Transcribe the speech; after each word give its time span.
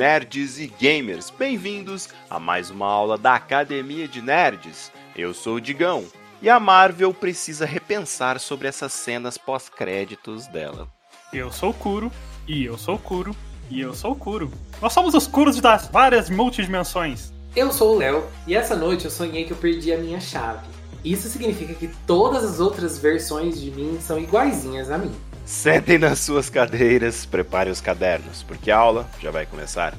nerds 0.00 0.58
e 0.58 0.66
gamers, 0.66 1.28
bem-vindos 1.28 2.08
a 2.30 2.40
mais 2.40 2.70
uma 2.70 2.86
aula 2.86 3.18
da 3.18 3.34
Academia 3.34 4.08
de 4.08 4.22
Nerds. 4.22 4.90
Eu 5.14 5.34
sou 5.34 5.56
o 5.56 5.60
Digão 5.60 6.06
e 6.40 6.48
a 6.48 6.58
Marvel 6.58 7.12
precisa 7.12 7.66
repensar 7.66 8.40
sobre 8.40 8.66
essas 8.66 8.94
cenas 8.94 9.36
pós-créditos 9.36 10.46
dela. 10.46 10.88
Eu 11.34 11.52
sou 11.52 11.68
o 11.68 11.74
Kuro, 11.74 12.10
e 12.48 12.64
eu 12.64 12.78
sou 12.78 12.94
o 12.94 12.98
Kuro, 12.98 13.36
e 13.68 13.78
eu 13.78 13.92
sou 13.92 14.12
o 14.12 14.16
Kuro. 14.16 14.50
Nós 14.80 14.94
somos 14.94 15.12
os 15.12 15.26
Kuros 15.26 15.60
das 15.60 15.86
várias 15.88 16.30
multidimensões. 16.30 17.30
Eu 17.54 17.70
sou 17.70 17.94
o 17.94 17.98
Léo 17.98 18.24
e 18.46 18.54
essa 18.54 18.74
noite 18.74 19.04
eu 19.04 19.10
sonhei 19.10 19.44
que 19.44 19.50
eu 19.50 19.56
perdi 19.58 19.92
a 19.92 19.98
minha 19.98 20.18
chave. 20.18 20.66
Isso 21.04 21.28
significa 21.28 21.74
que 21.74 21.88
todas 22.06 22.42
as 22.42 22.58
outras 22.58 22.98
versões 22.98 23.60
de 23.60 23.70
mim 23.70 23.98
são 24.00 24.18
iguaizinhas 24.18 24.90
a 24.90 24.96
mim. 24.96 25.14
Sentem 25.50 25.98
nas 25.98 26.20
suas 26.20 26.48
cadeiras, 26.48 27.26
preparem 27.26 27.72
os 27.72 27.80
cadernos, 27.80 28.40
porque 28.44 28.70
a 28.70 28.78
aula 28.78 29.10
já 29.20 29.32
vai 29.32 29.44
começar. 29.44 29.94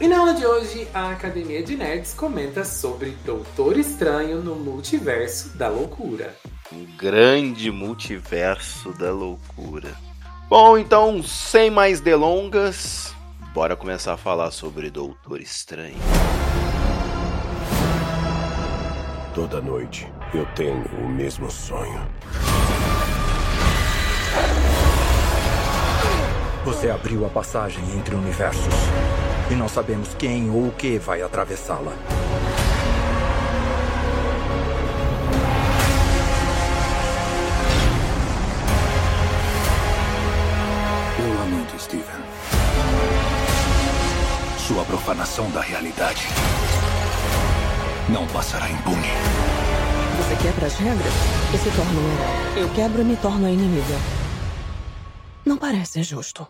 E 0.00 0.06
na 0.06 0.16
aula 0.16 0.32
de 0.32 0.46
hoje, 0.46 0.86
a 0.94 1.10
Academia 1.10 1.60
de 1.60 1.76
Nerds 1.76 2.14
comenta 2.14 2.64
sobre 2.64 3.10
Doutor 3.24 3.76
Estranho 3.76 4.40
no 4.40 4.54
Multiverso 4.54 5.58
da 5.58 5.68
Loucura. 5.68 6.36
Um 6.72 6.86
grande 6.96 7.68
multiverso 7.68 8.92
da 8.92 9.10
loucura. 9.10 9.92
Bom, 10.48 10.78
então, 10.78 11.20
sem 11.20 11.68
mais 11.68 12.00
delongas, 12.00 13.12
bora 13.52 13.74
começar 13.74 14.14
a 14.14 14.16
falar 14.16 14.52
sobre 14.52 14.88
Doutor 14.88 15.40
Estranho. 15.40 15.98
Toda 19.34 19.60
noite 19.60 20.06
eu 20.32 20.46
tenho 20.54 20.84
o 21.04 21.08
mesmo 21.08 21.50
sonho. 21.50 22.08
Você 26.64 26.88
abriu 26.88 27.26
a 27.26 27.28
passagem 27.28 27.82
entre 27.98 28.14
universos. 28.14 28.72
E 29.50 29.54
não 29.54 29.68
sabemos 29.68 30.14
quem 30.14 30.48
ou 30.48 30.68
o 30.68 30.70
que 30.70 30.96
vai 30.96 31.20
atravessá-la. 31.20 31.92
Eu 41.18 41.34
lamento, 41.34 41.76
Steven. 41.80 42.04
Sua 44.56 44.84
profanação 44.84 45.50
da 45.50 45.60
realidade 45.60 46.28
não 48.08 48.24
passará 48.28 48.70
impune. 48.70 49.08
Você 50.16 50.36
quebra 50.36 50.66
as 50.66 50.76
regras 50.76 51.12
e 51.52 51.58
se 51.58 51.70
torna 51.76 52.00
um 52.00 52.12
herói. 52.12 52.62
Eu 52.62 52.68
quebro 52.68 53.00
e 53.02 53.04
me 53.04 53.16
torno 53.16 53.46
a 53.46 53.50
inimiga. 53.50 54.21
Não 55.44 55.56
parece 55.56 56.02
justo. 56.02 56.46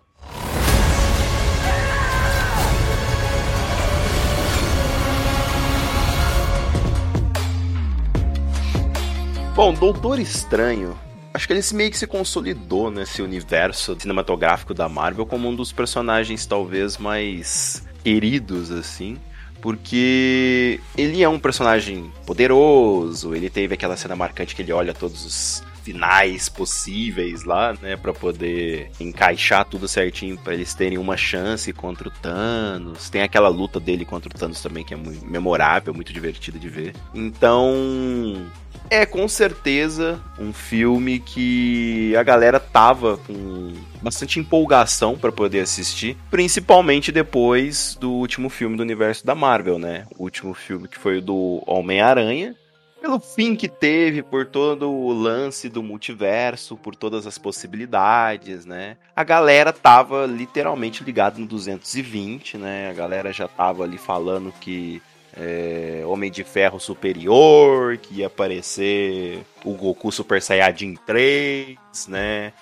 Bom, 9.55 9.75
Doutor 9.75 10.19
Estranho. 10.19 10.99
Acho 11.35 11.47
que 11.47 11.53
ele 11.53 11.63
meio 11.73 11.91
que 11.91 11.97
se 11.97 12.07
consolidou 12.07 12.91
nesse 12.91 13.23
universo 13.23 13.97
cinematográfico 13.99 14.75
da 14.75 14.89
Marvel 14.89 15.25
como 15.25 15.49
um 15.49 15.55
dos 15.55 15.73
personagens 15.73 16.45
talvez 16.45 16.99
mais 16.99 17.83
queridos, 18.03 18.71
assim. 18.71 19.19
Porque 19.61 20.81
ele 20.97 21.23
é 21.23 21.29
um 21.29 21.39
personagem 21.39 22.13
poderoso, 22.27 23.35
ele 23.35 23.49
teve 23.49 23.75
aquela 23.75 23.97
cena 23.97 24.17
marcante 24.17 24.55
que 24.55 24.61
ele 24.61 24.73
olha 24.73 24.93
todos 24.93 25.25
os 25.25 25.63
finais 25.83 26.49
possíveis 26.49 27.45
lá, 27.45 27.75
né, 27.81 27.97
para 27.97 28.13
poder 28.13 28.91
encaixar 29.01 29.65
tudo 29.65 29.89
certinho 29.89 30.39
para 30.39 30.55
eles 30.55 30.75
terem 30.75 30.99
uma 30.99 31.17
chance 31.17 31.73
contra 31.73 32.09
o 32.09 32.11
Thanos. 32.11 33.11
Tem 33.11 33.23
aquela 33.23 33.49
luta 33.49 33.79
dele 33.79 34.05
contra 34.05 34.29
o 34.29 34.39
Thanos 34.39 34.63
também 34.63 34.85
que 34.85 34.95
é 34.95 34.97
muito 34.97 35.25
memorável, 35.27 35.93
muito 35.93 36.13
divertida 36.13 36.59
de 36.59 36.69
ver. 36.69 36.95
Então, 37.15 38.47
é 38.91 39.07
com 39.07 39.27
certeza 39.27 40.21
um 40.39 40.53
filme 40.53 41.19
que 41.19 42.15
a 42.17 42.23
galera 42.23 42.61
tava 42.61 43.17
com 43.17 43.73
bastante 44.03 44.39
empolgação 44.39 45.17
para 45.17 45.33
poder 45.33 45.61
assistir, 45.61 46.17
principalmente 46.31 47.11
depois 47.11 47.97
do 47.99 48.11
último 48.11 48.49
filme 48.51 48.77
do 48.77 48.83
universo 48.83 49.25
da 49.25 49.35
Marvel, 49.35 49.79
né? 49.79 50.05
O 50.19 50.25
último 50.25 50.53
filme 50.53 50.89
que 50.89 50.99
foi 50.99 51.19
o 51.19 51.23
do 51.23 51.63
Homem-Aranha, 51.67 52.55
pelo 53.03 53.19
fim 53.19 53.57
que 53.57 53.67
teve, 53.67 54.23
por 54.23 54.47
todo 54.47 54.89
o 54.89 55.13
lance 55.13 55.69
do 55.69 55.83
multiverso, 55.83 56.77
por 56.77 56.95
todas 56.95 57.27
as 57.27 57.37
possibilidades, 57.37 58.65
né? 58.65 58.97
A 59.17 59.25
galera 59.25 59.73
tava 59.73 60.25
literalmente 60.25 61.03
ligada 61.03 61.37
no 61.41 61.47
220, 61.47 62.57
né? 62.59 62.91
A 62.91 62.93
galera 62.93 63.33
já 63.33 63.49
tava 63.49 63.83
ali 63.83 63.99
falando 63.99 64.55
que 64.61 65.03
é, 65.37 66.05
Homem 66.07 66.31
de 66.31 66.45
Ferro 66.45 66.79
Superior, 66.79 67.97
que 67.97 68.21
ia 68.21 68.29
aparecer 68.29 69.45
o 69.65 69.73
Goku 69.75 70.13
Super 70.13 70.41
Saiyajin 70.41 70.95
3, 71.05 71.77
né? 72.07 72.53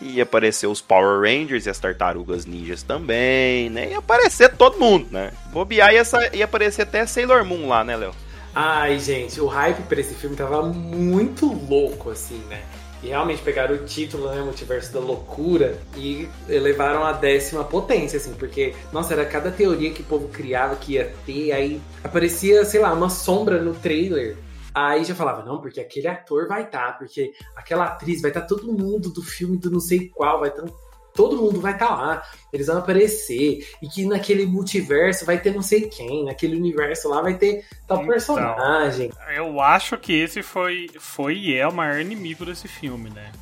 Ia 0.00 0.22
aparecer 0.22 0.66
os 0.66 0.80
Power 0.80 1.20
Rangers 1.20 1.66
e 1.66 1.70
as 1.70 1.78
Tartarugas 1.78 2.46
Ninjas 2.46 2.82
também, 2.82 3.68
né? 3.68 3.90
Ia 3.90 3.98
aparecer 3.98 4.56
todo 4.56 4.80
mundo, 4.80 5.08
né? 5.10 5.30
Bobear 5.52 5.92
ia, 5.92 6.02
ia 6.32 6.46
aparecer 6.46 6.82
até 6.82 7.04
Sailor 7.04 7.44
Moon 7.44 7.68
lá, 7.68 7.84
né, 7.84 7.94
Léo? 7.98 8.14
Ai, 8.54 8.98
gente, 8.98 9.40
o 9.40 9.46
hype 9.46 9.82
pra 9.82 10.00
esse 10.00 10.14
filme 10.14 10.34
tava 10.34 10.62
muito 10.62 11.46
louco, 11.46 12.10
assim, 12.10 12.38
né? 12.48 12.62
E 13.02 13.08
realmente 13.08 13.40
pegaram 13.42 13.74
o 13.76 13.84
título, 13.84 14.28
né, 14.28 14.42
Multiverso 14.42 14.92
da 14.92 15.00
Loucura, 15.00 15.78
e 15.96 16.28
elevaram 16.48 17.02
a 17.04 17.12
décima 17.12 17.64
potência, 17.64 18.18
assim, 18.18 18.34
porque, 18.34 18.74
nossa, 18.92 19.14
era 19.14 19.24
cada 19.24 19.50
teoria 19.50 19.90
que 19.90 20.02
o 20.02 20.04
povo 20.04 20.28
criava 20.28 20.76
que 20.76 20.94
ia 20.94 21.14
ter, 21.24 21.52
aí 21.52 21.80
aparecia, 22.04 22.64
sei 22.64 22.80
lá, 22.80 22.92
uma 22.92 23.08
sombra 23.08 23.62
no 23.62 23.72
trailer. 23.72 24.36
Aí 24.74 25.04
já 25.04 25.14
falava, 25.14 25.44
não, 25.44 25.60
porque 25.60 25.80
aquele 25.80 26.08
ator 26.08 26.46
vai 26.46 26.64
estar, 26.64 26.88
tá, 26.88 26.92
porque 26.92 27.32
aquela 27.56 27.86
atriz 27.86 28.20
vai 28.20 28.30
estar 28.30 28.42
tá 28.42 28.46
todo 28.46 28.72
mundo 28.72 29.10
do 29.10 29.22
filme 29.22 29.56
do 29.56 29.70
não 29.70 29.80
sei 29.80 30.08
qual, 30.08 30.40
vai 30.40 30.50
estar 30.50 30.62
tá 30.62 30.72
todo 31.20 31.36
mundo 31.36 31.60
vai 31.60 31.74
estar 31.74 31.88
tá 31.88 31.94
lá, 31.94 32.22
eles 32.50 32.68
vão 32.68 32.78
aparecer, 32.78 33.68
e 33.82 33.86
que 33.86 34.06
naquele 34.06 34.46
multiverso 34.46 35.26
vai 35.26 35.38
ter 35.38 35.52
não 35.54 35.60
sei 35.60 35.82
quem, 35.82 36.24
naquele 36.24 36.56
universo 36.56 37.10
lá 37.10 37.20
vai 37.20 37.34
ter 37.34 37.62
tal 37.86 37.98
então, 37.98 38.08
personagem. 38.08 39.10
Eu 39.36 39.60
acho 39.60 39.98
que 39.98 40.14
esse 40.14 40.42
foi, 40.42 40.88
foi 40.98 41.36
e 41.36 41.54
é 41.54 41.68
o 41.68 41.74
maior 41.74 42.00
inimigo 42.00 42.46
desse 42.46 42.66
filme, 42.66 43.10
né? 43.10 43.32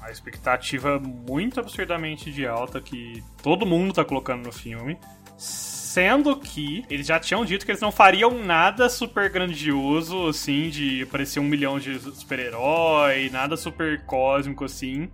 A 0.00 0.12
expectativa 0.12 1.00
muito 1.00 1.58
absurdamente 1.58 2.30
de 2.30 2.46
alta 2.46 2.80
que 2.80 3.24
todo 3.42 3.66
mundo 3.66 3.92
tá 3.92 4.04
colocando 4.04 4.44
no 4.44 4.52
filme. 4.52 4.96
Sendo 5.36 6.36
que 6.36 6.84
eles 6.88 7.08
já 7.08 7.18
tinham 7.18 7.44
dito 7.44 7.64
que 7.64 7.72
eles 7.72 7.80
não 7.80 7.90
fariam 7.90 8.30
nada 8.38 8.88
super 8.88 9.28
grandioso, 9.30 10.28
assim, 10.28 10.68
de 10.68 11.02
aparecer 11.02 11.40
um 11.40 11.44
milhão 11.44 11.80
de 11.80 11.98
super-herói, 11.98 13.30
nada 13.30 13.56
super 13.56 14.04
cósmico, 14.04 14.64
assim 14.64 15.10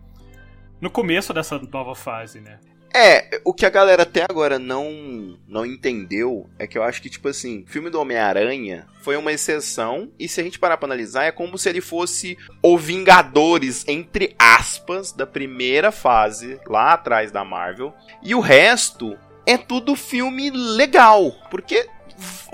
no 0.82 0.90
começo 0.90 1.32
dessa 1.32 1.58
nova 1.58 1.94
fase, 1.94 2.40
né? 2.40 2.58
É, 2.94 3.40
o 3.42 3.54
que 3.54 3.64
a 3.64 3.70
galera 3.70 4.02
até 4.02 4.26
agora 4.28 4.58
não 4.58 5.38
não 5.48 5.64
entendeu 5.64 6.50
é 6.58 6.66
que 6.66 6.76
eu 6.76 6.82
acho 6.82 7.00
que, 7.00 7.08
tipo 7.08 7.26
assim, 7.28 7.62
o 7.62 7.66
filme 7.66 7.88
do 7.88 7.98
Homem-Aranha 7.98 8.86
foi 9.00 9.16
uma 9.16 9.32
exceção, 9.32 10.10
e 10.18 10.28
se 10.28 10.40
a 10.40 10.44
gente 10.44 10.58
parar 10.58 10.76
pra 10.76 10.86
analisar, 10.86 11.24
é 11.24 11.32
como 11.32 11.56
se 11.56 11.70
ele 11.70 11.80
fosse 11.80 12.36
o 12.62 12.76
Vingadores, 12.76 13.84
entre 13.88 14.34
aspas, 14.38 15.10
da 15.10 15.26
primeira 15.26 15.90
fase, 15.90 16.60
lá 16.66 16.92
atrás 16.92 17.32
da 17.32 17.44
Marvel, 17.44 17.94
e 18.22 18.34
o 18.34 18.40
resto 18.40 19.16
é 19.46 19.56
tudo 19.56 19.96
filme 19.96 20.50
legal, 20.50 21.32
porque 21.50 21.88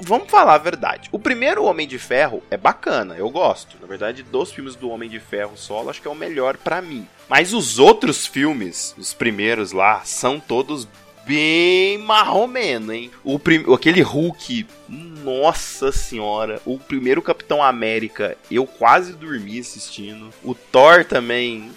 vamos 0.00 0.30
falar 0.30 0.54
a 0.54 0.58
verdade. 0.58 1.08
O 1.12 1.18
primeiro 1.18 1.64
Homem 1.64 1.86
de 1.86 1.98
Ferro 1.98 2.42
é 2.50 2.56
bacana, 2.56 3.16
eu 3.16 3.28
gosto. 3.30 3.76
Na 3.80 3.86
verdade, 3.86 4.22
dos 4.22 4.52
filmes 4.52 4.74
do 4.74 4.90
Homem 4.90 5.08
de 5.08 5.20
Ferro 5.20 5.56
solo, 5.56 5.90
acho 5.90 6.00
que 6.00 6.08
é 6.08 6.10
o 6.10 6.14
melhor 6.14 6.56
para 6.56 6.82
mim. 6.82 7.06
Mas 7.28 7.52
os 7.52 7.78
outros 7.78 8.26
filmes, 8.26 8.94
os 8.98 9.12
primeiros 9.12 9.72
lá, 9.72 10.02
são 10.04 10.40
todos 10.40 10.88
bem 11.26 11.98
marromeno, 11.98 12.92
hein? 12.92 13.10
O 13.22 13.38
prim... 13.38 13.64
Aquele 13.72 14.00
Hulk, 14.00 14.66
nossa 14.88 15.92
senhora. 15.92 16.60
O 16.64 16.78
primeiro 16.78 17.20
Capitão 17.20 17.62
América, 17.62 18.36
eu 18.50 18.66
quase 18.66 19.12
dormi 19.12 19.60
assistindo. 19.60 20.32
O 20.42 20.54
Thor 20.54 21.04
também. 21.04 21.70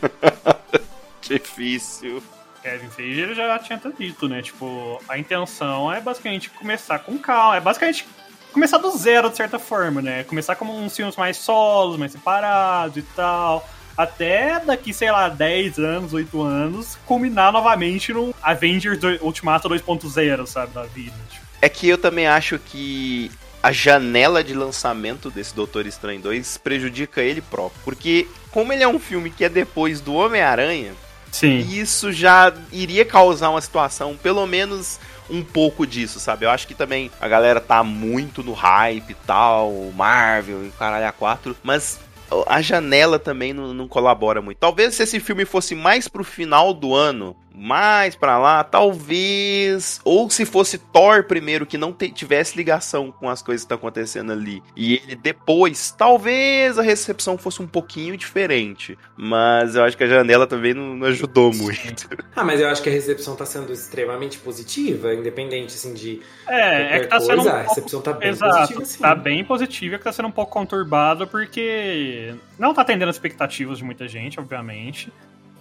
Difícil. 1.20 2.22
Kevin 2.68 2.90
Feige 2.90 3.20
ele 3.20 3.34
já 3.34 3.58
tinha 3.58 3.80
dito, 3.98 4.28
né? 4.28 4.42
Tipo, 4.42 5.00
a 5.08 5.18
intenção 5.18 5.90
é 5.92 6.00
basicamente 6.00 6.50
começar 6.50 6.98
com 6.98 7.18
calma. 7.18 7.56
É 7.56 7.60
basicamente 7.60 8.06
começar 8.52 8.78
do 8.78 8.90
zero, 8.90 9.30
de 9.30 9.36
certa 9.36 9.58
forma, 9.58 10.02
né? 10.02 10.24
Começar 10.24 10.54
como 10.56 10.76
uns 10.76 10.94
filmes 10.94 11.16
mais 11.16 11.38
solos, 11.38 11.98
mais 11.98 12.12
separados 12.12 12.96
e 12.98 13.02
tal. 13.02 13.66
Até 13.96 14.60
daqui, 14.60 14.92
sei 14.92 15.10
lá, 15.10 15.28
10 15.28 15.78
anos, 15.78 16.12
8 16.12 16.42
anos, 16.42 16.96
culminar 17.04 17.52
novamente 17.52 18.12
no 18.12 18.32
Avengers 18.40 19.00
Ultimato 19.20 19.68
2.0, 19.68 20.46
sabe, 20.46 20.72
da 20.72 20.84
vida. 20.84 21.16
Tipo. 21.30 21.44
É 21.60 21.68
que 21.68 21.88
eu 21.88 21.98
também 21.98 22.28
acho 22.28 22.58
que 22.60 23.30
a 23.60 23.72
janela 23.72 24.44
de 24.44 24.54
lançamento 24.54 25.30
desse 25.30 25.52
Doutor 25.52 25.84
Estranho 25.86 26.20
2 26.20 26.58
prejudica 26.58 27.22
ele 27.22 27.40
próprio. 27.40 27.80
Porque, 27.84 28.28
como 28.52 28.72
ele 28.72 28.84
é 28.84 28.88
um 28.88 29.00
filme 29.00 29.30
que 29.30 29.44
é 29.44 29.48
depois 29.48 30.00
do 30.00 30.14
Homem-Aranha, 30.14 30.92
Sim. 31.30 31.58
E 31.58 31.80
isso 31.80 32.12
já 32.12 32.52
iria 32.72 33.04
causar 33.04 33.50
uma 33.50 33.60
situação, 33.60 34.16
pelo 34.16 34.46
menos 34.46 34.98
um 35.30 35.42
pouco 35.42 35.86
disso, 35.86 36.18
sabe? 36.18 36.46
Eu 36.46 36.50
acho 36.50 36.66
que 36.66 36.74
também 36.74 37.10
a 37.20 37.28
galera 37.28 37.60
tá 37.60 37.82
muito 37.84 38.42
no 38.42 38.52
hype 38.52 39.10
e 39.10 39.14
tal, 39.14 39.72
Marvel 39.94 40.66
e 40.66 40.70
caralho 40.70 41.06
a 41.06 41.12
4, 41.12 41.56
mas 41.62 42.00
a 42.46 42.60
janela 42.60 43.18
também 43.18 43.52
não, 43.52 43.72
não, 43.72 43.88
colabora 43.88 44.40
muito. 44.40 44.58
Talvez 44.58 44.94
se 44.94 45.02
esse 45.02 45.20
filme 45.20 45.44
fosse 45.44 45.74
mais 45.74 46.08
pro 46.08 46.24
final 46.24 46.74
do 46.74 46.94
ano, 46.94 47.36
mais 47.58 48.14
para 48.14 48.38
lá, 48.38 48.62
talvez. 48.62 50.00
Ou 50.04 50.30
se 50.30 50.44
fosse 50.44 50.78
Thor 50.78 51.24
primeiro, 51.24 51.66
que 51.66 51.76
não 51.76 51.92
tivesse 51.92 52.56
ligação 52.56 53.10
com 53.10 53.28
as 53.28 53.42
coisas 53.42 53.62
que 53.62 53.66
estão 53.66 53.76
acontecendo 53.76 54.32
ali, 54.32 54.62
e 54.76 54.94
ele 54.94 55.16
depois, 55.16 55.90
talvez 55.90 56.78
a 56.78 56.82
recepção 56.82 57.36
fosse 57.36 57.60
um 57.60 57.66
pouquinho 57.66 58.16
diferente. 58.16 58.96
Mas 59.16 59.74
eu 59.74 59.84
acho 59.84 59.96
que 59.96 60.04
a 60.04 60.08
janela 60.08 60.46
também 60.46 60.72
não, 60.72 60.94
não 60.96 61.06
ajudou 61.08 61.52
muito. 61.52 62.08
Ah, 62.36 62.44
mas 62.44 62.60
eu 62.60 62.68
acho 62.68 62.82
que 62.82 62.88
a 62.88 62.92
recepção 62.92 63.34
tá 63.34 63.44
sendo 63.44 63.72
extremamente 63.72 64.38
positiva, 64.38 65.12
independente 65.12 65.74
assim 65.74 65.92
de. 65.92 66.22
É, 66.46 66.96
é 66.96 67.00
que 67.00 67.06
tá 67.08 67.18
sendo. 67.18 67.42
Um 67.42 67.48
a 67.48 67.62
recepção 67.62 68.00
tá 68.00 68.12
bem 68.12 68.28
Exato, 68.28 68.56
positiva. 68.56 68.84
Sim. 68.84 68.98
Tá 69.00 69.14
bem 69.14 69.44
positiva, 69.44 69.98
que 69.98 70.04
tá 70.04 70.12
sendo 70.12 70.28
um 70.28 70.32
pouco 70.32 70.52
conturbado, 70.52 71.26
porque 71.26 72.34
não 72.58 72.72
tá 72.72 72.82
atendendo 72.82 73.10
as 73.10 73.16
expectativas 73.16 73.78
de 73.78 73.84
muita 73.84 74.06
gente, 74.06 74.38
obviamente. 74.38 75.12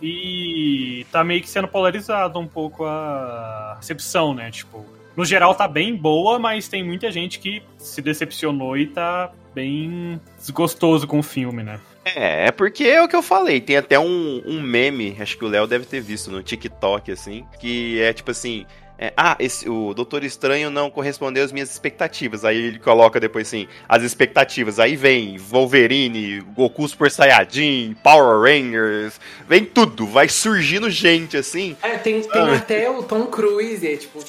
E 0.02 1.06
tá 1.12 1.24
meio 1.24 1.42
que 1.42 1.50
sendo 1.50 1.68
polarizado 1.68 2.38
um 2.40 2.48
pouco 2.48 2.86
a 2.86 3.76
recepção, 3.78 4.34
né? 4.34 4.52
Tipo, 4.52 4.86
no 5.16 5.26
geral 5.26 5.56
tá 5.56 5.68
bem 5.68 5.96
boa, 5.96 6.38
mas 6.38 6.68
tem 6.68 6.84
muita 6.84 7.12
gente 7.12 7.40
que 7.40 7.64
se 7.78 8.02
decepcionou 8.02 8.78
e 8.78 8.86
tá 8.86 9.32
bem 9.56 10.22
desgostoso 10.38 11.08
com 11.08 11.18
o 11.20 11.24
filme, 11.24 11.64
né? 11.64 11.80
É, 12.06 12.48
é 12.48 12.52
porque 12.52 12.84
é 12.84 13.02
o 13.02 13.08
que 13.08 13.16
eu 13.16 13.24
falei. 13.24 13.60
Tem 13.60 13.78
até 13.78 14.00
um, 14.00 14.42
um 14.46 14.62
meme, 14.62 15.18
acho 15.20 15.38
que 15.38 15.44
o 15.44 15.48
Léo 15.48 15.66
deve 15.66 15.86
ter 15.86 16.00
visto 16.00 16.30
no 16.30 16.44
TikTok, 16.44 17.12
assim, 17.12 17.46
que 17.60 18.00
é 18.00 18.14
tipo 18.14 18.32
assim. 18.32 18.66
É, 19.00 19.14
ah, 19.16 19.36
esse, 19.40 19.70
o 19.70 19.94
Doutor 19.94 20.24
Estranho 20.24 20.72
não 20.72 20.90
correspondeu 20.90 21.44
às 21.44 21.52
minhas 21.52 21.72
expectativas. 21.72 22.44
Aí 22.44 22.58
ele 22.58 22.80
coloca 22.80 23.20
depois 23.20 23.48
assim, 23.48 23.68
as 23.88 24.02
expectativas. 24.04 24.80
Aí 24.80 24.96
vem 24.96 25.38
Wolverine, 25.38 26.42
Goku 26.56 26.88
Super 26.88 27.12
Saiyajin, 27.12 27.96
Power 28.04 28.42
Rangers, 28.42 29.20
vem 29.48 29.64
tudo, 29.66 30.08
vai 30.08 30.28
surgindo 30.28 30.90
gente 30.90 31.38
assim. 31.38 31.78
É, 31.84 31.98
tem, 31.98 32.22
tem 32.22 32.42
ah. 32.42 32.56
até 32.56 32.90
o 32.90 33.04
Tom 33.04 33.28
Cruise, 33.28 33.86
é 33.86 33.98
tipo, 33.98 34.20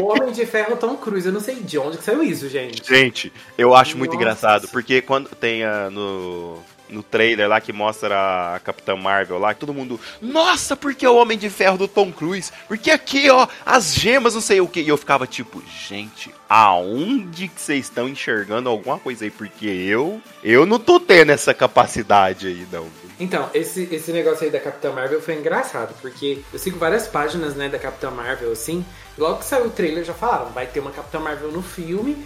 o 0.00 0.04
Homem 0.06 0.32
de 0.32 0.44
Ferro 0.44 0.76
Tom 0.76 0.96
Cruise. 0.96 1.26
Eu 1.26 1.32
não 1.32 1.40
sei 1.40 1.56
de 1.56 1.78
onde 1.78 1.98
que 1.98 2.04
saiu 2.04 2.22
isso, 2.22 2.48
gente. 2.48 2.86
Gente, 2.86 3.32
eu 3.56 3.74
acho 3.74 3.90
Nossa. 3.90 3.98
muito 3.98 4.14
engraçado, 4.14 4.68
porque 4.68 5.00
quando 5.00 5.30
tem 5.30 5.64
a, 5.64 5.88
no 5.88 6.58
no 6.90 7.02
trailer 7.02 7.48
lá 7.48 7.60
que 7.60 7.72
mostra 7.72 8.54
a 8.54 8.60
Capitã 8.60 8.96
Marvel 8.96 9.38
lá, 9.38 9.54
todo 9.54 9.74
mundo, 9.74 10.00
nossa, 10.20 10.76
porque 10.76 11.04
é 11.04 11.10
o 11.10 11.16
Homem 11.16 11.38
de 11.38 11.48
Ferro 11.48 11.78
do 11.78 11.88
Tom 11.88 12.12
Cruise? 12.12 12.52
Porque 12.68 12.90
aqui, 12.90 13.30
ó, 13.30 13.46
as 13.64 13.94
gemas, 13.94 14.34
não 14.34 14.40
sei 14.40 14.60
o 14.60 14.68
que. 14.68 14.80
E 14.80 14.88
eu 14.88 14.96
ficava 14.96 15.26
tipo, 15.26 15.62
gente, 15.88 16.32
aonde 16.48 17.48
que 17.48 17.60
vocês 17.60 17.86
estão 17.86 18.08
enxergando 18.08 18.68
alguma 18.68 18.98
coisa 18.98 19.24
aí? 19.24 19.30
Porque 19.30 19.66
eu, 19.66 20.20
eu 20.42 20.66
não 20.66 20.78
tô 20.78 20.98
tendo 20.98 21.30
essa 21.30 21.54
capacidade 21.54 22.46
aí, 22.46 22.66
não. 22.70 22.86
Então, 23.18 23.50
esse, 23.52 23.86
esse 23.92 24.12
negócio 24.12 24.44
aí 24.44 24.50
da 24.50 24.58
Capitã 24.58 24.90
Marvel 24.92 25.20
foi 25.20 25.34
engraçado, 25.34 25.94
porque 26.00 26.40
eu 26.52 26.58
sigo 26.58 26.78
várias 26.78 27.06
páginas, 27.06 27.54
né, 27.54 27.68
da 27.68 27.78
Capitã 27.78 28.10
Marvel, 28.10 28.50
assim, 28.50 28.84
logo 29.18 29.40
que 29.40 29.44
saiu 29.44 29.66
o 29.66 29.70
trailer 29.70 30.04
já 30.04 30.14
falaram, 30.14 30.50
vai 30.52 30.66
ter 30.66 30.80
uma 30.80 30.90
Capitã 30.90 31.20
Marvel 31.20 31.52
no 31.52 31.62
filme, 31.62 32.16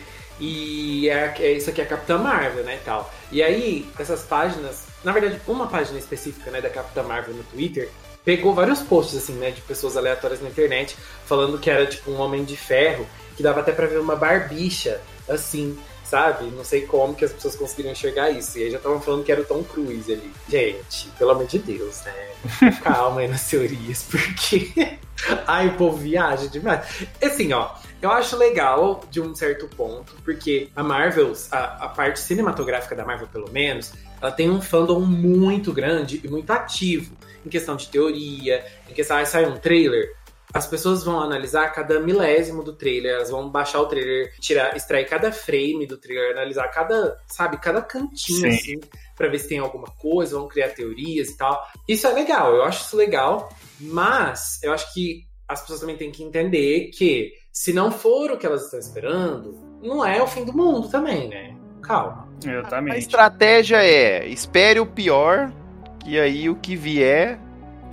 e 0.40 1.08
é, 1.08 1.34
é, 1.38 1.52
isso 1.52 1.70
aqui 1.70 1.81
é 1.81 1.84
a 1.84 1.86
Capitã 1.86 2.19
Marvel, 2.19 2.64
né, 2.64 2.76
e 2.76 2.84
tal. 2.84 3.12
E 3.31 3.42
aí, 3.42 3.86
essas 3.98 4.22
páginas, 4.22 4.84
na 5.02 5.12
verdade, 5.12 5.40
uma 5.46 5.66
página 5.66 5.98
específica, 5.98 6.50
né, 6.50 6.60
da 6.60 6.70
Capitã 6.70 7.02
Marvel 7.02 7.34
no 7.34 7.44
Twitter, 7.44 7.88
pegou 8.25 8.54
vários 8.54 8.81
posts, 8.81 9.16
assim, 9.16 9.34
né, 9.34 9.50
de 9.50 9.60
pessoas 9.60 9.96
aleatórias 9.96 10.40
na 10.40 10.48
internet, 10.48 10.96
falando 11.26 11.58
que 11.58 11.70
era, 11.70 11.86
tipo, 11.86 12.10
um 12.10 12.20
Homem 12.20 12.44
de 12.44 12.56
Ferro, 12.56 13.06
que 13.36 13.42
dava 13.42 13.60
até 13.60 13.72
pra 13.72 13.86
ver 13.86 13.98
uma 13.98 14.16
barbicha, 14.16 15.00
assim, 15.28 15.78
sabe? 16.04 16.44
Não 16.50 16.64
sei 16.64 16.87
como 16.87 17.14
que 17.14 17.25
as 17.25 17.32
pessoas 17.32 17.56
conseguiram 17.56 17.90
enxergar 17.90 18.30
isso. 18.30 18.58
E 18.58 18.64
aí 18.64 18.70
já 18.70 18.76
estavam 18.76 19.00
falando 19.00 19.25
que 19.25 19.32
era 19.32 19.40
o 19.40 19.44
Tom 19.44 19.64
Cruise 19.64 20.12
ali. 20.12 20.32
Gente, 20.48 21.08
pelo 21.19 21.32
amor 21.32 21.46
de 21.46 21.58
Deus, 21.58 22.02
né? 22.02 22.70
Calma 22.82 23.20
aí 23.20 23.28
nas 23.28 23.48
teorias, 23.48 24.06
porque... 24.08 24.98
Ai, 25.46 25.69
o 25.69 25.76
povo 25.76 25.96
viaja 25.96 26.46
demais. 26.48 26.87
Assim, 27.22 27.52
ó, 27.52 27.70
eu 28.04 28.10
acho 28.10 28.36
legal 28.36 29.00
de 29.10 29.18
um 29.18 29.34
certo 29.34 29.66
ponto, 29.66 30.14
porque 30.22 30.68
a 30.76 30.82
Marvel, 30.82 31.32
a, 31.50 31.86
a, 31.86 31.88
parte 31.88 32.20
cinematográfica 32.20 32.94
da 32.94 33.02
Marvel, 33.02 33.26
pelo 33.28 33.50
menos, 33.50 33.94
ela 34.20 34.30
tem 34.30 34.50
um 34.50 34.60
fandom 34.60 35.00
muito 35.00 35.72
grande 35.72 36.20
e 36.22 36.28
muito 36.28 36.50
ativo 36.50 37.16
em 37.44 37.48
questão 37.48 37.76
de 37.76 37.88
teoria, 37.88 38.62
em 38.90 38.92
questão 38.92 39.22
de 39.22 39.28
sai 39.28 39.46
um 39.46 39.56
trailer. 39.56 40.14
As 40.52 40.66
pessoas 40.66 41.02
vão 41.02 41.18
analisar 41.18 41.72
cada 41.72 41.98
milésimo 41.98 42.62
do 42.62 42.74
trailer, 42.74 43.14
elas 43.14 43.30
vão 43.30 43.48
baixar 43.48 43.80
o 43.80 43.86
trailer, 43.86 44.34
tirar, 44.38 44.76
extrair 44.76 45.08
cada 45.08 45.32
frame 45.32 45.86
do 45.86 45.96
trailer, 45.96 46.32
analisar 46.32 46.68
cada, 46.68 47.18
sabe, 47.26 47.56
cada 47.56 47.80
cantinho 47.80 48.40
Sim. 48.40 48.48
assim, 48.48 48.80
para 49.16 49.28
ver 49.28 49.38
se 49.38 49.48
tem 49.48 49.58
alguma 49.58 49.88
coisa, 49.88 50.38
vão 50.38 50.46
criar 50.46 50.68
teorias 50.68 51.30
e 51.30 51.36
tal. 51.38 51.66
Isso 51.88 52.06
é 52.06 52.12
legal, 52.12 52.54
eu 52.54 52.64
acho 52.64 52.84
isso 52.84 52.96
legal, 52.96 53.50
mas 53.80 54.62
eu 54.62 54.74
acho 54.74 54.92
que 54.92 55.26
as 55.48 55.62
pessoas 55.62 55.80
também 55.80 55.96
têm 55.96 56.10
que 56.10 56.22
entender 56.22 56.90
que 56.90 57.32
se 57.54 57.72
não 57.72 57.92
for 57.92 58.32
o 58.32 58.36
que 58.36 58.44
elas 58.44 58.64
estão 58.64 58.80
esperando, 58.80 59.56
não 59.80 60.04
é 60.04 60.20
o 60.20 60.26
fim 60.26 60.44
do 60.44 60.52
mundo 60.52 60.88
também, 60.88 61.28
né? 61.28 61.54
Calma. 61.80 62.28
Exatamente. 62.44 62.96
A 62.96 62.98
estratégia 62.98 63.76
é 63.76 64.26
espere 64.26 64.80
o 64.80 64.86
pior, 64.86 65.52
e 66.04 66.18
aí 66.18 66.50
o 66.50 66.56
que 66.56 66.74
vier 66.74 67.38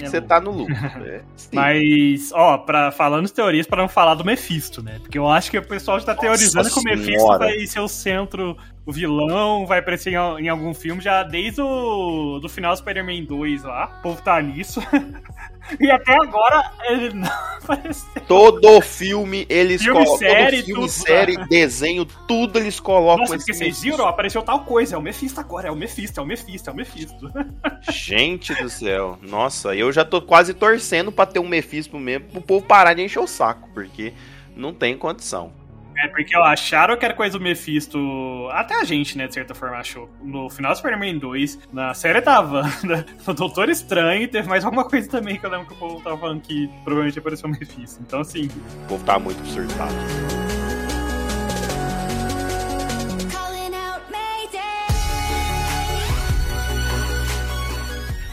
é 0.01 0.05
você 0.05 0.19
tá 0.19 0.41
no 0.41 0.49
lucro. 0.51 0.75
Né? 0.99 1.21
Mas, 1.53 2.31
ó, 2.31 2.57
pra, 2.57 2.91
falando 2.91 3.27
de 3.27 3.33
teorias, 3.33 3.67
para 3.67 3.81
não 3.81 3.89
falar 3.89 4.15
do 4.15 4.25
Mephisto, 4.25 4.81
né? 4.81 4.99
Porque 4.99 5.17
eu 5.17 5.27
acho 5.27 5.51
que 5.51 5.57
o 5.57 5.67
pessoal 5.67 5.97
está 5.97 6.15
teorizando 6.15 6.69
que 6.69 6.79
o 6.79 6.83
Mephisto 6.83 7.37
vai 7.37 7.65
ser 7.67 7.79
o 7.81 7.87
centro, 7.87 8.57
o 8.85 8.91
vilão, 8.91 9.65
vai 9.65 9.79
aparecer 9.79 10.13
em, 10.13 10.45
em 10.45 10.49
algum 10.49 10.73
filme 10.73 11.01
já 11.01 11.23
desde 11.23 11.61
o 11.61 12.39
do 12.39 12.49
final 12.49 12.73
do 12.73 12.79
Spider-Man 12.79 13.25
2 13.25 13.63
lá. 13.63 13.97
O 13.99 14.01
povo 14.01 14.21
tá 14.21 14.41
nisso. 14.41 14.81
e 15.79 15.89
até 15.89 16.13
agora 16.13 16.71
ele 16.89 17.13
não 17.13 17.27
apareceu. 17.61 18.21
Todo 18.27 18.81
filme 18.81 19.45
eles 19.49 19.81
filme, 19.81 20.03
colocam. 20.03 20.29
Série, 20.29 20.63
filme, 20.63 20.81
tudo, 20.81 20.89
série, 20.89 21.37
desenho, 21.47 22.05
tudo 22.27 22.59
eles 22.59 22.79
colocam. 22.79 23.19
Nossa, 23.19 23.37
porque 23.37 23.53
vocês 23.53 23.81
viram? 23.81 24.07
Apareceu 24.07 24.41
tal 24.41 24.63
coisa. 24.65 24.95
É 24.95 24.97
o 24.97 25.01
Mephisto 25.01 25.39
agora. 25.39 25.67
É 25.67 25.71
o 25.71 25.75
Mephisto, 25.75 26.19
é 26.19 26.23
o 26.23 26.25
Mephisto, 26.25 26.69
é 26.69 26.73
o 26.73 26.75
Mephisto. 26.75 27.31
Gente 27.91 28.53
do 28.55 28.69
céu. 28.69 29.17
Nossa, 29.21 29.75
eu 29.75 29.91
já 29.91 30.03
tô 30.03 30.21
quase 30.21 30.53
torcendo 30.53 31.11
pra 31.11 31.25
ter 31.25 31.39
um 31.39 31.47
Mephisto 31.47 31.97
mesmo, 31.97 32.27
pro 32.27 32.41
povo 32.41 32.65
parar 32.65 32.93
de 32.93 33.03
encher 33.03 33.19
o 33.19 33.27
saco, 33.27 33.69
porque 33.73 34.13
não 34.55 34.73
tem 34.73 34.97
condição. 34.97 35.53
É 35.97 36.07
porque 36.07 36.35
ó, 36.35 36.43
acharam 36.43 36.97
que 36.97 37.05
era 37.05 37.13
coisa 37.13 37.37
do 37.37 37.43
Mephisto. 37.43 38.49
Até 38.51 38.79
a 38.79 38.83
gente, 38.83 39.17
né, 39.17 39.27
de 39.27 39.33
certa 39.33 39.53
forma, 39.53 39.77
achou. 39.77 40.09
No 40.21 40.49
final 40.49 40.71
do 40.71 40.77
Spider-Man 40.77 41.17
2, 41.19 41.59
na 41.71 41.93
série 41.93 42.21
da 42.21 42.39
Wanda, 42.39 43.05
no 43.25 43.33
Doutor 43.33 43.69
Estranho, 43.69 44.27
teve 44.27 44.47
mais 44.47 44.65
alguma 44.65 44.85
coisa 44.85 45.09
também 45.09 45.37
que 45.37 45.45
eu 45.45 45.49
lembro 45.49 45.67
que 45.67 45.73
o 45.73 45.77
povo 45.77 46.01
tava 46.01 46.17
falando 46.17 46.41
que 46.41 46.67
provavelmente 46.83 47.19
apareceu 47.19 47.47
o 47.47 47.51
Mephisto. 47.51 48.01
Então, 48.01 48.21
assim. 48.21 48.49
O 48.85 48.87
povo 48.87 49.03
tá 49.03 49.19
muito 49.19 49.45
surtado. 49.45 49.93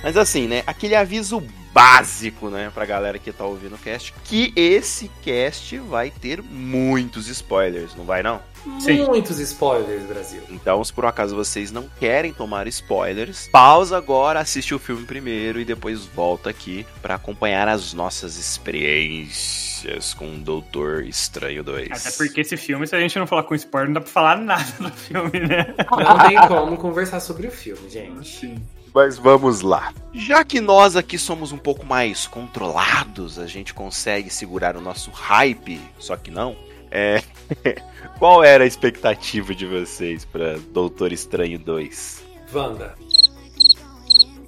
Mas 0.03 0.17
assim, 0.17 0.47
né? 0.49 0.63
Aquele 0.67 0.95
aviso 0.95 1.43
básico, 1.79 2.51
né, 2.51 2.73
pra 2.75 2.85
galera 2.85 3.19
que 3.19 3.33
tá 3.33 3.45
ouvindo 3.45 3.77
o 3.77 3.79
cast, 3.79 4.13
que 4.25 4.53
esse 4.57 5.09
cast 5.23 5.79
vai 5.79 6.11
ter 6.11 6.43
muitos 6.43 7.29
spoilers, 7.29 7.95
não 7.95 8.05
vai 8.05 8.21
não? 8.23 8.41
Sim. 8.81 9.05
Muitos 9.07 9.39
spoilers, 9.39 10.03
Brasil. 10.05 10.43
Então, 10.51 10.83
se 10.83 10.93
por 10.93 11.05
um 11.05 11.09
acaso 11.09 11.37
vocês 11.37 11.71
não 11.71 11.89
querem 12.01 12.33
tomar 12.33 12.67
spoilers, 12.67 13.49
pausa 13.53 13.97
agora, 13.97 14.41
assiste 14.41 14.75
o 14.75 14.79
filme 14.79 15.05
primeiro 15.05 15.61
e 15.61 15.65
depois 15.65 16.05
volta 16.05 16.51
aqui 16.51 16.85
para 17.01 17.15
acompanhar 17.15 17.69
as 17.69 17.93
nossas 17.95 18.37
experiências 18.37 20.13
com 20.15 20.35
o 20.35 20.39
Doutor 20.39 21.05
Estranho 21.05 21.63
2. 21.63 21.93
Até 21.93 22.11
porque 22.17 22.41
esse 22.41 22.57
filme, 22.57 22.87
se 22.87 22.97
a 22.97 23.01
gente 23.01 23.17
não 23.19 23.27
falar 23.27 23.45
com 23.45 23.55
spoiler, 23.55 23.89
não 23.89 23.95
dá 23.95 24.01
pra 24.01 24.11
falar 24.11 24.37
nada 24.37 24.73
do 24.81 24.91
filme, 24.91 25.39
né? 25.39 25.75
Não 25.91 26.29
tem 26.29 26.49
como 26.49 26.77
conversar 26.77 27.21
sobre 27.21 27.47
o 27.47 27.51
filme, 27.53 27.89
gente. 27.89 28.41
Sim. 28.41 28.63
Mas 28.99 29.17
vamos 29.17 29.61
lá. 29.61 29.95
Já 30.13 30.43
que 30.43 30.61
nós 30.61 30.97
aqui 30.97 31.17
somos 31.17 31.53
um 31.53 31.57
pouco 31.57 31.87
mais 31.87 32.27
controlados, 32.27 33.39
a 33.39 33.47
gente 33.47 33.73
consegue 33.73 34.29
segurar 34.29 34.77
o 34.77 34.81
nosso 34.81 35.13
hype, 35.13 35.81
só 36.01 36.17
que 36.17 36.33
não. 36.33 36.57
É... 36.91 37.23
Qual 38.19 38.43
era 38.43 38.65
a 38.65 38.67
expectativa 38.67 39.55
de 39.55 39.67
vocês 39.67 40.25
para 40.25 40.59
Doutor 40.73 41.13
Estranho 41.13 41.61
2? 41.61 42.25
Wanda. 42.53 42.97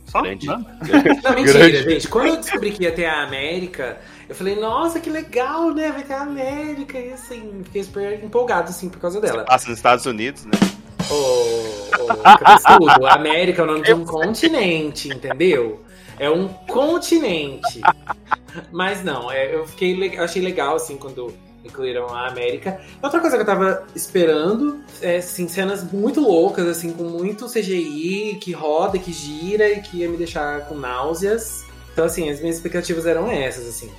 Só? 0.06 0.20
Grande, 0.20 0.46
Não, 0.48 0.58
mentira, 0.58 1.52
grande. 1.52 1.82
gente. 1.84 2.08
Quando 2.08 2.26
eu 2.26 2.36
descobri 2.38 2.72
que 2.72 2.82
ia 2.82 2.90
ter 2.90 3.06
a 3.06 3.22
América, 3.22 4.00
eu 4.28 4.34
falei, 4.34 4.56
nossa, 4.56 4.98
que 4.98 5.10
legal, 5.10 5.72
né? 5.72 5.92
Vai 5.92 6.02
ter 6.02 6.14
a 6.14 6.22
América. 6.22 6.98
E 6.98 7.12
assim, 7.12 7.62
fiquei 7.66 7.84
super 7.84 8.24
empolgado, 8.24 8.70
assim, 8.70 8.88
por 8.88 8.98
causa 8.98 9.20
dela. 9.20 9.44
Passa 9.44 9.68
nos 9.68 9.78
Estados 9.78 10.06
Unidos, 10.06 10.44
né? 10.44 10.50
Ô, 11.10 13.00
ô, 13.00 13.06
América 13.06 13.62
é 13.62 13.64
o 13.64 13.66
nome 13.66 13.82
de 13.82 13.92
um 13.92 14.04
continente, 14.04 15.08
entendeu? 15.08 15.80
É 16.18 16.30
um 16.30 16.48
continente. 16.48 17.80
Mas 18.70 19.02
não, 19.02 19.30
é, 19.30 19.54
eu 19.54 19.66
fiquei, 19.66 20.16
eu 20.16 20.22
achei 20.22 20.42
legal 20.42 20.76
assim 20.76 20.96
quando 20.96 21.34
incluíram 21.64 22.08
a 22.08 22.28
América. 22.28 22.80
Outra 23.02 23.20
coisa 23.20 23.36
que 23.36 23.42
eu 23.42 23.46
tava 23.46 23.86
esperando 23.94 24.80
é 25.00 25.16
assim, 25.16 25.48
cenas 25.48 25.82
muito 25.92 26.20
loucas, 26.20 26.66
assim, 26.66 26.92
com 26.92 27.04
muito 27.04 27.46
CGI, 27.46 28.38
que 28.40 28.52
roda, 28.52 28.98
que 28.98 29.12
gira 29.12 29.68
e 29.70 29.80
que 29.80 29.98
ia 29.98 30.08
me 30.08 30.16
deixar 30.16 30.66
com 30.66 30.74
náuseas. 30.74 31.64
Então, 31.92 32.04
assim, 32.04 32.30
as 32.30 32.40
minhas 32.40 32.56
expectativas 32.56 33.06
eram 33.06 33.30
essas, 33.30 33.66
assim. 33.66 33.90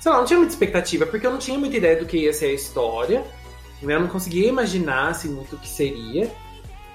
Sei 0.00 0.12
lá, 0.12 0.18
não 0.18 0.24
tinha 0.24 0.38
muita 0.38 0.52
expectativa, 0.52 1.06
porque 1.06 1.26
eu 1.26 1.30
não 1.30 1.38
tinha 1.38 1.58
muita 1.58 1.76
ideia 1.76 1.96
do 1.96 2.06
que 2.06 2.18
ia 2.18 2.32
ser 2.32 2.46
a 2.46 2.52
história. 2.52 3.24
Né? 3.82 3.94
Eu 3.94 4.00
não 4.00 4.08
conseguia 4.08 4.48
imaginar, 4.48 5.08
assim, 5.08 5.28
muito 5.28 5.56
o 5.56 5.58
que 5.58 5.68
seria. 5.68 6.30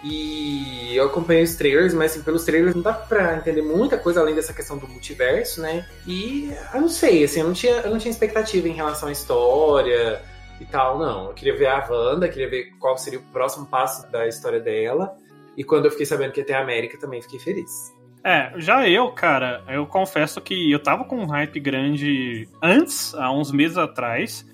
E 0.04 0.96
eu 0.96 1.06
acompanhei 1.06 1.44
os 1.44 1.56
trailers, 1.56 1.94
mas 1.94 2.12
assim, 2.12 2.24
pelos 2.24 2.44
trailers 2.44 2.74
não 2.74 2.82
dá 2.82 2.92
pra 2.94 3.38
entender 3.38 3.62
muita 3.62 4.00
coisa 4.00 4.20
além 4.20 4.34
dessa 4.34 4.52
questão 4.52 4.78
do 4.78 4.88
multiverso, 4.88 5.62
né? 5.62 5.86
E 6.08 6.52
eu 6.74 6.82
não 6.82 6.90
sei, 6.90 7.24
assim, 7.24 7.42
eu 7.42 7.46
não 7.46 7.54
tinha, 7.54 7.74
eu 7.74 7.92
não 7.92 8.00
tinha 8.00 8.12
expectativa 8.12 8.68
em 8.68 8.74
relação 8.74 9.10
à 9.10 9.12
história 9.12 10.20
e 10.60 10.66
tal, 10.66 10.98
não. 10.98 11.28
Eu 11.28 11.34
queria 11.34 11.56
ver 11.56 11.68
a 11.68 11.88
Wanda, 11.88 12.28
queria 12.28 12.50
ver 12.50 12.72
qual 12.80 12.98
seria 12.98 13.20
o 13.20 13.24
próximo 13.24 13.68
passo 13.68 14.12
da 14.12 14.28
história 14.28 14.60
dela. 14.60 15.16
E 15.56 15.64
quando 15.64 15.86
eu 15.86 15.92
fiquei 15.92 16.06
sabendo 16.06 16.32
que 16.32 16.40
ia 16.40 16.46
ter 16.46 16.54
a 16.54 16.62
América, 16.62 16.98
também 16.98 17.22
fiquei 17.22 17.40
feliz. 17.40 17.94
É, 18.24 18.54
já 18.58 18.88
eu, 18.88 19.12
cara, 19.12 19.64
eu 19.68 19.86
confesso 19.86 20.40
que 20.42 20.72
eu 20.72 20.80
tava 20.82 21.04
com 21.06 21.18
um 21.18 21.26
hype 21.26 21.60
grande 21.60 22.48
antes, 22.62 23.14
há 23.16 23.32
uns 23.32 23.52
meses 23.52 23.78
atrás, 23.78 24.46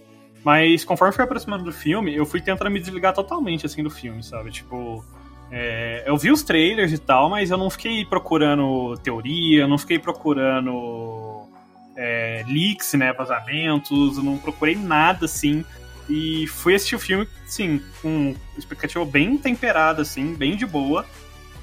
mas 0.47 0.85
conforme 0.85 1.13
fui 1.13 1.25
aproximando 1.25 1.65
do 1.65 1.73
filme, 1.73 2.15
eu 2.15 2.25
fui 2.25 2.39
tentando 2.39 2.71
me 2.71 2.79
desligar 2.79 3.13
totalmente, 3.13 3.65
assim, 3.65 3.83
do 3.83 3.89
filme, 3.89 4.23
sabe? 4.23 4.49
Tipo, 4.49 5.03
é, 5.51 6.05
eu 6.05 6.15
vi 6.15 6.31
os 6.31 6.41
trailers 6.41 6.93
e 6.93 6.97
tal, 6.97 7.29
mas 7.29 7.51
eu 7.51 7.57
não 7.57 7.69
fiquei 7.69 8.05
procurando 8.05 8.95
teoria, 9.03 9.63
eu 9.63 9.67
não 9.67 9.77
fiquei 9.77 9.99
procurando 9.99 11.43
é, 11.97 12.45
leaks, 12.47 12.93
né, 12.93 13.11
vazamentos, 13.11 14.15
eu 14.15 14.23
não 14.23 14.37
procurei 14.37 14.77
nada 14.77 15.25
assim. 15.25 15.65
E 16.09 16.47
fui 16.47 16.75
assistir 16.75 16.95
o 16.95 16.99
filme, 16.99 17.27
sim, 17.45 17.81
com 18.01 18.33
expectativa 18.57 19.03
bem 19.03 19.37
temperada, 19.37 20.01
assim, 20.01 20.33
bem 20.33 20.55
de 20.55 20.65
boa. 20.65 21.05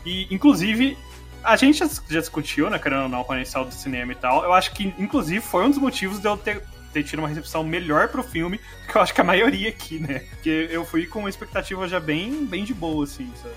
E, 0.05 0.27
inclusive, 0.31 0.95
a 1.43 1.57
gente 1.57 1.79
já, 1.79 1.87
discutiu, 2.21 2.69
né, 2.69 2.79
querendo 2.79 3.05
ou 3.05 3.09
não, 3.09 3.25
quando 3.25 3.41
a 3.41 3.45
saiu 3.47 3.65
do 3.65 3.73
cinema 3.73 4.13
e 4.13 4.17
tal. 4.17 4.45
Eu 4.45 4.53
acho 4.53 4.75
que, 4.75 4.93
inclusive, 4.99 5.41
foi 5.41 5.65
um 5.65 5.71
dos 5.71 5.79
motivos 5.79 6.21
de 6.21 6.29
eu 6.29 6.37
ter 6.37 6.63
tido 7.03 7.19
uma 7.21 7.29
recepção 7.29 7.65
melhor 7.65 8.09
pro 8.09 8.23
filme, 8.23 8.61
que 8.91 8.97
eu 8.97 9.03
acho 9.03 9.15
que 9.15 9.21
a 9.21 9.25
maioria 9.25 9.69
aqui, 9.69 9.99
né? 9.99 10.21
Porque 10.31 10.69
eu 10.71 10.85
fui 10.85 11.07
com 11.07 11.21
uma 11.21 11.29
expectativa 11.29 11.89
já 11.89 11.99
bem, 11.99 12.45
bem 12.47 12.65
de 12.65 12.75
boa, 12.75 13.05
assim, 13.05 13.31
sabe? 13.43 13.55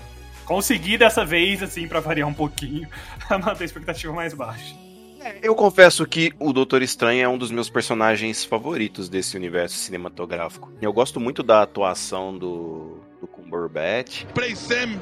consegui 0.48 0.96
dessa 0.96 1.26
vez, 1.26 1.62
assim, 1.62 1.86
para 1.86 2.00
variar 2.00 2.26
um 2.26 2.32
pouquinho, 2.32 2.88
manter 3.30 3.64
a 3.64 3.66
expectativa 3.66 4.14
mais 4.14 4.32
baixa. 4.32 4.74
É, 5.20 5.36
eu 5.42 5.54
confesso 5.54 6.06
que 6.06 6.32
o 6.38 6.54
Doutor 6.54 6.80
Estranho 6.80 7.22
é 7.22 7.28
um 7.28 7.36
dos 7.36 7.50
meus 7.50 7.68
personagens 7.68 8.44
favoritos 8.44 9.10
desse 9.10 9.36
universo 9.36 9.76
cinematográfico. 9.76 10.72
Eu 10.80 10.90
gosto 10.90 11.20
muito 11.20 11.42
da 11.42 11.62
atuação 11.62 12.38
do, 12.38 12.98
do 13.20 13.26
Cumberbatch. 13.26 14.24
Play 14.32 14.56
Sam, 14.56 14.98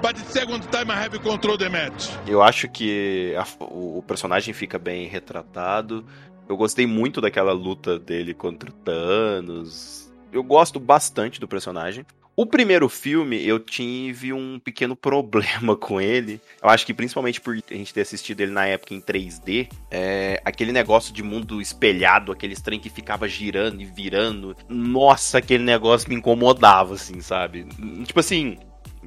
but 0.00 0.14
the 0.14 0.24
second 0.30 0.66
time 0.68 0.90
I 0.90 1.04
have 1.04 1.18
control 1.18 1.58
the 1.58 1.68
match. 1.68 2.08
Eu 2.26 2.42
acho 2.42 2.66
que 2.70 3.34
a, 3.36 3.64
o, 3.64 3.98
o 3.98 4.02
personagem 4.02 4.54
fica 4.54 4.78
bem 4.78 5.06
retratado. 5.06 6.06
Eu 6.48 6.56
gostei 6.56 6.86
muito 6.86 7.20
daquela 7.20 7.52
luta 7.52 7.98
dele 7.98 8.32
contra 8.32 8.70
o 8.70 8.72
Thanos. 8.72 10.10
Eu 10.32 10.42
gosto 10.42 10.80
bastante 10.80 11.38
do 11.38 11.46
personagem. 11.46 12.06
O 12.34 12.46
primeiro 12.46 12.88
filme, 12.88 13.44
eu 13.44 13.58
tive 13.58 14.32
um 14.32 14.60
pequeno 14.60 14.94
problema 14.96 15.76
com 15.76 16.00
ele. 16.00 16.40
Eu 16.62 16.70
acho 16.70 16.86
que 16.86 16.94
principalmente 16.94 17.40
por 17.40 17.54
a 17.54 17.74
gente 17.74 17.92
ter 17.92 18.02
assistido 18.02 18.40
ele 18.40 18.52
na 18.52 18.64
época 18.64 18.94
em 18.94 19.00
3D, 19.00 19.68
é, 19.90 20.40
aquele 20.44 20.70
negócio 20.70 21.12
de 21.12 21.22
mundo 21.22 21.60
espelhado, 21.60 22.30
aquele 22.30 22.54
trem 22.54 22.78
que 22.78 22.88
ficava 22.88 23.28
girando 23.28 23.82
e 23.82 23.84
virando. 23.84 24.56
Nossa, 24.68 25.38
aquele 25.38 25.64
negócio 25.64 26.08
me 26.08 26.14
incomodava, 26.14 26.94
assim, 26.94 27.20
sabe? 27.20 27.66
Tipo 28.04 28.20
assim, 28.20 28.56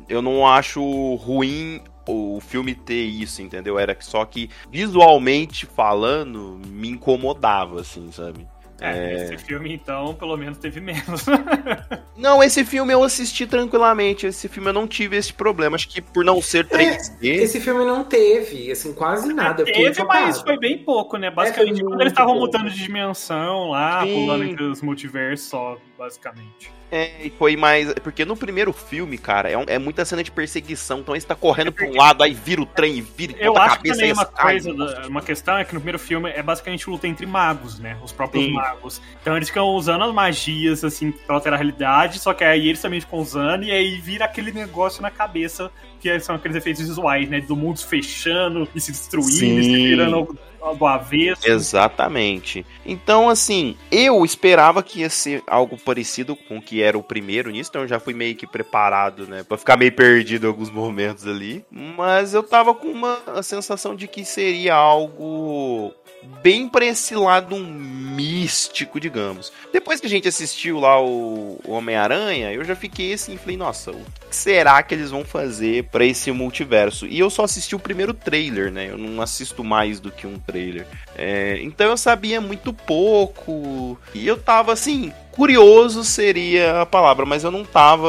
eu 0.10 0.22
não 0.22 0.46
acho 0.46 0.82
ruim 1.16 1.82
o 2.08 2.40
filme 2.40 2.76
ter 2.76 3.04
isso, 3.04 3.42
entendeu? 3.42 3.78
Era 3.78 3.96
só 4.00 4.26
que 4.26 4.50
visualmente 4.72 5.66
falando 5.66 6.60
me 6.66 6.90
incomodava, 6.90 7.82
assim, 7.82 8.12
sabe? 8.12 8.48
É, 8.84 9.14
esse 9.14 9.38
filme, 9.38 9.72
então, 9.72 10.16
pelo 10.16 10.36
menos 10.36 10.58
teve 10.58 10.82
menos. 10.82 11.26
não, 12.18 12.42
esse 12.42 12.66
filme 12.66 12.92
eu 12.92 13.04
assisti 13.04 13.46
tranquilamente. 13.46 14.26
Esse 14.26 14.50
filme 14.50 14.70
eu 14.70 14.74
não 14.74 14.88
tive 14.88 15.16
esse 15.16 15.32
problema. 15.32 15.76
Acho 15.76 15.88
que 15.88 16.02
por 16.02 16.26
não 16.26 16.42
ser 16.42 16.68
3D. 16.68 17.20
É, 17.22 17.28
esse 17.28 17.62
filme 17.62 17.86
não 17.86 18.04
teve, 18.04 18.72
assim, 18.72 18.92
quase 18.92 19.32
nada. 19.32 19.64
Teve, 19.64 20.04
mas 20.04 20.42
foi 20.42 20.58
bem 20.58 20.80
pouco, 20.80 21.16
né? 21.18 21.30
Basicamente, 21.30 21.82
é, 21.82 21.84
quando 21.84 22.02
eles 22.02 22.12
estavam 22.12 22.34
mudando 22.34 22.72
de 22.72 22.84
dimensão 22.84 23.70
lá, 23.70 24.04
Sim. 24.04 24.14
pulando 24.16 24.44
entre 24.46 24.64
os 24.64 24.82
multiversos 24.82 25.48
só, 25.48 25.78
basicamente. 26.02 26.72
É, 26.92 27.28
e 27.28 27.30
foi 27.30 27.56
mais. 27.56 27.94
Porque 27.94 28.26
no 28.26 28.36
primeiro 28.36 28.74
filme, 28.74 29.18
cara, 29.18 29.50
é, 29.50 29.58
um, 29.58 29.64
é 29.68 29.78
muita 29.78 30.04
cena 30.04 30.24
de 30.24 30.32
perseguição. 30.32 31.00
Então 31.00 31.14
você 31.14 31.26
tá 31.26 31.36
correndo 31.36 31.68
é 31.68 31.72
pra 31.72 31.86
um 31.86 31.96
lado, 31.96 32.24
aí 32.24 32.34
vira 32.34 32.62
o 32.62 32.66
trem 32.66 32.98
e 32.98 33.02
vira 33.02 33.34
e 33.34 33.46
Eu 33.46 33.56
acho 33.56 33.80
que 33.80 33.92
também 33.92 34.12
uma 34.12 34.26
coisa, 34.26 34.72
uma 35.08 35.22
questão 35.22 35.58
é 35.58 35.64
que 35.64 35.76
no 35.76 35.80
primeiro 35.80 36.00
filme 36.00 36.30
é 36.32 36.42
basicamente 36.42 36.90
luta 36.90 37.08
entre 37.08 37.26
magos, 37.28 37.80
né? 37.80 37.98
Os 38.04 38.12
próprios 38.12 38.46
Sim. 38.46 38.54
magos. 38.54 39.02
Então 39.22 39.38
eles 39.38 39.48
ficam 39.48 39.68
usando 39.68 40.04
as 40.04 40.14
magias, 40.14 40.84
assim, 40.84 41.12
pra 41.12 41.36
alterar 41.36 41.60
a 41.60 41.62
realidade, 41.62 42.18
só 42.18 42.34
que 42.34 42.44
aí 42.44 42.68
eles 42.68 42.82
também 42.82 43.00
ficam 43.00 43.20
usando, 43.20 43.64
e 43.64 43.72
aí 43.72 44.02
vira 44.02 44.26
aquele 44.26 44.52
negócio 44.52 45.04
na 45.04 45.12
cabeça, 45.12 45.72
que 46.00 46.20
são 46.20 46.36
aqueles 46.36 46.58
efeitos 46.58 46.82
visuais, 46.82 47.30
né? 47.30 47.42
Do 47.42 47.56
mundo 47.56 47.80
fechando 47.80 48.68
e 48.74 48.82
se 48.82 48.92
destruindo, 48.92 49.32
Sim. 49.32 49.60
e 49.60 49.64
se 49.64 49.72
virando 49.72 50.38
do 50.78 50.86
avesso. 50.86 51.50
Exatamente. 51.50 52.66
Então, 52.86 53.30
assim, 53.30 53.76
eu 53.92 54.24
esperava 54.24 54.84
que 54.84 55.02
ia 55.02 55.10
ser 55.10 55.44
algo 55.48 55.78
parecido 55.78 56.36
com 56.36 56.58
o 56.58 56.62
que 56.62 56.82
era 56.82 56.98
o 56.98 57.04
primeiro 57.04 57.50
nisso, 57.50 57.70
então 57.70 57.82
eu 57.82 57.88
já 57.88 58.00
fui 58.00 58.14
meio 58.14 58.36
que 58.36 58.48
preparado, 58.48 59.28
né, 59.28 59.44
pra 59.44 59.58
ficar 59.58 59.78
meio 59.78 59.92
perdido 59.92 60.46
em 60.46 60.50
alguns 60.50 60.70
momentos 60.70 61.28
ali. 61.28 61.66
Mas 61.72 62.34
eu 62.34 62.44
tava 62.44 62.74
com 62.74 62.88
uma 62.88 63.20
sensação 63.44 63.96
de 63.96 64.08
que 64.08 64.24
seria 64.24 64.76
algo 64.76 65.94
bem 66.42 66.68
pra 66.68 66.86
esse 66.86 67.16
lado 67.16 67.58
místico, 67.58 69.00
digamos. 69.00 69.52
Depois 69.72 70.00
que 70.00 70.08
a 70.08 70.10
gente 70.10 70.28
assistiu 70.28 70.80
lá 70.80 71.02
o, 71.02 71.60
Homem-Aranha, 71.66 72.52
eu 72.52 72.64
já 72.64 72.76
fiquei 72.76 73.14
assim, 73.14 73.38
falei, 73.38 73.58
nossa, 73.58 73.92
o 73.92 74.06
que 74.30 74.36
será 74.36 74.82
que 74.84 74.94
eles 74.94 75.12
vão 75.12 75.24
fazer 75.24 75.86
para 75.86 76.06
esse 76.06 76.32
multiverso? 76.32 77.06
E 77.06 77.20
eu 77.20 77.30
só 77.30 77.44
assisti 77.44 77.76
o 77.76 77.80
primeiro 77.80 78.14
trailer, 78.14 78.72
né? 78.72 78.90
Eu 78.90 78.98
não 78.98 79.22
assisto 79.22 79.64
mais 79.64 80.00
do 80.00 80.12
que 80.12 80.28
um 80.28 80.38
trailer. 80.38 80.86
É, 81.16 81.60
então 81.62 81.88
eu 81.88 81.98
sabia 81.98 82.42
muito 82.42 82.74
pouco. 82.74 83.98
E 84.14 84.28
eu 84.28 84.38
tava 84.38 84.74
assim, 84.74 85.14
curioso 85.32 86.04
seria 86.04 86.82
a 86.82 86.86
palavra, 86.86 87.26
mas 87.26 87.44
eu 87.44 87.52
não 87.52 87.64
tava 87.64 88.08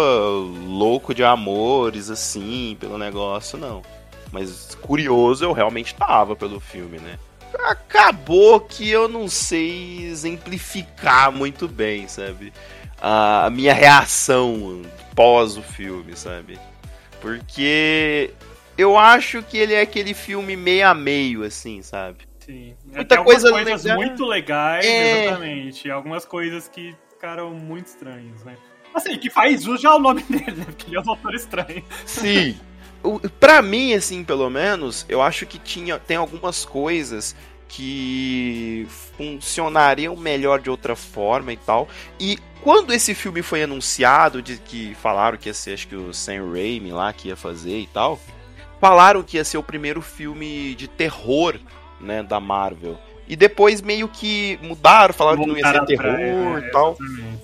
louco 0.67 1.15
de 1.15 1.25
amores 1.25 2.11
assim 2.11 2.77
pelo 2.79 2.99
negócio, 2.99 3.59
não. 3.59 3.83
Mas 4.31 4.75
curioso 4.81 5.45
eu 5.45 5.53
realmente 5.53 5.95
tava 5.95 6.35
pelo 6.35 6.59
filme, 6.59 6.99
né? 6.99 7.19
Acabou 7.65 8.61
que 8.61 8.89
eu 8.89 9.09
não 9.09 9.29
sei 9.29 10.07
exemplificar 10.07 11.31
muito 11.33 11.69
bem, 11.69 12.09
sabe? 12.09 12.53
A 13.01 13.51
minha 13.51 13.75
reação 13.75 14.83
pós 15.15 15.57
o 15.57 15.63
filme, 15.63 16.17
sabe? 16.17 16.59
Porque 17.21 18.31
eu 18.77 18.99
acho 18.99 19.43
que 19.43 19.57
ele 19.57 19.75
é 19.75 19.81
aquele 19.81 20.15
filme 20.15 20.57
meio 20.57 20.87
a 20.89 20.95
meio, 20.95 21.45
assim, 21.45 21.83
sabe? 21.83 22.19
Sim. 22.41 22.75
Muita 22.85 23.23
coisa 23.23 23.51
coisas 23.51 23.85
legal. 23.85 23.97
muito 23.97 24.25
legais, 24.25 24.85
é... 24.85 25.27
exatamente. 25.27 25.91
Algumas 25.91 26.25
coisas 26.25 26.69
que 26.69 26.95
ficaram 27.11 27.51
muito 27.51 27.87
estranhas, 27.87 28.43
né? 28.45 28.57
Assim, 28.95 29.17
que 29.17 29.31
faz 29.31 29.63
jus 29.63 29.81
já 29.81 29.95
o 29.95 29.99
nome 29.99 30.23
dele, 30.29 30.53
né? 30.53 30.65
Porque 30.65 30.89
ele 30.89 30.97
é 30.97 31.01
um 31.01 31.11
autor 31.11 31.35
estranho. 31.35 31.85
Sim. 32.05 32.59
Pra 33.41 33.61
mim, 33.61 33.95
assim, 33.95 34.23
pelo 34.23 34.49
menos, 34.49 35.05
eu 35.09 35.21
acho 35.21 35.47
que 35.47 35.59
tinha, 35.59 35.99
tem 35.99 36.17
algumas 36.17 36.65
coisas 36.65 37.35
que 37.69 38.87
funcionariam 39.17 40.15
melhor 40.15 40.61
de 40.61 40.69
outra 40.69 40.95
forma 40.95 41.53
e 41.53 41.57
tal. 41.57 41.89
E 42.21 42.39
quando 42.61 42.93
esse 42.93 43.15
filme 43.15 43.43
foi 43.43 43.63
anunciado, 43.63 44.43
de 44.43 44.59
que 44.59 44.95
falaram 44.97 45.39
que 45.39 45.49
ia 45.49 45.55
ser 45.55 45.75
acho 45.75 45.89
que 45.89 45.97
o 45.97 46.13
Sam 46.13 46.53
Raimi 46.53 46.93
lá 46.93 47.13
que 47.13 47.29
ia 47.29 47.37
fazer 47.37 47.81
e 47.81 47.87
tal, 47.87 48.21
falaram 48.81 49.23
que 49.23 49.37
ia 49.37 49.45
ser 49.45 49.57
o 49.57 49.63
primeiro 49.63 50.03
filme 50.03 50.75
de 50.75 50.87
terror, 50.87 51.59
né, 52.01 52.23
da 52.23 52.39
Marvel. 52.39 52.99
E 53.29 53.37
depois 53.37 53.81
meio 53.81 54.09
que 54.09 54.59
mudaram, 54.63 55.15
falaram 55.15 55.41
que 55.43 55.47
não 55.47 55.57
ia 55.57 55.67
ser 55.71 55.85
terror 55.85 56.59
e 56.59 56.71
tal. 56.71 56.97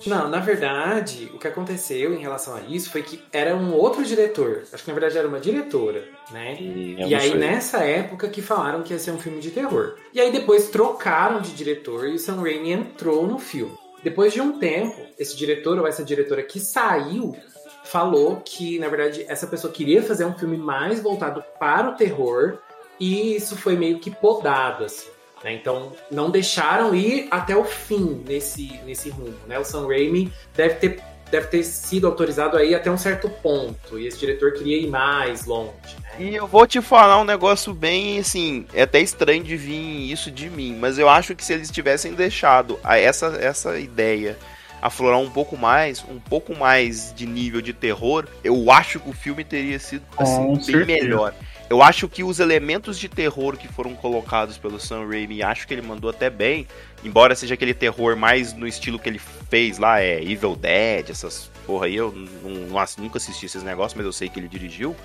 Não, 0.05 0.29
na 0.29 0.39
verdade, 0.39 1.29
o 1.33 1.39
que 1.39 1.47
aconteceu 1.47 2.13
em 2.13 2.19
relação 2.19 2.55
a 2.55 2.61
isso 2.61 2.91
foi 2.91 3.01
que 3.01 3.21
era 3.31 3.55
um 3.55 3.73
outro 3.73 4.03
diretor. 4.03 4.63
Acho 4.71 4.83
que 4.83 4.89
na 4.89 4.93
verdade 4.93 5.17
era 5.17 5.27
uma 5.27 5.39
diretora, 5.39 6.03
né? 6.31 6.57
Hum, 6.59 6.95
e 6.99 7.15
aí 7.15 7.31
sei. 7.31 7.39
nessa 7.39 7.79
época 7.79 8.27
que 8.29 8.41
falaram 8.41 8.83
que 8.83 8.93
ia 8.93 8.99
ser 8.99 9.11
um 9.11 9.19
filme 9.19 9.39
de 9.39 9.51
terror. 9.51 9.95
E 10.13 10.19
aí 10.19 10.31
depois 10.31 10.69
trocaram 10.69 11.41
de 11.41 11.53
diretor 11.53 12.07
e 12.07 12.15
o 12.15 12.19
Sam 12.19 12.41
Raimi 12.41 12.71
entrou 12.71 13.25
no 13.25 13.39
filme. 13.39 13.77
Depois 14.03 14.33
de 14.33 14.39
um 14.39 14.57
tempo, 14.59 14.95
esse 15.17 15.35
diretor 15.35 15.77
ou 15.77 15.87
essa 15.87 16.03
diretora 16.03 16.41
que 16.43 16.59
saiu 16.59 17.35
falou 17.83 18.41
que, 18.45 18.79
na 18.79 18.87
verdade, 18.87 19.25
essa 19.27 19.47
pessoa 19.47 19.73
queria 19.73 20.01
fazer 20.01 20.25
um 20.25 20.33
filme 20.33 20.57
mais 20.57 21.01
voltado 21.01 21.43
para 21.59 21.89
o 21.89 21.95
terror 21.95 22.59
e 22.99 23.35
isso 23.35 23.55
foi 23.57 23.75
meio 23.75 23.99
que 23.99 24.11
podado, 24.11 24.83
assim. 24.83 25.07
Né? 25.43 25.53
Então, 25.53 25.93
não 26.11 26.29
deixaram 26.29 26.93
ir 26.93 27.27
até 27.31 27.55
o 27.55 27.63
fim 27.63 28.23
nesse, 28.27 28.79
nesse 28.85 29.09
rumo. 29.09 29.35
Né? 29.47 29.57
O 29.59 29.63
Sam 29.63 29.87
Raimi 29.87 30.31
deve 30.55 30.75
ter, 30.75 30.99
deve 31.31 31.47
ter 31.47 31.63
sido 31.63 32.07
autorizado 32.07 32.57
aí 32.57 32.75
até 32.75 32.91
um 32.91 32.97
certo 32.97 33.29
ponto, 33.29 33.97
e 33.97 34.07
esse 34.07 34.19
diretor 34.19 34.53
queria 34.53 34.77
ir 34.77 34.87
mais 34.87 35.45
longe. 35.45 35.71
Né? 36.03 36.09
E 36.19 36.35
eu 36.35 36.47
vou 36.47 36.67
te 36.67 36.81
falar 36.81 37.21
um 37.21 37.25
negócio 37.25 37.73
bem, 37.73 38.19
assim, 38.19 38.65
é 38.73 38.83
até 38.83 38.99
estranho 38.99 39.43
de 39.43 39.55
vir 39.55 40.11
isso 40.11 40.29
de 40.29 40.49
mim, 40.49 40.77
mas 40.79 40.99
eu 40.99 41.07
acho 41.07 41.35
que 41.35 41.43
se 41.43 41.53
eles 41.53 41.71
tivessem 41.71 42.13
deixado 42.13 42.79
essa, 42.83 43.27
essa 43.39 43.79
ideia 43.79 44.37
aflorar 44.81 45.19
um 45.19 45.29
pouco 45.29 45.57
mais, 45.57 46.03
um 46.09 46.19
pouco 46.19 46.55
mais 46.55 47.13
de 47.15 47.25
nível 47.25 47.61
de 47.61 47.73
terror, 47.73 48.25
eu 48.43 48.71
acho 48.71 48.99
que 48.99 49.09
o 49.09 49.13
filme 49.13 49.43
teria 49.43 49.79
sido 49.79 50.03
assim, 50.17 50.57
bem 50.71 50.85
melhor. 50.85 51.33
Eu 51.69 51.83
acho 51.83 52.09
que 52.09 52.23
os 52.23 52.39
elementos 52.39 52.97
de 52.97 53.07
terror 53.07 53.55
que 53.55 53.67
foram 53.67 53.93
colocados 53.93 54.57
pelo 54.57 54.79
Sam 54.79 55.07
Raimi, 55.07 55.43
acho 55.43 55.67
que 55.67 55.73
ele 55.73 55.83
mandou 55.83 56.09
até 56.09 56.27
bem, 56.27 56.67
embora 57.03 57.35
seja 57.35 57.53
aquele 57.53 57.75
terror 57.75 58.17
mais 58.17 58.53
no 58.53 58.67
estilo 58.67 58.97
que 58.97 59.07
ele 59.07 59.19
fez 59.19 59.77
lá, 59.77 60.01
é 60.01 60.19
Evil 60.19 60.55
Dead, 60.55 61.11
essas 61.11 61.51
porra 61.67 61.85
aí, 61.85 61.95
eu 61.95 62.11
não, 62.11 62.51
não, 62.51 62.85
nunca 62.97 63.17
assisti 63.17 63.45
esses 63.45 63.61
negócios, 63.61 63.95
mas 63.95 64.03
eu 64.03 64.11
sei 64.11 64.27
que 64.27 64.39
ele 64.39 64.47
dirigiu. 64.47 64.95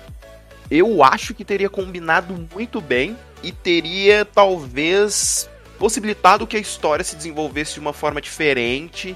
Eu 0.71 1.03
acho 1.03 1.35
que 1.35 1.45
teria 1.45 1.69
combinado 1.69 2.33
muito 2.55 2.81
bem 2.81 3.15
e 3.43 3.51
teria 3.51 4.25
talvez 4.25 5.47
possibilitado 5.77 6.47
que 6.47 6.57
a 6.57 6.59
história 6.59 7.05
se 7.05 7.15
desenvolvesse 7.15 7.75
de 7.75 7.79
uma 7.79 7.93
forma 7.93 8.19
diferente 8.19 9.15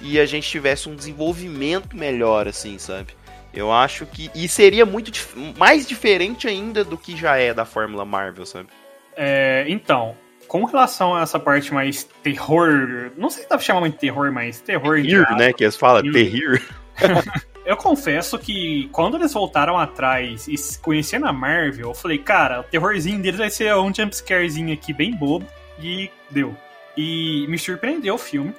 e 0.00 0.18
a 0.18 0.26
gente 0.26 0.48
tivesse 0.48 0.88
um 0.88 0.96
desenvolvimento 0.96 1.96
melhor, 1.96 2.48
assim, 2.48 2.76
sabe? 2.78 3.17
Eu 3.52 3.72
acho 3.72 4.06
que. 4.06 4.30
E 4.34 4.48
seria 4.48 4.84
muito 4.84 5.10
dif 5.10 5.34
mais 5.56 5.86
diferente 5.86 6.46
ainda 6.46 6.84
do 6.84 6.96
que 6.96 7.16
já 7.16 7.36
é 7.36 7.52
da 7.54 7.64
Fórmula 7.64 8.04
Marvel, 8.04 8.46
sabe? 8.46 8.68
É, 9.16 9.64
então, 9.68 10.16
com 10.46 10.64
relação 10.64 11.14
a 11.14 11.22
essa 11.22 11.38
parte 11.38 11.72
mais 11.72 12.04
terror. 12.22 13.10
Não 13.16 13.30
sei 13.30 13.42
se 13.42 13.48
dá 13.48 13.56
pra 13.56 13.64
chamar 13.64 13.80
muito 13.80 13.94
de 13.94 14.00
terror, 14.00 14.30
mas 14.32 14.60
terror. 14.60 15.00
Terror, 15.02 15.36
né? 15.36 15.52
Que 15.52 15.64
eles 15.64 15.76
falam, 15.76 16.02
terror. 16.10 16.60
eu 17.64 17.76
confesso 17.76 18.38
que 18.38 18.88
quando 18.92 19.16
eles 19.16 19.32
voltaram 19.32 19.78
atrás 19.78 20.46
e 20.48 20.54
conhecendo 20.80 21.26
a 21.26 21.32
Marvel, 21.32 21.88
eu 21.88 21.94
falei, 21.94 22.18
cara, 22.18 22.60
o 22.60 22.64
terrorzinho 22.64 23.20
deles 23.20 23.38
vai 23.38 23.50
ser 23.50 23.74
um 23.74 23.92
jumpscarezinho 23.94 24.72
aqui 24.72 24.92
bem 24.92 25.14
bobo. 25.14 25.46
E 25.80 26.10
deu. 26.28 26.56
E 26.96 27.46
me 27.48 27.56
surpreendeu 27.56 28.16
o 28.16 28.18
filme 28.18 28.52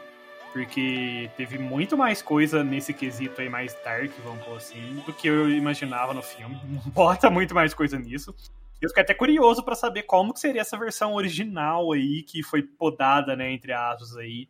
porque 0.51 1.29
teve 1.37 1.57
muito 1.57 1.97
mais 1.97 2.21
coisa 2.21 2.63
nesse 2.63 2.93
quesito 2.93 3.39
aí 3.39 3.49
mais 3.49 3.73
dark, 3.83 4.11
vamos 4.23 4.43
pôr 4.43 4.57
assim, 4.57 5.01
do 5.05 5.13
que 5.13 5.27
eu 5.27 5.49
imaginava 5.49 6.13
no 6.13 6.21
filme. 6.21 6.59
Bota 6.93 7.29
muito 7.29 7.53
mais 7.53 7.73
coisa 7.73 7.97
nisso. 7.97 8.33
Eu 8.81 8.89
fiquei 8.89 9.03
até 9.03 9.13
curioso 9.13 9.63
para 9.63 9.75
saber 9.75 10.03
como 10.03 10.33
que 10.33 10.39
seria 10.39 10.61
essa 10.61 10.77
versão 10.77 11.13
original 11.13 11.91
aí, 11.91 12.23
que 12.23 12.41
foi 12.41 12.63
podada, 12.63 13.35
né, 13.35 13.51
entre 13.51 13.73
aspas 13.73 14.15
aí. 14.15 14.47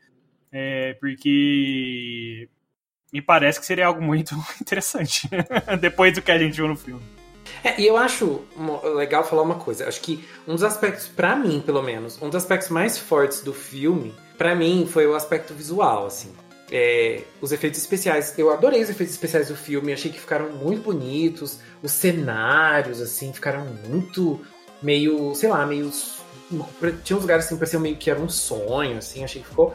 É, 0.51 0.93
porque 0.95 2.47
me 3.11 3.21
parece 3.21 3.59
que 3.59 3.65
seria 3.65 3.87
algo 3.87 4.01
muito 4.01 4.35
interessante, 4.61 5.27
depois 5.81 6.13
do 6.13 6.21
que 6.21 6.31
a 6.31 6.37
gente 6.37 6.55
viu 6.55 6.67
no 6.67 6.75
filme. 6.75 7.01
É, 7.63 7.81
e 7.81 7.87
eu 7.87 7.97
acho 7.97 8.45
legal 8.95 9.23
falar 9.23 9.41
uma 9.41 9.55
coisa. 9.55 9.87
Acho 9.87 9.99
que 10.01 10.23
um 10.47 10.53
dos 10.53 10.63
aspectos, 10.63 11.07
para 11.07 11.35
mim, 11.35 11.61
pelo 11.61 11.81
menos, 11.81 12.21
um 12.21 12.27
dos 12.27 12.35
aspectos 12.35 12.69
mais 12.69 12.97
fortes 12.97 13.41
do 13.41 13.53
filme 13.53 14.13
para 14.39 14.55
mim 14.55 14.87
foi 14.89 15.05
o 15.05 15.13
aspecto 15.13 15.53
visual, 15.53 16.07
assim. 16.07 16.31
É, 16.71 17.23
os 17.41 17.51
efeitos 17.51 17.77
especiais, 17.77 18.33
eu 18.37 18.49
adorei 18.51 18.81
os 18.81 18.89
efeitos 18.89 19.13
especiais 19.13 19.49
do 19.49 19.55
filme, 19.55 19.91
achei 19.91 20.09
que 20.09 20.19
ficaram 20.19 20.49
muito 20.51 20.81
bonitos, 20.83 21.59
os 21.83 21.91
cenários, 21.91 23.01
assim, 23.01 23.33
ficaram 23.33 23.65
muito 23.89 24.39
meio, 24.81 25.35
sei 25.35 25.49
lá, 25.49 25.65
meio. 25.65 25.91
Tinha 27.03 27.17
uns 27.17 27.21
lugares 27.21 27.45
assim, 27.45 27.57
pareciam 27.57 27.81
meio 27.81 27.97
que 27.97 28.09
era 28.09 28.19
um 28.19 28.29
sonho, 28.29 28.97
assim, 28.97 29.25
achei 29.25 29.41
que 29.41 29.47
ficou 29.49 29.73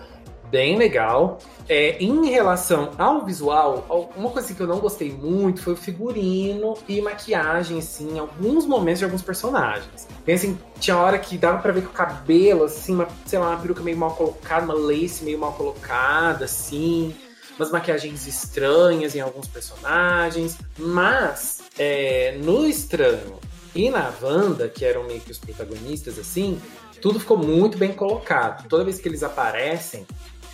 bem 0.55 0.79
legal. 0.79 1.39
É, 1.69 1.97
em 1.99 2.31
relação 2.31 2.93
ao 2.97 3.25
visual, 3.25 4.13
uma 4.17 4.31
coisa 4.31 4.55
que 4.55 4.61
eu 4.61 4.69
não 4.69 4.79
gostei 4.79 5.11
muito 5.11 5.63
foi 5.63 5.73
o 5.73 5.77
figurino 5.77 6.75
e 6.89 7.01
maquiagem, 7.01 7.79
assim, 7.79 8.15
em 8.15 8.19
alguns 8.21 8.65
momentos 8.65 9.01
de 9.01 9.05
alguns 9.05 9.23
personagens. 9.23 10.07
Tem 10.25 10.37
assim, 10.37 10.57
tinha 10.79 10.97
hora 10.97 11.19
que 11.19 11.37
dava 11.37 11.59
para 11.59 11.73
ver 11.73 11.81
que 11.81 11.89
o 11.89 11.91
cabelo, 11.91 12.65
assim, 12.65 12.95
uma, 12.95 13.09
sei 13.27 13.41
lá, 13.41 13.51
uma 13.51 13.57
peruca 13.57 13.83
meio 13.83 13.97
mal 13.97 14.15
colocada, 14.15 14.65
uma 14.65 14.75
lace 14.75 15.25
meio 15.25 15.39
mal 15.39 15.53
colocada, 15.55 16.45
assim, 16.45 17.13
umas 17.59 17.73
maquiagens 17.73 18.29
estranhas 18.29 19.17
em 19.17 19.21
alguns 19.21 19.49
personagens, 19.49 20.57
mas 20.79 21.63
é, 21.77 22.39
no 22.45 22.65
estranho 22.65 23.41
e 23.75 23.91
na 23.91 24.13
Wanda, 24.23 24.69
que 24.69 24.85
eram 24.85 25.03
meio 25.05 25.21
que 25.21 25.33
os 25.33 25.39
protagonistas, 25.39 26.17
assim, 26.17 26.61
tudo 27.05 27.21
ficou 27.21 27.37
muito 27.37 27.77
bem 27.77 27.93
colocado. 27.93 28.67
Toda 28.67 28.83
vez 28.83 28.99
que 28.99 29.07
eles 29.07 29.23
aparecem, 29.23 30.07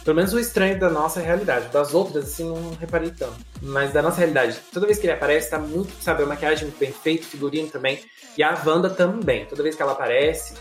pelo 0.04 0.16
menos 0.16 0.32
o 0.32 0.38
estranho 0.38 0.78
da 0.78 0.88
nossa 0.88 1.20
realidade. 1.20 1.68
Das 1.68 1.94
outras, 1.94 2.24
assim, 2.24 2.44
não 2.44 2.74
reparei 2.80 3.10
tanto. 3.10 3.36
Mas 3.62 3.92
da 3.92 4.02
nossa 4.02 4.18
realidade, 4.18 4.58
toda 4.72 4.86
vez 4.86 4.98
que 4.98 5.06
ele 5.06 5.12
aparece, 5.12 5.50
tá 5.50 5.58
muito, 5.58 5.92
sabe, 6.02 6.22
a 6.22 6.26
maquiagem 6.26 6.64
muito 6.64 6.78
bem 6.78 6.92
feita, 6.92 7.26
figurino 7.26 7.68
também. 7.68 8.00
E 8.36 8.42
a 8.42 8.60
Wanda 8.64 8.90
também. 8.90 9.44
Toda 9.46 9.62
vez 9.62 9.74
que 9.74 9.82
ela 9.82 9.92
aparece, 9.92 10.54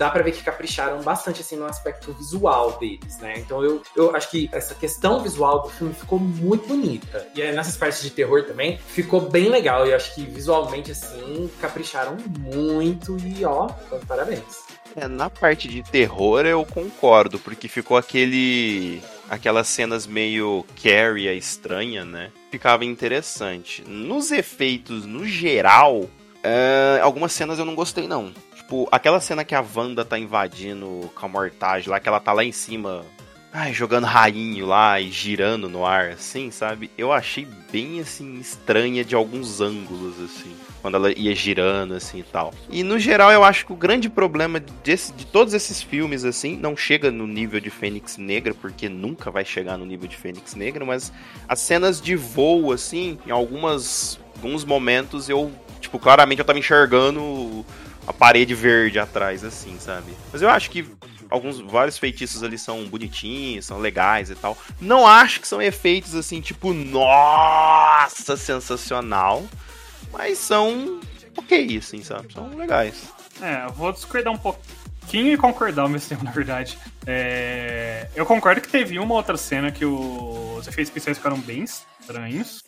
dá 0.00 0.08
para 0.08 0.22
ver 0.22 0.32
que 0.32 0.42
capricharam 0.42 1.02
bastante 1.02 1.42
assim 1.42 1.56
no 1.56 1.66
aspecto 1.66 2.10
visual 2.14 2.78
deles, 2.78 3.18
né? 3.18 3.34
Então 3.36 3.62
eu, 3.62 3.82
eu 3.94 4.16
acho 4.16 4.30
que 4.30 4.48
essa 4.50 4.74
questão 4.74 5.22
visual 5.22 5.60
do 5.60 5.68
filme 5.68 5.92
ficou 5.92 6.18
muito 6.18 6.66
bonita. 6.66 7.28
E 7.34 7.42
aí, 7.42 7.54
nessas 7.54 7.76
partes 7.76 8.00
de 8.00 8.08
terror 8.08 8.44
também 8.44 8.78
ficou 8.78 9.20
bem 9.20 9.50
legal. 9.50 9.86
E 9.86 9.90
eu 9.90 9.96
acho 9.96 10.14
que 10.14 10.24
visualmente 10.24 10.90
assim 10.90 11.50
capricharam 11.60 12.16
muito 12.38 13.18
e 13.18 13.44
ó, 13.44 13.68
parabéns. 14.08 14.69
É, 14.96 15.06
na 15.06 15.30
parte 15.30 15.68
de 15.68 15.82
terror 15.82 16.44
eu 16.44 16.64
concordo, 16.64 17.38
porque 17.38 17.68
ficou 17.68 17.96
aquele. 17.96 19.00
aquelas 19.28 19.68
cenas 19.68 20.06
meio 20.06 20.64
Carrie 20.82 21.36
estranha, 21.36 22.04
né? 22.04 22.30
Ficava 22.50 22.84
interessante. 22.84 23.84
Nos 23.86 24.30
efeitos, 24.30 25.06
no 25.06 25.24
geral, 25.26 26.08
é, 26.42 26.98
algumas 27.02 27.32
cenas 27.32 27.58
eu 27.58 27.64
não 27.64 27.74
gostei, 27.74 28.08
não. 28.08 28.32
Tipo, 28.56 28.88
aquela 28.90 29.20
cena 29.20 29.44
que 29.44 29.54
a 29.54 29.64
Wanda 29.74 30.04
tá 30.04 30.18
invadindo 30.18 31.10
a 31.14 31.28
mortagem 31.28 31.88
lá, 31.88 32.00
que 32.00 32.08
ela 32.08 32.20
tá 32.20 32.32
lá 32.32 32.44
em 32.44 32.52
cima 32.52 33.04
ai, 33.52 33.72
jogando 33.74 34.04
rainho 34.04 34.66
lá 34.66 35.00
e 35.00 35.10
girando 35.10 35.68
no 35.68 35.84
ar, 35.84 36.10
assim, 36.10 36.50
sabe? 36.50 36.90
Eu 36.96 37.12
achei 37.12 37.46
bem, 37.72 38.00
assim, 38.00 38.38
estranha 38.38 39.04
de 39.04 39.14
alguns 39.14 39.60
ângulos, 39.60 40.20
assim. 40.20 40.54
Quando 40.80 40.94
ela 40.94 41.12
ia 41.12 41.34
girando, 41.34 41.94
assim, 41.94 42.20
e 42.20 42.22
tal. 42.22 42.54
E, 42.70 42.82
no 42.82 42.98
geral, 42.98 43.30
eu 43.30 43.44
acho 43.44 43.66
que 43.66 43.72
o 43.72 43.76
grande 43.76 44.08
problema 44.08 44.60
desse, 44.82 45.12
de 45.12 45.26
todos 45.26 45.52
esses 45.52 45.82
filmes, 45.82 46.24
assim, 46.24 46.56
não 46.56 46.76
chega 46.76 47.10
no 47.10 47.26
nível 47.26 47.60
de 47.60 47.70
Fênix 47.70 48.16
Negra, 48.16 48.54
porque 48.54 48.88
nunca 48.88 49.30
vai 49.30 49.44
chegar 49.44 49.76
no 49.76 49.84
nível 49.84 50.08
de 50.08 50.16
Fênix 50.16 50.54
Negra, 50.54 50.84
mas 50.84 51.12
as 51.48 51.60
cenas 51.60 52.00
de 52.00 52.16
voo, 52.16 52.72
assim, 52.72 53.18
em 53.26 53.30
algumas, 53.30 54.18
alguns 54.36 54.64
momentos 54.64 55.28
eu, 55.28 55.52
tipo, 55.80 55.98
claramente 55.98 56.38
eu 56.38 56.44
tava 56.44 56.58
enxergando 56.58 57.64
a 58.06 58.12
parede 58.12 58.54
verde 58.54 58.98
atrás, 58.98 59.44
assim, 59.44 59.76
sabe? 59.78 60.12
Mas 60.32 60.40
eu 60.40 60.48
acho 60.48 60.70
que 60.70 60.86
alguns 61.30 61.60
vários 61.60 61.96
feitiços 61.96 62.42
ali 62.42 62.58
são 62.58 62.84
bonitinhos, 62.86 63.66
são 63.66 63.78
legais 63.78 64.30
e 64.30 64.34
tal. 64.34 64.56
Não 64.80 65.06
acho 65.06 65.40
que 65.40 65.48
são 65.48 65.62
efeitos 65.62 66.14
assim, 66.14 66.40
tipo, 66.40 66.72
nossa, 66.72 68.36
sensacional. 68.36 69.44
Mas 70.12 70.38
são 70.38 71.00
ok, 71.36 71.78
assim, 71.78 72.02
sabe? 72.02 72.32
São 72.32 72.48
legais. 72.56 73.12
É, 73.40 73.64
eu 73.64 73.72
vou 73.72 73.92
discordar 73.92 74.32
um 74.32 74.38
pouquinho 74.38 75.32
e 75.32 75.36
concordar 75.36 75.82
ao 75.82 75.88
mesmo 75.88 76.08
tempo, 76.08 76.24
na 76.24 76.30
verdade. 76.30 76.78
É... 77.06 78.08
Eu 78.14 78.26
concordo 78.26 78.60
que 78.60 78.68
teve 78.68 78.98
uma 78.98 79.14
outra 79.14 79.36
cena 79.36 79.70
que 79.70 79.84
os 79.84 80.66
efeitos 80.66 80.88
especiais 80.88 81.16
ficaram 81.16 81.38
bem 81.38 81.64
estranhos. 81.64 82.62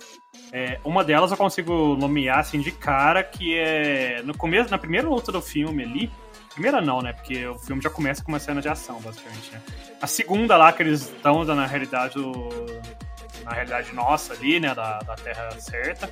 É, 0.53 0.79
uma 0.85 1.03
delas 1.03 1.31
eu 1.31 1.37
consigo 1.37 1.96
nomear 1.96 2.40
assim 2.40 2.61
de 2.61 2.70
cara, 2.70 3.25
que 3.25 3.57
é 3.57 4.22
no 4.22 4.37
começo, 4.37 4.70
na 4.70 4.77
primeira 4.77 5.09
luta 5.09 5.33
do 5.33 5.40
filme 5.40 5.83
ali, 5.83 6.11
Primeira 6.52 6.80
não, 6.80 7.00
né? 7.00 7.12
Porque 7.12 7.46
o 7.46 7.58
filme 7.58 7.80
já 7.80 7.88
começa 7.90 8.22
com 8.22 8.30
uma 8.30 8.38
cena 8.38 8.60
de 8.60 8.68
ação, 8.68 9.00
basicamente, 9.00 9.50
né? 9.52 9.60
A 10.00 10.06
segunda 10.06 10.56
lá, 10.56 10.72
que 10.72 10.82
eles 10.82 11.02
estão 11.02 11.44
na 11.44 11.66
realidade 11.66 12.14
do, 12.14 12.48
na 13.44 13.52
realidade 13.52 13.94
nossa 13.94 14.34
ali, 14.34 14.60
né? 14.60 14.74
Da, 14.74 14.98
da 15.00 15.14
Terra 15.14 15.50
certa. 15.58 16.10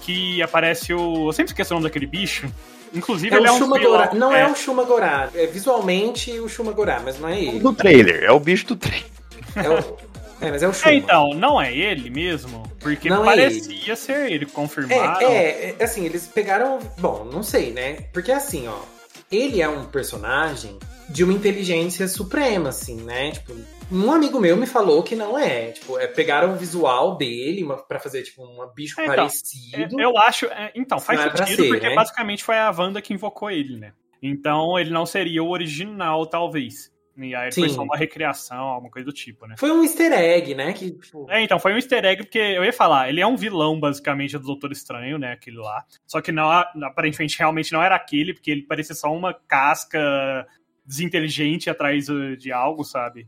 Que 0.00 0.40
aparece 0.42 0.94
o. 0.94 1.28
Eu 1.28 1.32
sempre 1.32 1.50
esqueço 1.50 1.72
o 1.72 1.76
nome 1.76 1.88
daquele 1.88 2.06
bicho. 2.06 2.48
Inclusive, 2.94 3.34
é 3.34 3.38
ele 3.38 3.48
o 3.48 3.50
é 3.50 3.52
um 3.52 3.58
Shumagorá. 3.58 4.10
Não 4.14 4.34
é. 4.34 4.42
é 4.42 4.46
o 4.46 4.54
Shumagorá. 4.54 5.28
É 5.34 5.46
visualmente 5.46 6.38
o 6.38 6.48
Shumagorá, 6.48 7.00
mas 7.04 7.18
não 7.18 7.28
é 7.28 7.40
ele. 7.40 7.58
Do 7.58 7.72
trailer, 7.72 8.22
é 8.22 8.30
o 8.30 8.38
bicho 8.38 8.66
do 8.66 8.76
trailer. 8.76 9.10
É 9.56 9.68
o. 9.68 9.96
É, 10.38 10.50
mas 10.50 10.62
é 10.62 10.68
o 10.68 10.72
Shuma. 10.74 10.92
É, 10.92 10.94
então, 10.96 11.30
não 11.34 11.60
é 11.60 11.74
ele 11.74 12.10
mesmo? 12.10 12.62
Porque 12.78 13.08
não 13.08 13.24
parecia 13.24 13.72
é 13.72 13.86
ele. 13.86 13.96
ser 13.96 14.30
ele, 14.30 14.46
confirmado. 14.46 15.24
É, 15.24 15.34
é, 15.34 15.76
é, 15.78 15.82
assim, 15.82 16.04
eles 16.04 16.26
pegaram. 16.26 16.78
Bom, 16.98 17.24
não 17.24 17.42
sei, 17.42 17.72
né? 17.72 18.04
Porque 18.12 18.30
assim, 18.30 18.68
ó 18.68 18.95
ele 19.30 19.60
é 19.60 19.68
um 19.68 19.84
personagem 19.86 20.78
de 21.08 21.24
uma 21.24 21.32
inteligência 21.32 22.06
suprema, 22.08 22.70
assim, 22.70 22.96
né? 23.02 23.32
Tipo, 23.32 23.54
um 23.90 24.10
amigo 24.10 24.40
meu 24.40 24.56
me 24.56 24.66
falou 24.66 25.02
que 25.02 25.14
não 25.14 25.38
é. 25.38 25.72
Tipo, 25.72 25.98
é, 25.98 26.06
pegaram 26.06 26.52
o 26.52 26.56
visual 26.56 27.16
dele 27.16 27.66
para 27.88 28.00
fazer, 28.00 28.22
tipo, 28.22 28.42
um 28.44 28.66
bicho 28.74 29.00
é, 29.00 29.04
então, 29.04 29.16
parecido. 29.16 30.00
É, 30.00 30.04
eu 30.04 30.18
acho. 30.18 30.46
É, 30.46 30.72
então, 30.74 30.98
faz 30.98 31.20
é 31.20 31.36
sentido, 31.36 31.62
ser, 31.62 31.68
porque 31.68 31.88
né? 31.88 31.94
basicamente 31.94 32.42
foi 32.42 32.56
a 32.56 32.70
Wanda 32.70 33.00
que 33.00 33.14
invocou 33.14 33.50
ele, 33.50 33.76
né? 33.76 33.92
Então 34.22 34.78
ele 34.78 34.90
não 34.90 35.06
seria 35.06 35.42
o 35.42 35.50
original, 35.50 36.26
talvez. 36.26 36.90
E 37.16 37.34
aí 37.34 37.50
Sim. 37.50 37.62
foi 37.62 37.70
só 37.70 37.82
uma 37.82 37.96
recriação, 37.96 38.58
alguma 38.58 38.90
coisa 38.90 39.06
do 39.06 39.12
tipo, 39.12 39.46
né? 39.46 39.54
Foi 39.58 39.70
um 39.70 39.82
easter 39.82 40.12
egg, 40.12 40.54
né? 40.54 40.72
Que, 40.72 40.90
tipo, 40.90 41.26
É, 41.30 41.42
então, 41.42 41.58
foi 41.58 41.72
um 41.72 41.76
easter 41.76 42.04
egg, 42.04 42.22
porque 42.24 42.38
eu 42.38 42.64
ia 42.64 42.72
falar, 42.72 43.08
ele 43.08 43.20
é 43.20 43.26
um 43.26 43.36
vilão, 43.36 43.80
basicamente, 43.80 44.36
do 44.38 44.44
Doutor 44.44 44.70
Estranho, 44.70 45.18
né, 45.18 45.32
aquele 45.32 45.56
lá. 45.56 45.84
Só 46.06 46.20
que 46.20 46.30
não, 46.30 46.50
aparentemente, 46.50 47.38
realmente 47.38 47.72
não 47.72 47.82
era 47.82 47.96
aquele, 47.96 48.34
porque 48.34 48.50
ele 48.50 48.62
parecia 48.62 48.94
só 48.94 49.12
uma 49.12 49.32
casca 49.32 50.46
desinteligente 50.84 51.70
atrás 51.70 52.06
de 52.38 52.52
algo, 52.52 52.84
sabe? 52.84 53.26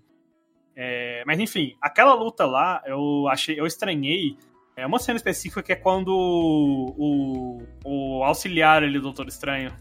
É, 0.77 1.25
mas 1.27 1.41
enfim, 1.41 1.75
aquela 1.81 2.15
luta 2.15 2.47
lá, 2.47 2.83
eu 2.87 3.27
achei, 3.29 3.59
eu 3.59 3.67
estranhei. 3.67 4.37
É 4.77 4.87
uma 4.87 5.01
cena 5.01 5.17
específica 5.17 5.61
que 5.61 5.73
é 5.73 5.77
quando 5.77 6.11
o, 6.11 6.95
o, 6.97 7.63
o 7.85 8.23
auxiliar 8.23 8.85
ali 8.85 8.95
do 8.95 9.03
Doutor 9.03 9.27
Estranho, 9.27 9.73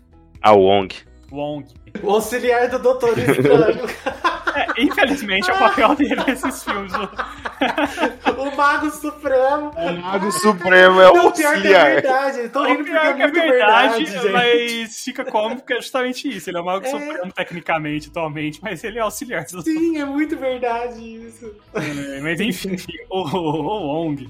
A 0.41 0.53
Wong. 0.53 0.95
Wong. 1.31 1.65
o 2.03 2.11
auxiliar 2.11 2.69
do 2.69 2.79
Doutor 2.79 3.17
Estranho. 3.19 3.85
É, 4.55 4.81
infelizmente 4.81 5.49
é 5.49 5.53
o 5.53 5.57
papel 5.59 5.95
dele 5.95 6.15
nesses 6.25 6.63
filmes. 6.63 6.91
o 8.37 8.55
Mago 8.55 8.89
Supremo. 8.91 9.71
O 9.75 10.01
Mago 10.01 10.31
Supremo 10.31 11.01
é 11.01 11.11
o 11.11 11.13
Não, 11.13 11.31
pior 11.31 11.33
que 11.33 11.41
é 11.43 11.47
auxiliar. 11.47 11.85
verdade. 11.91 12.39
Eu 12.39 12.49
tô 12.49 12.63
rindo 12.63 12.73
O 12.73 12.77
porque 12.85 12.91
pior 12.91 13.05
é 13.05 13.13
que 13.13 13.21
é 13.21 13.25
muito 13.27 13.39
verdade, 13.39 14.03
verdade, 14.05 14.29
mas 14.31 15.03
fica 15.03 15.25
cômico 15.25 15.61
porque 15.61 15.73
é 15.73 15.81
justamente 15.81 16.27
isso. 16.35 16.49
Ele 16.49 16.57
é 16.57 16.61
o 16.61 16.65
Mago 16.65 16.85
É. 16.85 16.89
Supremo 16.89 17.31
tecnicamente, 17.33 18.09
atualmente, 18.09 18.59
mas 18.63 18.83
ele 18.83 18.97
é 18.97 19.01
auxiliar 19.01 19.45
Sim, 19.47 19.97
é 19.99 20.05
muito 20.05 20.35
verdade 20.37 20.99
isso. 21.01 21.53
É, 21.75 22.19
Mas 22.21 22.39
enfim, 22.39 22.75
o, 23.11 23.19
o 23.19 24.05
Wong, 24.05 24.29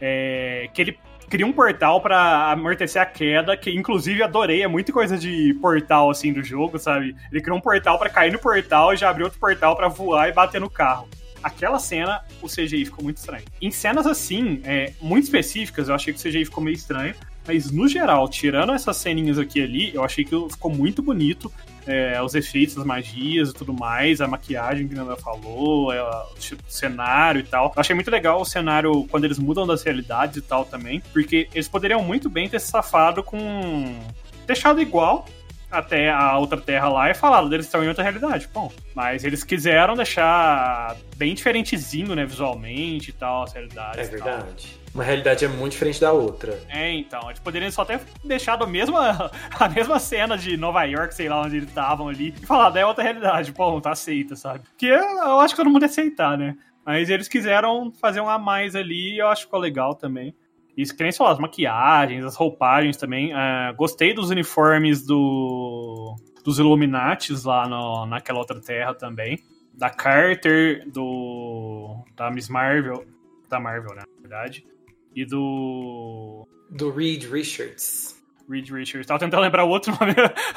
é, 0.00 0.68
que 0.74 0.82
ele 0.82 0.98
cria 1.28 1.46
um 1.46 1.52
portal 1.52 2.00
pra 2.00 2.52
amortecer 2.52 3.00
a 3.00 3.06
queda, 3.06 3.56
que 3.56 3.70
inclusive 3.70 4.22
adorei, 4.22 4.62
é 4.62 4.68
muita 4.68 4.92
coisa 4.92 5.16
de 5.16 5.54
portal 5.60 6.10
assim 6.10 6.32
do 6.32 6.42
jogo, 6.42 6.78
sabe? 6.78 7.16
Ele 7.30 7.40
criou 7.40 7.58
um 7.58 7.60
portal 7.60 7.98
pra 7.98 8.08
cair 8.08 8.32
no 8.32 8.38
portal 8.38 8.92
e 8.92 8.96
já 8.96 9.10
abriu 9.10 9.26
outro 9.26 9.40
portal 9.40 9.76
pra 9.76 9.88
voar 9.88 10.28
e 10.28 10.32
bater 10.32 10.60
no 10.60 10.70
carro. 10.70 11.08
Aquela 11.42 11.78
cena, 11.78 12.22
o 12.40 12.46
CGI 12.46 12.84
ficou 12.84 13.02
muito 13.02 13.16
estranho. 13.16 13.44
Em 13.60 13.70
cenas 13.70 14.06
assim, 14.06 14.60
é, 14.64 14.92
muito 15.00 15.24
específicas, 15.24 15.88
eu 15.88 15.94
achei 15.94 16.12
que 16.12 16.20
o 16.20 16.22
CGI 16.22 16.44
ficou 16.44 16.62
meio 16.62 16.76
estranho. 16.76 17.14
Mas 17.46 17.70
no 17.70 17.88
geral, 17.88 18.28
tirando 18.28 18.72
essas 18.72 18.96
ceninhas 18.96 19.38
aqui 19.38 19.60
ali, 19.60 19.92
eu 19.94 20.04
achei 20.04 20.24
que 20.24 20.30
ficou 20.50 20.70
muito 20.70 21.02
bonito. 21.02 21.52
É, 21.86 22.22
os 22.22 22.34
efeitos, 22.34 22.78
as 22.78 22.84
magias 22.84 23.50
e 23.50 23.54
tudo 23.54 23.72
mais, 23.72 24.20
a 24.20 24.28
maquiagem 24.28 24.86
que 24.86 24.94
a 24.94 24.98
Nanda 24.98 25.16
falou, 25.16 25.92
é, 25.92 26.00
o 26.00 26.34
tipo, 26.38 26.62
cenário 26.68 27.40
e 27.40 27.44
tal. 27.44 27.72
Eu 27.74 27.80
achei 27.80 27.94
muito 27.94 28.10
legal 28.10 28.40
o 28.40 28.44
cenário 28.44 29.04
quando 29.10 29.24
eles 29.24 29.38
mudam 29.38 29.66
das 29.66 29.82
realidades 29.82 30.36
e 30.36 30.42
tal 30.42 30.64
também, 30.64 31.02
porque 31.12 31.48
eles 31.52 31.68
poderiam 31.68 32.02
muito 32.02 32.30
bem 32.30 32.48
ter 32.48 32.60
se 32.60 32.68
safado 32.68 33.22
com. 33.22 33.98
deixado 34.46 34.80
igual 34.80 35.26
até 35.72 36.10
a 36.10 36.36
outra 36.36 36.60
terra 36.60 36.88
lá 36.88 37.10
e 37.10 37.14
falado 37.14 37.48
deles 37.48 37.66
estão 37.66 37.82
em 37.82 37.88
outra 37.88 38.02
realidade. 38.02 38.48
Bom, 38.52 38.70
mas 38.94 39.24
eles 39.24 39.42
quiseram 39.42 39.94
deixar 39.94 40.96
bem 41.16 41.34
diferentezinho, 41.34 42.14
né, 42.14 42.26
visualmente 42.26 43.10
e 43.10 43.12
tal, 43.12 43.44
as 43.44 43.52
realidades. 43.54 43.98
É 43.98 44.10
verdade. 44.10 44.82
Uma 44.94 45.02
realidade 45.02 45.42
é 45.42 45.48
muito 45.48 45.72
diferente 45.72 45.98
da 45.98 46.12
outra. 46.12 46.60
É, 46.68 46.92
então, 46.92 47.30
eles 47.30 47.40
poderiam 47.40 47.70
só 47.70 47.82
ter 47.82 48.00
deixado 48.22 48.64
a 48.64 48.66
mesma, 48.66 49.30
a 49.58 49.68
mesma 49.68 49.98
cena 49.98 50.36
de 50.36 50.56
Nova 50.58 50.84
York, 50.84 51.14
sei 51.14 51.30
lá 51.30 51.40
onde 51.40 51.56
eles 51.56 51.68
estavam 51.68 52.08
ali, 52.08 52.34
e 52.40 52.46
falado, 52.46 52.76
é 52.76 52.84
outra 52.84 53.02
realidade, 53.02 53.52
pô, 53.52 53.80
tá 53.80 53.92
aceita, 53.92 54.36
sabe? 54.36 54.64
Que 54.76 54.86
eu, 54.86 54.98
eu 54.98 55.40
acho 55.40 55.54
que 55.54 55.62
todo 55.62 55.70
mundo 55.70 55.82
ia 55.82 55.86
aceitar, 55.86 56.36
né? 56.36 56.54
Mas 56.84 57.08
eles 57.08 57.28
quiseram 57.28 57.90
fazer 57.92 58.20
um 58.20 58.28
a 58.28 58.38
mais 58.38 58.76
ali 58.76 59.14
e 59.14 59.18
eu 59.18 59.28
acho 59.28 59.42
que 59.42 59.46
ficou 59.46 59.60
legal 59.60 59.94
também. 59.94 60.34
Isso 60.76 60.96
que 60.96 61.02
nem 61.02 61.12
só 61.12 61.26
as 61.26 61.38
maquiagens, 61.38 62.24
as 62.24 62.34
roupagens 62.34 62.96
também. 62.96 63.32
Ah, 63.32 63.72
gostei 63.76 64.14
dos 64.14 64.30
uniformes 64.30 65.04
do, 65.04 66.16
dos 66.42 66.58
Illuminates 66.58 67.44
lá 67.44 67.68
no, 67.68 68.06
naquela 68.06 68.38
outra 68.38 68.60
terra 68.60 68.94
também. 68.94 69.38
Da 69.74 69.90
Carter, 69.90 70.88
do. 70.90 72.04
da 72.16 72.30
Miss 72.30 72.48
Marvel. 72.48 73.04
Da 73.48 73.60
Marvel, 73.60 73.94
né, 73.94 74.02
na 74.06 74.20
verdade. 74.20 74.66
E 75.14 75.24
do. 75.24 76.46
Do 76.70 76.90
Reed 76.90 77.24
Richards. 77.24 78.22
Reed 78.48 78.70
Richards. 78.70 79.06
Tava 79.06 79.20
tentando 79.20 79.42
lembrar 79.42 79.64
o 79.64 79.68
outro 79.68 79.92
nome. 79.98 80.14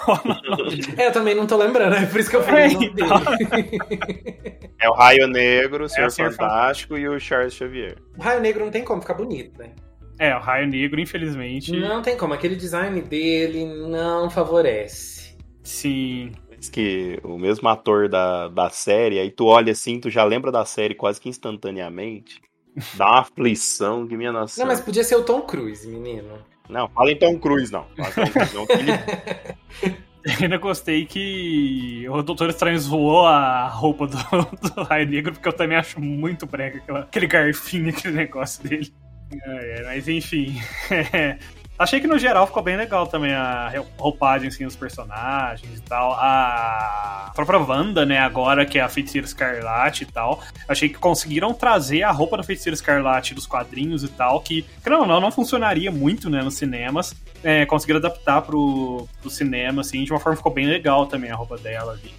o. 0.07 0.95
É, 1.01 1.07
eu 1.07 1.11
também 1.11 1.35
não 1.35 1.45
tô 1.45 1.57
lembrando, 1.57 1.95
é 1.95 2.05
por 2.05 2.19
isso 2.19 2.29
que 2.29 2.35
eu 2.35 2.43
falei 2.43 2.67
o 2.67 2.73
nome 2.73 2.85
então. 2.87 3.19
dele. 3.37 4.59
É 4.79 4.89
o 4.89 4.93
Raio 4.93 5.27
Negro, 5.27 5.85
o 5.85 5.89
Senhor 5.89 6.07
o 6.07 6.11
Senhor 6.11 6.31
Fantástico 6.31 6.97
e 6.97 7.07
o 7.07 7.19
Charles 7.19 7.53
Xavier. 7.53 7.97
O 8.17 8.21
Raio 8.21 8.41
Negro 8.41 8.63
não 8.63 8.71
tem 8.71 8.83
como 8.83 9.01
ficar 9.01 9.13
bonito, 9.13 9.57
né? 9.59 9.71
É, 10.17 10.35
o 10.35 10.39
Raio 10.39 10.67
Negro, 10.67 10.99
infelizmente. 10.99 11.71
Não 11.71 12.01
tem 12.01 12.15
como. 12.17 12.33
Aquele 12.33 12.55
design 12.55 13.01
dele 13.01 13.65
não 13.65 14.29
favorece. 14.29 15.35
Sim. 15.63 16.31
Diz 16.57 16.69
que 16.69 17.19
o 17.23 17.37
mesmo 17.37 17.67
ator 17.67 18.07
da, 18.07 18.47
da 18.47 18.69
série, 18.69 19.19
aí 19.19 19.29
tu 19.29 19.45
olha 19.45 19.71
assim, 19.73 19.99
tu 19.99 20.09
já 20.09 20.23
lembra 20.23 20.51
da 20.51 20.63
série 20.65 20.95
quase 20.95 21.19
que 21.19 21.29
instantaneamente. 21.29 22.41
Dá 22.95 23.05
uma 23.05 23.19
aflição 23.21 24.07
que 24.07 24.15
minha 24.17 24.31
nossa. 24.31 24.59
Não, 24.59 24.67
mas 24.67 24.81
podia 24.81 25.03
ser 25.03 25.15
o 25.15 25.23
Tom 25.23 25.41
Cruise, 25.41 25.87
menino. 25.87 26.39
Não, 26.69 26.87
fala 26.89 27.11
em 27.11 27.17
Tom 27.17 27.37
Cruise, 27.37 27.71
não. 27.71 27.85
Fala 27.95 28.09
em 28.09 28.13
Tom 28.13 28.31
Cruise, 28.31 28.55
não, 28.55 28.65
que 28.65 28.73
ele- 28.73 29.95
Ainda 30.41 30.57
gostei 30.57 31.05
que 31.05 32.07
o 32.09 32.23
Doutor 32.23 32.49
Estranho 32.49 32.79
zoou 32.79 33.27
a 33.27 33.67
roupa 33.67 34.07
do, 34.07 34.17
do 34.73 34.81
Raio 34.83 35.07
Negro, 35.07 35.33
porque 35.33 35.47
eu 35.47 35.53
também 35.53 35.77
acho 35.77 36.01
muito 36.01 36.47
brega 36.47 36.79
aquela- 36.79 37.01
aquele 37.01 37.27
garfinho, 37.27 37.89
aquele 37.89 38.15
negócio 38.15 38.67
dele. 38.67 38.91
É, 39.31 39.79
é, 39.79 39.83
mas 39.83 40.07
enfim. 40.07 40.61
Achei 41.77 41.99
que 41.99 42.07
no 42.07 42.17
geral 42.17 42.47
ficou 42.47 42.63
bem 42.63 42.77
legal 42.77 43.05
também 43.05 43.33
a 43.33 43.69
roupagem 43.97 44.47
assim, 44.47 44.63
dos 44.63 44.77
personagens 44.77 45.77
e 45.77 45.81
tal. 45.81 46.13
A 46.13 47.33
própria 47.35 47.59
Wanda, 47.59 48.05
né, 48.05 48.17
agora 48.17 48.65
que 48.65 48.79
é 48.79 48.81
a 48.81 48.87
Feiticeira 48.87 49.27
Escarlate 49.27 50.03
e 50.03 50.05
tal. 50.05 50.41
Achei 50.69 50.87
que 50.87 50.95
conseguiram 50.95 51.53
trazer 51.53 52.03
a 52.03 52.11
roupa 52.11 52.37
da 52.37 52.43
Feiticeira 52.43 52.75
Escarlate 52.75 53.35
dos 53.35 53.45
quadrinhos 53.45 54.05
e 54.05 54.07
tal, 54.07 54.39
que, 54.39 54.65
ou 54.89 55.05
não, 55.05 55.19
não 55.19 55.31
funcionaria 55.31 55.91
muito, 55.91 56.29
né, 56.29 56.41
nos 56.41 56.55
cinemas. 56.55 57.13
É, 57.43 57.65
conseguiram 57.65 57.99
adaptar 57.99 58.41
pro, 58.41 59.05
pro 59.19 59.29
cinema, 59.29 59.81
assim, 59.81 60.05
de 60.05 60.13
uma 60.13 60.19
forma 60.19 60.37
que 60.37 60.39
ficou 60.39 60.53
bem 60.53 60.67
legal 60.67 61.07
também 61.07 61.29
a 61.29 61.35
roupa 61.35 61.57
dela 61.57 61.91
ali. 61.91 62.13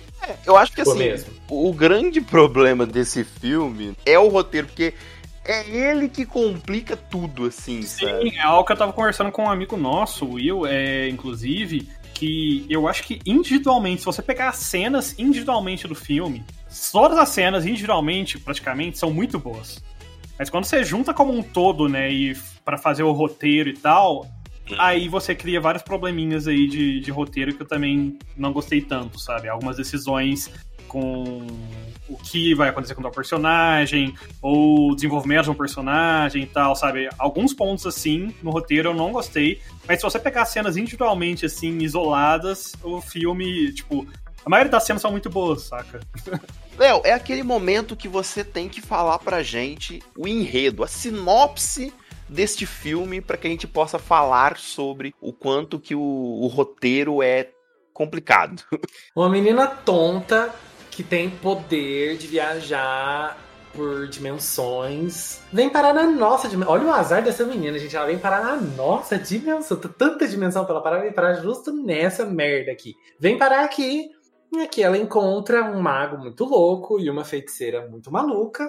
Eu 0.44 0.56
acho 0.56 0.72
que 0.72 0.78
Ficou 0.78 0.94
assim, 0.94 1.04
mesmo. 1.04 1.32
o 1.48 1.72
grande 1.72 2.20
problema 2.20 2.84
desse 2.84 3.22
filme 3.22 3.94
é 4.04 4.18
o 4.18 4.28
roteiro, 4.28 4.66
porque 4.66 4.94
é 5.46 5.68
ele 5.68 6.08
que 6.08 6.26
complica 6.26 6.96
tudo, 6.96 7.44
assim, 7.44 7.82
sabe? 7.82 8.30
Sim, 8.30 8.36
é 8.36 8.42
algo 8.42 8.64
que 8.64 8.72
eu 8.72 8.76
tava 8.76 8.92
conversando 8.92 9.30
com 9.30 9.44
um 9.44 9.50
amigo 9.50 9.76
nosso, 9.76 10.24
o 10.24 10.32
Will, 10.34 10.66
é, 10.66 11.08
inclusive, 11.08 11.88
que 12.12 12.66
eu 12.68 12.88
acho 12.88 13.02
que 13.04 13.20
individualmente, 13.24 14.00
se 14.00 14.06
você 14.06 14.22
pegar 14.22 14.48
as 14.48 14.56
cenas 14.56 15.18
individualmente 15.18 15.86
do 15.86 15.94
filme, 15.94 16.44
todas 16.90 17.18
as 17.18 17.28
cenas 17.28 17.64
individualmente, 17.64 18.38
praticamente, 18.38 18.98
são 18.98 19.10
muito 19.12 19.38
boas. 19.38 19.82
Mas 20.38 20.50
quando 20.50 20.64
você 20.64 20.82
junta 20.82 21.14
como 21.14 21.32
um 21.32 21.42
todo, 21.42 21.88
né, 21.88 22.10
e 22.10 22.36
para 22.64 22.76
fazer 22.76 23.02
o 23.02 23.12
roteiro 23.12 23.68
e 23.68 23.74
tal, 23.74 24.26
aí 24.78 25.08
você 25.08 25.34
cria 25.34 25.60
vários 25.60 25.82
probleminhas 25.82 26.48
aí 26.48 26.66
de, 26.66 27.00
de 27.00 27.10
roteiro 27.10 27.54
que 27.54 27.62
eu 27.62 27.66
também 27.66 28.18
não 28.36 28.52
gostei 28.52 28.80
tanto, 28.80 29.18
sabe? 29.18 29.48
Algumas 29.48 29.76
decisões 29.76 30.50
com 30.86 31.46
o 32.08 32.16
que 32.16 32.54
vai 32.54 32.68
acontecer 32.68 32.94
com 32.94 33.02
o 33.02 33.10
personagem, 33.10 34.14
ou 34.40 34.90
o 34.90 34.94
desenvolvimento 34.94 35.44
de 35.44 35.50
um 35.50 35.54
personagem 35.54 36.42
e 36.42 36.46
tal, 36.46 36.74
sabe? 36.76 37.08
Alguns 37.18 37.52
pontos 37.52 37.86
assim 37.86 38.34
no 38.42 38.50
roteiro 38.50 38.90
eu 38.90 38.94
não 38.94 39.12
gostei, 39.12 39.60
mas 39.86 39.98
se 39.98 40.04
você 40.04 40.18
pegar 40.18 40.44
cenas 40.44 40.76
individualmente, 40.76 41.44
assim, 41.46 41.78
isoladas, 41.78 42.74
o 42.82 43.00
filme, 43.00 43.72
tipo, 43.72 44.06
a 44.44 44.48
maioria 44.48 44.70
das 44.70 44.84
cenas 44.84 45.02
são 45.02 45.10
muito 45.10 45.28
boas, 45.28 45.62
saca? 45.62 46.00
Léo, 46.78 47.00
é 47.04 47.12
aquele 47.12 47.42
momento 47.42 47.96
que 47.96 48.06
você 48.06 48.44
tem 48.44 48.68
que 48.68 48.80
falar 48.80 49.18
pra 49.18 49.42
gente 49.42 50.02
o 50.16 50.28
enredo, 50.28 50.84
a 50.84 50.86
sinopse 50.86 51.92
deste 52.28 52.66
filme 52.66 53.20
para 53.20 53.36
que 53.36 53.46
a 53.46 53.50
gente 53.50 53.66
possa 53.66 53.98
falar 53.98 54.56
sobre 54.56 55.14
o 55.20 55.32
quanto 55.32 55.80
que 55.80 55.94
o, 55.94 56.00
o 56.00 56.46
roteiro 56.48 57.22
é 57.22 57.50
complicado. 57.92 58.62
Uma 59.16 59.28
menina 59.28 59.66
tonta 59.66 60.54
que 60.96 61.04
tem 61.04 61.28
poder 61.28 62.16
de 62.16 62.26
viajar 62.26 63.38
por 63.74 64.08
dimensões. 64.08 65.42
Vem 65.52 65.68
parar 65.68 65.92
na 65.92 66.04
nossa 66.04 66.48
dimensão. 66.48 66.72
Olha 66.72 66.86
o 66.86 66.90
azar 66.90 67.22
dessa 67.22 67.44
menina, 67.44 67.78
gente. 67.78 67.94
Ela 67.94 68.06
vem 68.06 68.18
parar 68.18 68.42
na 68.42 68.56
nossa 68.56 69.18
dimensão. 69.18 69.76
Tanta 69.76 70.26
dimensão 70.26 70.64
pra 70.64 70.72
ela 70.72 70.82
parar, 70.82 71.02
vem 71.02 71.12
parar 71.12 71.34
justo 71.34 71.70
nessa 71.70 72.24
merda 72.24 72.72
aqui. 72.72 72.94
Vem 73.20 73.36
parar 73.36 73.62
aqui. 73.62 74.08
E 74.50 74.62
aqui 74.62 74.82
ela 74.82 74.96
encontra 74.96 75.64
um 75.64 75.82
mago 75.82 76.16
muito 76.16 76.44
louco 76.44 76.98
e 76.98 77.10
uma 77.10 77.26
feiticeira 77.26 77.86
muito 77.86 78.10
maluca. 78.10 78.66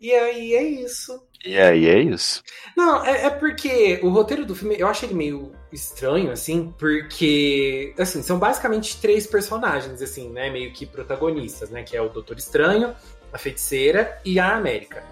E 0.00 0.12
aí 0.12 0.54
é 0.54 0.62
isso. 0.62 1.26
E 1.44 1.58
aí 1.58 1.88
é 1.88 1.98
isso. 1.98 2.40
Não, 2.76 3.04
é, 3.04 3.26
é 3.26 3.30
porque 3.30 3.98
o 4.00 4.10
roteiro 4.10 4.46
do 4.46 4.54
filme, 4.54 4.76
eu 4.78 4.86
acho 4.86 5.04
ele 5.04 5.14
meio 5.14 5.50
estranho, 5.74 6.30
assim, 6.30 6.72
porque, 6.78 7.92
assim, 7.98 8.22
são 8.22 8.38
basicamente 8.38 9.00
três 9.00 9.26
personagens, 9.26 10.00
assim, 10.00 10.30
né, 10.30 10.48
meio 10.50 10.72
que 10.72 10.86
protagonistas, 10.86 11.70
né, 11.70 11.82
que 11.82 11.96
é 11.96 12.00
o 12.00 12.08
Doutor 12.08 12.38
Estranho, 12.38 12.94
a 13.32 13.38
Feiticeira 13.38 14.18
e 14.24 14.38
a 14.38 14.54
América. 14.54 15.02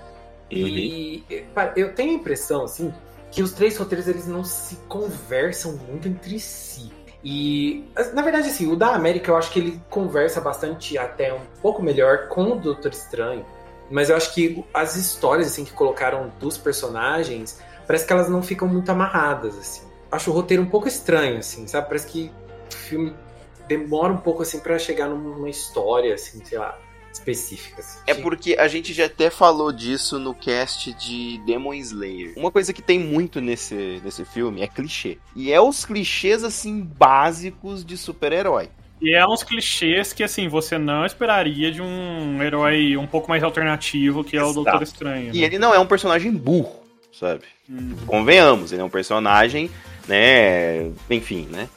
E 0.50 1.24
pá, 1.54 1.72
eu 1.76 1.94
tenho 1.94 2.12
a 2.12 2.14
impressão, 2.14 2.64
assim, 2.64 2.92
que 3.30 3.42
os 3.42 3.52
três 3.52 3.76
roteiros, 3.76 4.06
eles 4.06 4.26
não 4.26 4.44
se 4.44 4.76
conversam 4.88 5.72
muito 5.72 6.06
entre 6.06 6.38
si. 6.38 6.92
E, 7.24 7.88
na 8.12 8.20
verdade, 8.22 8.48
assim, 8.48 8.70
o 8.70 8.76
da 8.76 8.94
América 8.94 9.30
eu 9.30 9.36
acho 9.36 9.50
que 9.50 9.58
ele 9.58 9.80
conversa 9.88 10.40
bastante 10.40 10.98
até 10.98 11.32
um 11.32 11.40
pouco 11.60 11.82
melhor 11.82 12.28
com 12.28 12.52
o 12.52 12.60
Doutor 12.60 12.92
Estranho. 12.92 13.46
Mas 13.90 14.10
eu 14.10 14.16
acho 14.16 14.34
que 14.34 14.64
as 14.74 14.96
histórias, 14.96 15.48
assim, 15.48 15.64
que 15.64 15.72
colocaram 15.72 16.32
dos 16.38 16.58
personagens, 16.58 17.60
parece 17.86 18.06
que 18.06 18.12
elas 18.12 18.28
não 18.28 18.42
ficam 18.42 18.68
muito 18.68 18.90
amarradas, 18.90 19.56
assim. 19.56 19.91
Acho 20.12 20.30
o 20.30 20.34
roteiro 20.34 20.62
um 20.62 20.66
pouco 20.66 20.86
estranho, 20.86 21.38
assim, 21.38 21.66
sabe? 21.66 21.88
Parece 21.88 22.06
que 22.06 22.30
o 22.70 22.76
filme 22.76 23.14
demora 23.66 24.12
um 24.12 24.18
pouco, 24.18 24.42
assim, 24.42 24.60
para 24.60 24.78
chegar 24.78 25.08
numa 25.08 25.48
história, 25.48 26.14
assim, 26.14 26.44
sei 26.44 26.58
lá 26.58 26.78
específicas. 27.12 28.02
É 28.06 28.14
porque 28.14 28.56
a 28.58 28.66
gente 28.66 28.92
já 28.92 29.06
até 29.06 29.30
falou 29.30 29.70
disso 29.70 30.18
no 30.18 30.34
cast 30.34 30.92
de 30.94 31.38
Demon 31.44 31.74
Slayer. 31.74 32.32
Uma 32.36 32.50
coisa 32.50 32.72
que 32.72 32.82
tem 32.82 32.98
muito 32.98 33.40
nesse, 33.40 34.00
nesse 34.02 34.24
filme 34.24 34.62
é 34.62 34.66
clichê. 34.66 35.18
E 35.36 35.52
é 35.52 35.60
os 35.60 35.84
clichês, 35.84 36.42
assim, 36.42 36.80
básicos 36.80 37.84
de 37.84 37.96
super-herói. 37.96 38.70
E 39.00 39.14
é 39.14 39.26
uns 39.26 39.42
clichês 39.42 40.12
que, 40.12 40.22
assim, 40.22 40.48
você 40.48 40.78
não 40.78 41.04
esperaria 41.04 41.72
de 41.72 41.82
um 41.82 42.40
herói 42.40 42.96
um 42.96 43.06
pouco 43.06 43.28
mais 43.28 43.42
alternativo, 43.42 44.22
que 44.22 44.36
é 44.36 44.44
o 44.44 44.52
Doutor 44.52 44.80
Estranho. 44.82 45.34
E 45.34 45.40
né? 45.40 45.46
ele 45.46 45.58
não 45.58 45.74
é 45.74 45.78
um 45.78 45.86
personagem 45.86 46.30
burro, 46.30 46.82
sabe? 47.12 47.42
Hum. 47.68 47.96
Convenhamos, 48.06 48.72
ele 48.72 48.80
é 48.80 48.84
um 48.84 48.88
personagem, 48.88 49.68
né? 50.06 50.90
Enfim, 51.10 51.48
né? 51.50 51.68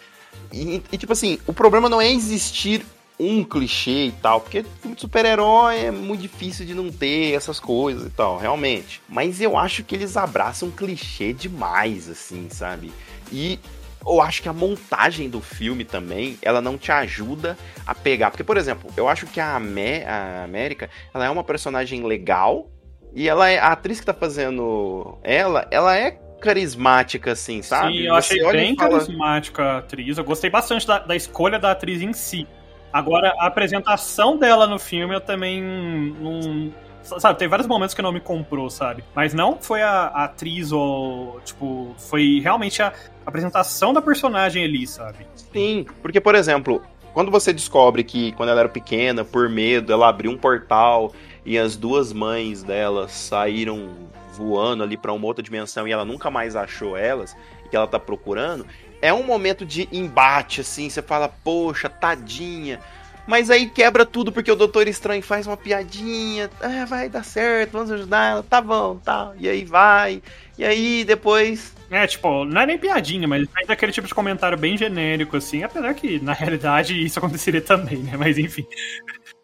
E, 0.51 0.81
e, 0.91 0.97
tipo 0.97 1.13
assim, 1.13 1.39
o 1.45 1.53
problema 1.53 1.89
não 1.89 2.01
é 2.01 2.09
existir 2.11 2.85
um 3.19 3.43
clichê 3.43 4.07
e 4.07 4.11
tal, 4.11 4.41
porque 4.41 4.65
filme 4.81 4.95
de 4.95 5.01
super-herói 5.01 5.85
é 5.85 5.91
muito 5.91 6.21
difícil 6.21 6.65
de 6.65 6.73
não 6.73 6.91
ter 6.91 7.33
essas 7.33 7.59
coisas 7.59 8.07
e 8.07 8.09
tal, 8.09 8.38
realmente. 8.38 9.01
Mas 9.07 9.39
eu 9.39 9.57
acho 9.57 9.83
que 9.83 9.95
eles 9.95 10.17
abraçam 10.17 10.69
clichê 10.69 11.31
demais, 11.33 12.09
assim, 12.09 12.49
sabe? 12.49 12.91
E 13.31 13.59
eu 14.05 14.21
acho 14.21 14.41
que 14.41 14.49
a 14.49 14.53
montagem 14.53 15.29
do 15.29 15.41
filme 15.41 15.83
também, 15.83 16.38
ela 16.41 16.61
não 16.61 16.77
te 16.77 16.91
ajuda 16.91 17.57
a 17.88 17.95
pegar. 17.95 18.31
Porque, 18.31 18.43
por 18.43 18.57
exemplo, 18.57 18.89
eu 18.95 19.07
acho 19.07 19.25
que 19.27 19.39
a, 19.39 19.55
Amé 19.55 20.05
a 20.05 20.43
América, 20.43 20.89
ela 21.13 21.25
é 21.25 21.29
uma 21.29 21.43
personagem 21.43 22.03
legal, 22.03 22.69
e 23.13 23.29
ela 23.29 23.49
é, 23.49 23.57
a 23.57 23.71
atriz 23.71 23.99
que 23.99 24.05
tá 24.05 24.13
fazendo 24.13 25.17
ela, 25.23 25.65
ela 25.71 25.97
é 25.97 26.19
carismática, 26.45 27.31
assim, 27.31 27.62
sabe? 27.62 27.97
Sim, 27.97 28.03
eu 28.03 28.15
achei 28.15 28.51
bem 28.51 28.75
fala... 28.75 28.99
carismática 28.99 29.63
a 29.63 29.77
atriz. 29.79 30.17
Eu 30.17 30.23
gostei 30.23 30.49
bastante 30.49 30.86
da, 30.86 30.99
da 30.99 31.15
escolha 31.15 31.60
da 31.60 31.71
atriz 31.71 32.01
em 32.01 32.13
si. 32.13 32.47
Agora, 32.93 33.34
a 33.39 33.47
apresentação 33.47 34.38
dela 34.38 34.67
no 34.67 34.79
filme 34.79 35.13
eu 35.13 35.19
também 35.19 35.62
não. 35.62 36.71
Sabe, 37.01 37.38
tem 37.38 37.47
vários 37.47 37.67
momentos 37.67 37.93
que 37.93 38.01
não 38.01 38.12
me 38.12 38.19
comprou, 38.19 38.69
sabe? 38.69 39.03
Mas 39.13 39.34
não 39.34 39.58
foi 39.60 39.81
a, 39.81 40.08
a 40.08 40.23
atriz 40.23 40.71
ou. 40.71 41.39
Tipo, 41.43 41.93
foi 41.97 42.39
realmente 42.41 42.81
a 42.81 42.93
apresentação 43.25 43.93
da 43.93 44.01
personagem 44.01 44.63
ali, 44.63 44.88
sabe? 44.88 45.27
Sim, 45.36 45.86
porque, 46.01 46.21
por 46.21 46.36
exemplo, 46.36 46.81
quando 47.13 47.29
você 47.29 47.51
descobre 47.51 48.03
que 48.03 48.31
quando 48.34 48.49
ela 48.49 48.62
era 48.62 48.69
pequena, 48.69 49.23
por 49.25 49.49
medo, 49.49 49.91
ela 49.91 50.08
abriu 50.08 50.31
um 50.31 50.38
portal 50.38 51.13
e 51.45 51.58
as 51.58 51.75
duas 51.75 52.12
mães 52.12 52.63
dela 52.63 53.08
saíram 53.08 53.89
voando 54.35 54.83
ali 54.83 54.97
para 54.97 55.13
uma 55.13 55.25
outra 55.25 55.43
dimensão 55.43 55.87
e 55.87 55.91
ela 55.91 56.05
nunca 56.05 56.29
mais 56.29 56.55
achou 56.55 56.95
elas 56.97 57.35
e 57.65 57.69
que 57.69 57.75
ela 57.75 57.87
tá 57.87 57.99
procurando, 57.99 58.65
é 59.01 59.13
um 59.13 59.23
momento 59.23 59.65
de 59.65 59.87
embate, 59.91 60.61
assim, 60.61 60.89
você 60.89 61.01
fala, 61.01 61.29
poxa, 61.29 61.89
tadinha. 61.89 62.79
Mas 63.27 63.49
aí 63.49 63.67
quebra 63.67 64.05
tudo 64.05 64.31
porque 64.31 64.51
o 64.51 64.55
Doutor 64.55 64.87
Estranho 64.87 65.21
faz 65.23 65.47
uma 65.47 65.57
piadinha, 65.57 66.49
ah, 66.61 66.85
vai 66.85 67.09
dar 67.09 67.23
certo, 67.23 67.71
vamos 67.71 67.91
ajudar 67.91 68.31
ela, 68.31 68.43
tá 68.43 68.61
bom, 68.61 68.97
tá. 68.97 69.33
E 69.39 69.49
aí 69.49 69.65
vai, 69.65 70.21
e 70.57 70.63
aí 70.63 71.03
depois. 71.03 71.73
É, 71.89 72.05
tipo, 72.05 72.45
não 72.45 72.61
é 72.61 72.65
nem 72.67 72.77
piadinha, 72.77 73.27
mas 73.27 73.47
faz 73.49 73.69
aquele 73.69 73.91
tipo 73.91 74.07
de 74.07 74.13
comentário 74.13 74.57
bem 74.57 74.77
genérico, 74.77 75.37
assim, 75.37 75.63
apesar 75.63 75.93
que 75.95 76.19
na 76.19 76.33
realidade 76.33 77.03
isso 77.03 77.17
aconteceria 77.19 77.61
também, 77.61 77.97
né? 77.97 78.15
Mas 78.15 78.37
enfim. 78.37 78.65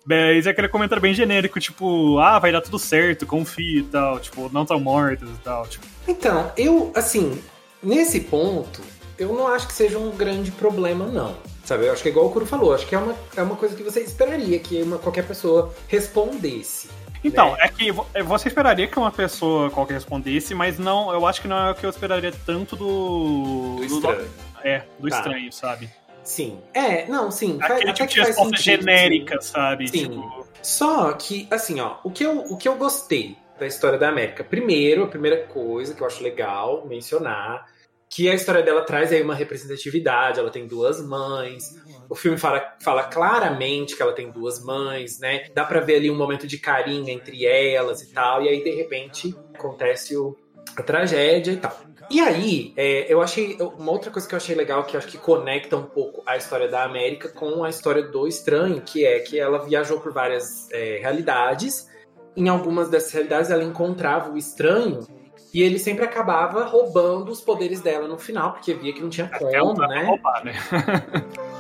Mas 0.06 0.48
é 0.48 0.50
aquele 0.50 0.68
comentário 0.68 1.02
bem 1.02 1.14
genérico, 1.14 1.60
tipo, 1.60 2.18
ah, 2.20 2.40
vai 2.40 2.52
dar 2.52 2.62
tudo 2.62 2.80
certo, 2.80 3.26
confia 3.26 3.80
e 3.80 3.84
tal, 3.84 4.20
tipo, 4.20 4.50
não 4.52 4.66
tão 4.66 4.80
mortos 4.80 5.30
e 5.30 5.40
tal. 5.42 5.68
Tipo. 5.68 5.86
Então, 6.08 6.52
eu, 6.58 6.92
assim, 6.96 7.42
nesse 7.84 8.22
ponto, 8.22 8.82
eu 9.18 9.34
não 9.34 9.48
acho 9.48 9.68
que 9.68 9.74
seja 9.74 10.00
um 10.00 10.12
grande 10.12 10.52
problema, 10.52 11.06
não. 11.06 11.36
Sabe, 11.64 11.86
eu 11.86 11.94
acho 11.94 12.02
que 12.02 12.10
é 12.10 12.12
igual 12.12 12.26
o 12.26 12.32
Kuro 12.32 12.46
falou, 12.46 12.74
acho 12.74 12.88
que 12.88 12.96
é 12.96 12.98
uma, 12.98 13.16
é 13.36 13.44
uma 13.44 13.56
coisa 13.56 13.76
que 13.76 13.84
você 13.84 14.02
esperaria 14.02 14.58
que 14.58 14.82
uma, 14.82 14.98
qualquer 14.98 15.26
pessoa 15.26 15.74
respondesse. 15.88 16.90
Então, 17.24 17.52
né? 17.52 17.58
é 17.62 17.68
que 17.68 17.94
é, 18.16 18.24
você 18.24 18.48
esperaria 18.48 18.88
que 18.88 18.98
uma 18.98 19.12
pessoa 19.12 19.70
qualquer 19.70 19.94
respondesse, 19.94 20.56
mas 20.56 20.80
não, 20.80 21.14
eu 21.14 21.26
acho 21.26 21.40
que 21.40 21.48
não 21.48 21.68
é 21.68 21.72
o 21.72 21.76
que 21.76 21.86
eu 21.86 21.90
esperaria 21.90 22.34
tanto 22.46 22.76
do. 22.76 23.76
Do 23.78 23.86
estranho. 23.86 24.18
Do, 24.18 24.28
é, 24.64 24.84
do 25.00 25.10
tá. 25.10 25.18
estranho, 25.18 25.54
sabe? 25.54 25.90
Sim. 26.24 26.60
É, 26.74 27.08
não, 27.08 27.32
sim. 27.32 27.58
Aquele 27.62 27.94
tipo 27.94 28.10
de 28.10 28.22
resposta 28.22 28.58
genérica, 28.58 29.42
sim. 29.42 29.54
sabe? 29.54 29.88
Sim. 29.88 30.10
Tipo... 30.10 30.48
Só 30.62 31.14
que, 31.14 31.48
assim, 31.50 31.80
ó, 31.80 31.98
o 32.04 32.12
que, 32.12 32.24
eu, 32.24 32.40
o 32.40 32.58
que 32.58 32.68
eu 32.68 32.76
gostei 32.76 33.36
da 33.60 33.68
história 33.68 33.98
da 33.98 34.10
América. 34.10 34.44
Primeiro, 34.44 35.04
a 35.04 35.08
primeira 35.08 35.46
coisa 35.46 35.94
que 35.94 36.02
eu 36.02 36.08
acho 36.08 36.24
legal 36.24 36.86
mencionar 36.88 37.68
que 38.10 38.30
a 38.30 38.34
história 38.34 38.62
dela 38.62 38.82
traz 38.82 39.14
aí 39.14 39.22
uma 39.22 39.34
representatividade, 39.34 40.38
ela 40.38 40.50
tem 40.50 40.68
duas 40.68 41.02
mães. 41.02 41.80
O 42.10 42.16
filme 42.16 42.38
fala, 42.38 42.76
fala 42.82 43.04
claramente 43.04 43.96
que 43.96 44.02
ela 44.02 44.12
tem 44.12 44.30
duas 44.30 44.62
mães, 44.62 45.18
né? 45.20 45.46
Dá 45.54 45.64
para 45.64 45.80
ver 45.80 45.96
ali 45.96 46.12
um 46.12 46.18
momento 46.18 46.46
de 46.46 46.58
carinho 46.58 47.08
entre 47.08 47.46
elas 47.46 48.02
e 48.02 48.12
tal. 48.12 48.44
E 48.44 48.50
aí, 48.50 48.62
de 48.62 48.72
repente, 48.72 49.34
acontece 49.54 50.18
o, 50.18 50.36
a 50.76 50.84
tragédia 50.84 51.54
e 51.54 51.58
tal. 51.58 51.80
E 52.10 52.20
aí, 52.20 52.74
é, 52.76 53.12
eu 53.12 53.22
achei. 53.22 53.58
Uma 53.78 53.92
outra 53.92 54.12
coisa 54.12 54.28
que 54.28 54.34
eu 54.34 54.38
achei 54.38 54.56
legal, 54.56 54.84
que 54.84 54.98
acho 54.98 55.08
que 55.08 55.18
conecta 55.18 55.78
um 55.78 55.84
pouco 55.84 56.24
a 56.26 56.36
história 56.38 56.68
da 56.68 56.84
América 56.84 57.30
com 57.30 57.64
a 57.64 57.70
história 57.70 58.04
do 58.04 58.28
estranho, 58.28 58.82
que 58.82 59.06
é 59.06 59.20
que 59.20 59.40
ela 59.40 59.60
viajou 59.60 60.00
por 60.00 60.12
várias 60.12 60.70
é, 60.72 61.00
realidades. 61.02 61.90
Em 62.36 62.48
algumas 62.48 62.90
dessas 62.90 63.12
realidades, 63.12 63.52
ela 63.52 63.64
encontrava 63.64 64.32
o 64.32 64.38
estranho 64.38 65.06
e 65.54 65.62
ele 65.62 65.78
sempre 65.78 66.06
acabava 66.06 66.64
roubando 66.64 67.30
os 67.30 67.42
poderes 67.42 67.82
dela 67.82 68.08
no 68.08 68.18
final, 68.18 68.54
porque 68.54 68.74
via 68.74 68.94
que 68.94 69.02
não 69.02 69.10
tinha 69.10 69.30
como, 69.30 69.86
né? 69.86 70.04
Roubar, 70.04 70.46
né? 70.46 70.54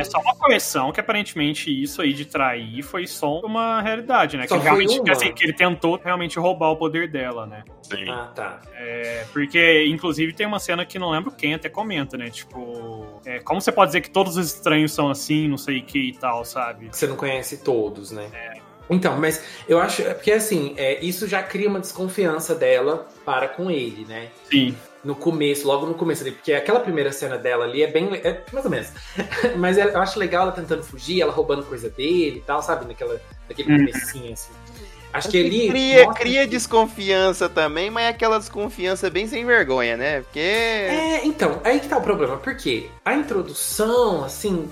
é 0.00 0.04
só 0.04 0.18
uma 0.18 0.34
correção 0.34 0.92
que 0.92 1.00
aparentemente 1.00 1.70
isso 1.70 2.00
aí 2.02 2.12
de 2.12 2.24
trair 2.24 2.82
foi 2.82 3.06
só 3.06 3.40
uma 3.40 3.80
realidade, 3.80 4.36
né? 4.36 4.46
Só 4.46 4.56
que 4.56 4.64
realmente 4.64 5.02
que, 5.02 5.10
assim, 5.10 5.32
que 5.32 5.44
ele 5.44 5.52
tentou 5.52 6.00
realmente 6.02 6.38
roubar 6.38 6.70
o 6.70 6.76
poder 6.76 7.10
dela, 7.10 7.46
né? 7.46 7.64
Sim. 7.82 8.08
Ah, 8.08 8.30
tá. 8.34 8.60
É, 8.74 9.24
porque, 9.32 9.86
inclusive, 9.86 10.32
tem 10.32 10.46
uma 10.46 10.58
cena 10.58 10.84
que 10.84 10.98
não 10.98 11.10
lembro 11.10 11.30
quem 11.30 11.54
até 11.54 11.68
comenta, 11.68 12.16
né? 12.16 12.30
Tipo, 12.30 13.20
é, 13.24 13.38
como 13.40 13.60
você 13.60 13.72
pode 13.72 13.90
dizer 13.90 14.00
que 14.00 14.10
todos 14.10 14.36
os 14.36 14.54
estranhos 14.54 14.92
são 14.92 15.10
assim, 15.10 15.48
não 15.48 15.58
sei 15.58 15.80
o 15.80 15.84
que 15.84 16.08
e 16.08 16.12
tal, 16.12 16.44
sabe? 16.44 16.88
Você 16.90 17.06
não 17.06 17.16
conhece 17.16 17.58
todos, 17.58 18.10
né? 18.10 18.28
É. 18.32 18.68
Então, 18.90 19.18
mas 19.18 19.44
eu 19.68 19.80
acho. 19.80 20.02
É 20.02 20.14
porque 20.14 20.32
assim, 20.32 20.74
é, 20.76 21.04
isso 21.04 21.26
já 21.26 21.42
cria 21.42 21.68
uma 21.68 21.80
desconfiança 21.80 22.54
dela 22.54 23.06
para 23.24 23.48
com 23.48 23.70
ele, 23.70 24.06
né? 24.06 24.28
Sim. 24.50 24.74
No 25.04 25.14
começo, 25.14 25.66
logo 25.66 25.86
no 25.86 25.94
começo 25.94 26.22
ali, 26.22 26.32
porque 26.32 26.52
aquela 26.52 26.80
primeira 26.80 27.12
cena 27.12 27.38
dela 27.38 27.64
ali 27.64 27.82
é 27.82 27.86
bem. 27.86 28.08
É, 28.14 28.42
mais 28.52 28.64
ou 28.64 28.70
menos. 28.70 28.88
mas 29.56 29.78
eu 29.78 29.96
acho 30.00 30.18
legal 30.18 30.42
ela 30.42 30.52
tentando 30.52 30.82
fugir, 30.82 31.20
ela 31.20 31.32
roubando 31.32 31.64
coisa 31.64 31.88
dele 31.88 32.38
e 32.38 32.42
tal, 32.42 32.62
sabe? 32.62 32.84
Naquela, 32.86 33.20
naquele 33.48 33.72
hum. 33.72 33.78
comecinho 33.78 34.32
assim. 34.32 34.52
Acho 35.12 35.28
que 35.30 35.36
ele. 35.36 35.68
Cria, 35.68 36.12
cria 36.12 36.46
desconfiança 36.46 37.48
também, 37.48 37.90
mas 37.90 38.04
é 38.04 38.08
aquela 38.08 38.38
desconfiança 38.38 39.08
bem 39.08 39.26
sem 39.26 39.44
vergonha, 39.44 39.96
né? 39.96 40.20
Porque. 40.20 40.38
É, 40.38 41.24
então, 41.24 41.60
aí 41.64 41.80
que 41.80 41.88
tá 41.88 41.96
o 41.98 42.02
problema. 42.02 42.36
Porque 42.36 42.90
a 43.04 43.14
introdução, 43.14 44.24
assim, 44.24 44.70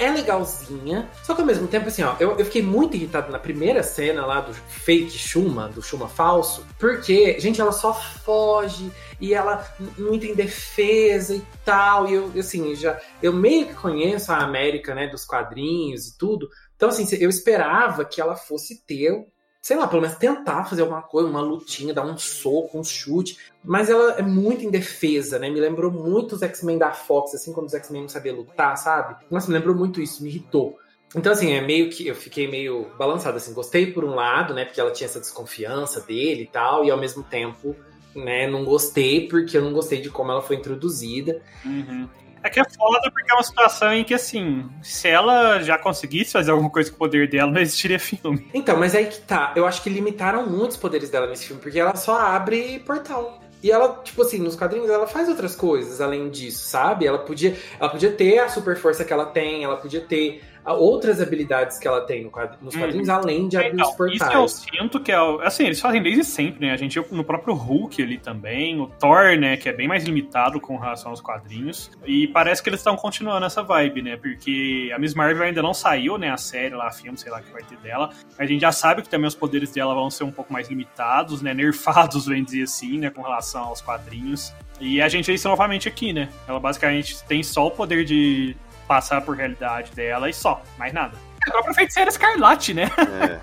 é 0.00 0.10
legalzinha, 0.10 1.10
só 1.22 1.34
que 1.34 1.42
ao 1.42 1.46
mesmo 1.46 1.68
tempo, 1.68 1.88
assim, 1.88 2.02
ó, 2.02 2.16
eu, 2.18 2.38
eu 2.38 2.44
fiquei 2.46 2.62
muito 2.62 2.96
irritado 2.96 3.30
na 3.30 3.38
primeira 3.38 3.82
cena 3.82 4.24
lá 4.24 4.40
do 4.40 4.54
fake 4.54 5.10
Shuma, 5.10 5.68
do 5.68 5.82
Shuma 5.82 6.08
falso, 6.08 6.66
porque, 6.78 7.38
gente, 7.38 7.60
ela 7.60 7.70
só 7.70 7.92
foge 7.92 8.90
e 9.20 9.34
ela 9.34 9.62
não 9.98 10.18
tem 10.18 10.34
defesa 10.34 11.34
e 11.34 11.42
tal, 11.66 12.08
e 12.08 12.14
eu, 12.14 12.32
assim, 12.38 12.74
já, 12.74 12.98
eu 13.22 13.32
meio 13.32 13.66
que 13.66 13.74
conheço 13.74 14.32
a 14.32 14.38
América, 14.38 14.94
né, 14.94 15.06
dos 15.06 15.26
quadrinhos 15.26 16.06
e 16.08 16.16
tudo, 16.16 16.48
então, 16.74 16.88
assim, 16.88 17.06
eu 17.20 17.28
esperava 17.28 18.06
que 18.06 18.22
ela 18.22 18.34
fosse 18.34 18.82
ter 18.86 19.26
sei 19.60 19.76
lá, 19.76 19.86
pelo 19.86 20.02
menos 20.02 20.16
tentar 20.16 20.64
fazer 20.64 20.82
alguma 20.82 21.02
coisa, 21.02 21.28
uma 21.28 21.40
lutinha, 21.40 21.92
dar 21.92 22.04
um 22.04 22.16
soco, 22.16 22.78
um 22.78 22.84
chute. 22.84 23.36
Mas 23.62 23.90
ela 23.90 24.12
é 24.12 24.22
muito 24.22 24.64
indefesa, 24.64 25.38
né? 25.38 25.50
Me 25.50 25.60
lembrou 25.60 25.90
muito 25.90 26.34
os 26.34 26.42
X-Men 26.42 26.78
da 26.78 26.92
Fox, 26.92 27.34
assim, 27.34 27.52
quando 27.52 27.66
os 27.66 27.74
X-Men 27.74 28.02
não 28.02 28.08
sabiam 28.08 28.36
lutar, 28.36 28.76
sabe? 28.76 29.16
Nossa, 29.30 29.48
me 29.48 29.54
lembrou 29.54 29.74
muito 29.74 30.00
isso, 30.00 30.22
me 30.22 30.30
irritou. 30.30 30.78
Então, 31.14 31.32
assim, 31.32 31.52
é 31.52 31.60
meio 31.60 31.90
que 31.90 32.06
eu 32.06 32.14
fiquei 32.14 32.48
meio 32.48 32.86
balançado, 32.96 33.36
assim, 33.36 33.52
gostei 33.52 33.92
por 33.92 34.04
um 34.04 34.14
lado, 34.14 34.54
né? 34.54 34.64
Porque 34.64 34.80
ela 34.80 34.92
tinha 34.92 35.06
essa 35.06 35.20
desconfiança 35.20 36.00
dele 36.00 36.44
e 36.44 36.46
tal, 36.46 36.84
e 36.84 36.90
ao 36.90 36.98
mesmo 36.98 37.22
tempo, 37.24 37.74
né, 38.14 38.46
não 38.48 38.64
gostei 38.64 39.28
porque 39.28 39.56
eu 39.56 39.62
não 39.62 39.72
gostei 39.72 40.00
de 40.00 40.08
como 40.08 40.30
ela 40.30 40.42
foi 40.42 40.56
introduzida. 40.56 41.42
Uhum. 41.64 42.08
É 42.42 42.48
que 42.48 42.58
é 42.58 42.64
foda 42.64 43.10
porque 43.12 43.30
é 43.30 43.34
uma 43.34 43.42
situação 43.42 43.92
em 43.92 44.02
que, 44.02 44.14
assim, 44.14 44.68
se 44.82 45.08
ela 45.08 45.60
já 45.60 45.76
conseguisse 45.76 46.32
fazer 46.32 46.50
alguma 46.50 46.70
coisa 46.70 46.90
com 46.90 46.96
o 46.96 46.98
poder 46.98 47.28
dela, 47.28 47.50
não 47.50 47.60
existiria 47.60 47.98
filme. 47.98 48.48
Então, 48.54 48.78
mas 48.78 48.94
aí 48.94 49.06
que 49.06 49.20
tá. 49.20 49.52
Eu 49.54 49.66
acho 49.66 49.82
que 49.82 49.90
limitaram 49.90 50.46
muito 50.46 50.72
os 50.72 50.76
poderes 50.76 51.10
dela 51.10 51.26
nesse 51.26 51.46
filme, 51.46 51.60
porque 51.60 51.78
ela 51.78 51.94
só 51.96 52.18
abre 52.18 52.78
portal. 52.80 53.40
E 53.62 53.70
ela, 53.70 54.00
tipo 54.02 54.22
assim, 54.22 54.38
nos 54.38 54.56
quadrinhos 54.56 54.88
ela 54.88 55.06
faz 55.06 55.28
outras 55.28 55.54
coisas 55.54 56.00
além 56.00 56.30
disso, 56.30 56.66
sabe? 56.66 57.06
Ela 57.06 57.18
podia, 57.18 57.54
ela 57.78 57.90
podia 57.90 58.10
ter 58.10 58.38
a 58.38 58.48
super 58.48 58.76
força 58.76 59.04
que 59.04 59.12
ela 59.12 59.26
tem, 59.26 59.64
ela 59.64 59.76
podia 59.76 60.00
ter 60.00 60.42
outras 60.66 61.20
habilidades 61.20 61.78
que 61.78 61.88
ela 61.88 62.02
tem 62.02 62.24
no 62.24 62.30
nos 62.60 62.74
uhum. 62.74 62.80
quadrinhos, 62.80 63.08
além 63.08 63.48
de 63.48 63.56
abrir 63.56 63.74
então, 63.74 63.90
os 63.90 63.96
portais. 63.96 64.20
Isso 64.20 64.32
eu 64.32 64.48
sinto 64.48 65.00
que 65.00 65.12
é. 65.12 65.16
Assim, 65.42 65.64
eles 65.64 65.80
fazem 65.80 66.02
desde 66.02 66.24
sempre, 66.24 66.66
né? 66.66 66.72
A 66.72 66.76
gente 66.76 67.00
no 67.10 67.24
próprio 67.24 67.54
Hulk 67.54 68.02
ali 68.02 68.18
também, 68.18 68.80
o 68.80 68.86
Thor, 68.86 69.36
né? 69.38 69.56
Que 69.56 69.68
é 69.68 69.72
bem 69.72 69.88
mais 69.88 70.04
limitado 70.04 70.60
com 70.60 70.76
relação 70.76 71.10
aos 71.10 71.20
quadrinhos. 71.20 71.90
E 72.04 72.28
parece 72.28 72.62
que 72.62 72.68
eles 72.68 72.80
estão 72.80 72.96
continuando 72.96 73.46
essa 73.46 73.62
vibe, 73.62 74.02
né? 74.02 74.16
Porque 74.16 74.90
a 74.94 74.98
Miss 74.98 75.14
Marvel 75.14 75.42
ainda 75.42 75.62
não 75.62 75.74
saiu, 75.74 76.18
né? 76.18 76.30
A 76.30 76.36
série 76.36 76.74
lá, 76.74 76.88
a 76.88 76.92
filme, 76.92 77.16
sei 77.16 77.30
lá, 77.30 77.40
que 77.40 77.50
vai 77.50 77.62
ter 77.62 77.76
dela. 77.78 78.10
A 78.38 78.46
gente 78.46 78.60
já 78.60 78.72
sabe 78.72 79.02
que 79.02 79.08
também 79.08 79.26
os 79.26 79.34
poderes 79.34 79.70
dela 79.70 79.94
vão 79.94 80.10
ser 80.10 80.24
um 80.24 80.32
pouco 80.32 80.52
mais 80.52 80.68
limitados, 80.68 81.42
né? 81.42 81.54
Nerfados, 81.54 82.26
vem 82.28 82.44
dizer 82.44 82.62
assim, 82.62 82.98
né? 82.98 83.10
Com 83.10 83.22
relação 83.22 83.64
aos 83.64 83.80
quadrinhos. 83.80 84.52
E 84.80 85.00
a 85.02 85.08
gente 85.08 85.26
vê 85.26 85.34
isso 85.34 85.48
novamente 85.48 85.88
aqui, 85.88 86.12
né? 86.12 86.28
Ela 86.48 86.58
basicamente 86.58 87.22
tem 87.24 87.42
só 87.42 87.66
o 87.66 87.70
poder 87.70 88.04
de 88.04 88.56
passar 88.90 89.20
por 89.20 89.36
realidade 89.36 89.92
dela 89.92 90.28
e 90.28 90.34
só, 90.34 90.60
mais 90.76 90.92
nada. 90.92 91.16
A 91.46 91.50
própria 91.52 91.74
feiticeira 91.74 92.10
Escarlate, 92.10 92.74
né? 92.74 92.90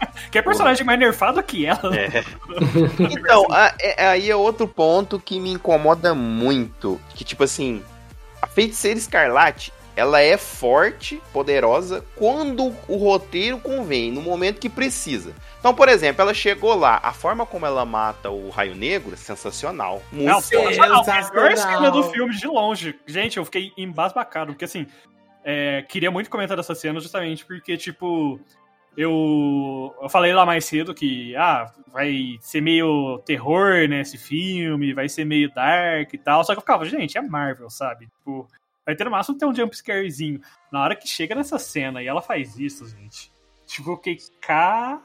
É. 0.01 0.07
que 0.29 0.37
é 0.37 0.41
personagem 0.41 0.85
mais 0.85 0.99
nerfado 0.99 1.41
que 1.41 1.65
ela. 1.65 1.95
É. 1.95 2.21
então, 3.09 3.47
a, 3.49 3.73
é, 3.79 4.07
aí 4.07 4.29
é 4.29 4.35
outro 4.35 4.67
ponto 4.67 5.17
que 5.17 5.39
me 5.39 5.53
incomoda 5.53 6.13
muito. 6.13 6.99
Que, 7.15 7.23
tipo 7.23 7.45
assim, 7.45 7.81
a 8.41 8.45
feiticeira 8.45 8.99
Escarlate, 8.99 9.71
ela 9.95 10.19
é 10.19 10.35
forte, 10.35 11.21
poderosa, 11.31 12.03
quando 12.17 12.75
o 12.89 12.97
roteiro 12.97 13.57
convém, 13.57 14.11
no 14.11 14.21
momento 14.21 14.59
que 14.59 14.69
precisa. 14.69 15.33
Então, 15.61 15.73
por 15.73 15.87
exemplo, 15.87 16.21
ela 16.21 16.33
chegou 16.33 16.75
lá, 16.75 16.99
a 17.01 17.13
forma 17.13 17.45
como 17.45 17.65
ela 17.65 17.85
mata 17.85 18.29
o 18.29 18.49
Raio 18.49 18.75
Negro 18.75 19.13
é 19.13 19.17
sensacional. 19.17 20.03
Muito 20.11 20.27
Não, 20.29 20.41
sensacional. 20.41 21.03
A 21.07 21.31
melhor 21.33 21.57
cena 21.57 21.89
do 21.89 22.03
filme 22.03 22.35
de 22.35 22.47
longe. 22.47 22.99
Gente, 23.07 23.37
eu 23.37 23.45
fiquei 23.45 23.71
embasbacado, 23.77 24.51
porque 24.51 24.65
assim, 24.65 24.85
é, 25.49 25.81
queria 25.83 26.11
muito 26.11 26.29
comentar 26.29 26.57
dessa 26.57 26.75
cena 26.75 26.99
justamente 26.99 27.45
porque, 27.45 27.77
tipo, 27.77 28.37
eu, 28.97 29.95
eu 30.01 30.09
falei 30.09 30.33
lá 30.33 30.45
mais 30.45 30.65
cedo 30.65 30.93
que 30.93 31.33
ah, 31.37 31.71
vai 31.87 32.37
ser 32.41 32.59
meio 32.59 33.19
terror, 33.19 33.87
né, 33.87 34.01
esse 34.01 34.17
filme, 34.17 34.93
vai 34.93 35.07
ser 35.07 35.23
meio 35.23 35.49
dark 35.53 36.13
e 36.13 36.17
tal. 36.17 36.43
Só 36.43 36.51
que 36.51 36.57
eu 36.57 36.61
ficava, 36.61 36.83
gente, 36.83 37.17
é 37.17 37.21
Marvel, 37.21 37.69
sabe? 37.69 38.07
Tipo, 38.07 38.45
vai 38.85 38.93
ter 38.93 39.05
no 39.05 39.11
máximo 39.11 39.37
ter 39.37 39.45
um 39.45 39.55
jumpscarezinho. 39.55 40.41
Na 40.69 40.83
hora 40.83 40.97
que 40.97 41.07
chega 41.07 41.33
nessa 41.33 41.57
cena 41.57 42.03
e 42.03 42.07
ela 42.07 42.21
faz 42.21 42.59
isso, 42.59 42.85
gente, 42.85 43.31
tipo, 43.65 43.91
eu 43.91 43.95
fiquei 43.95 44.17
cá. 44.41 45.01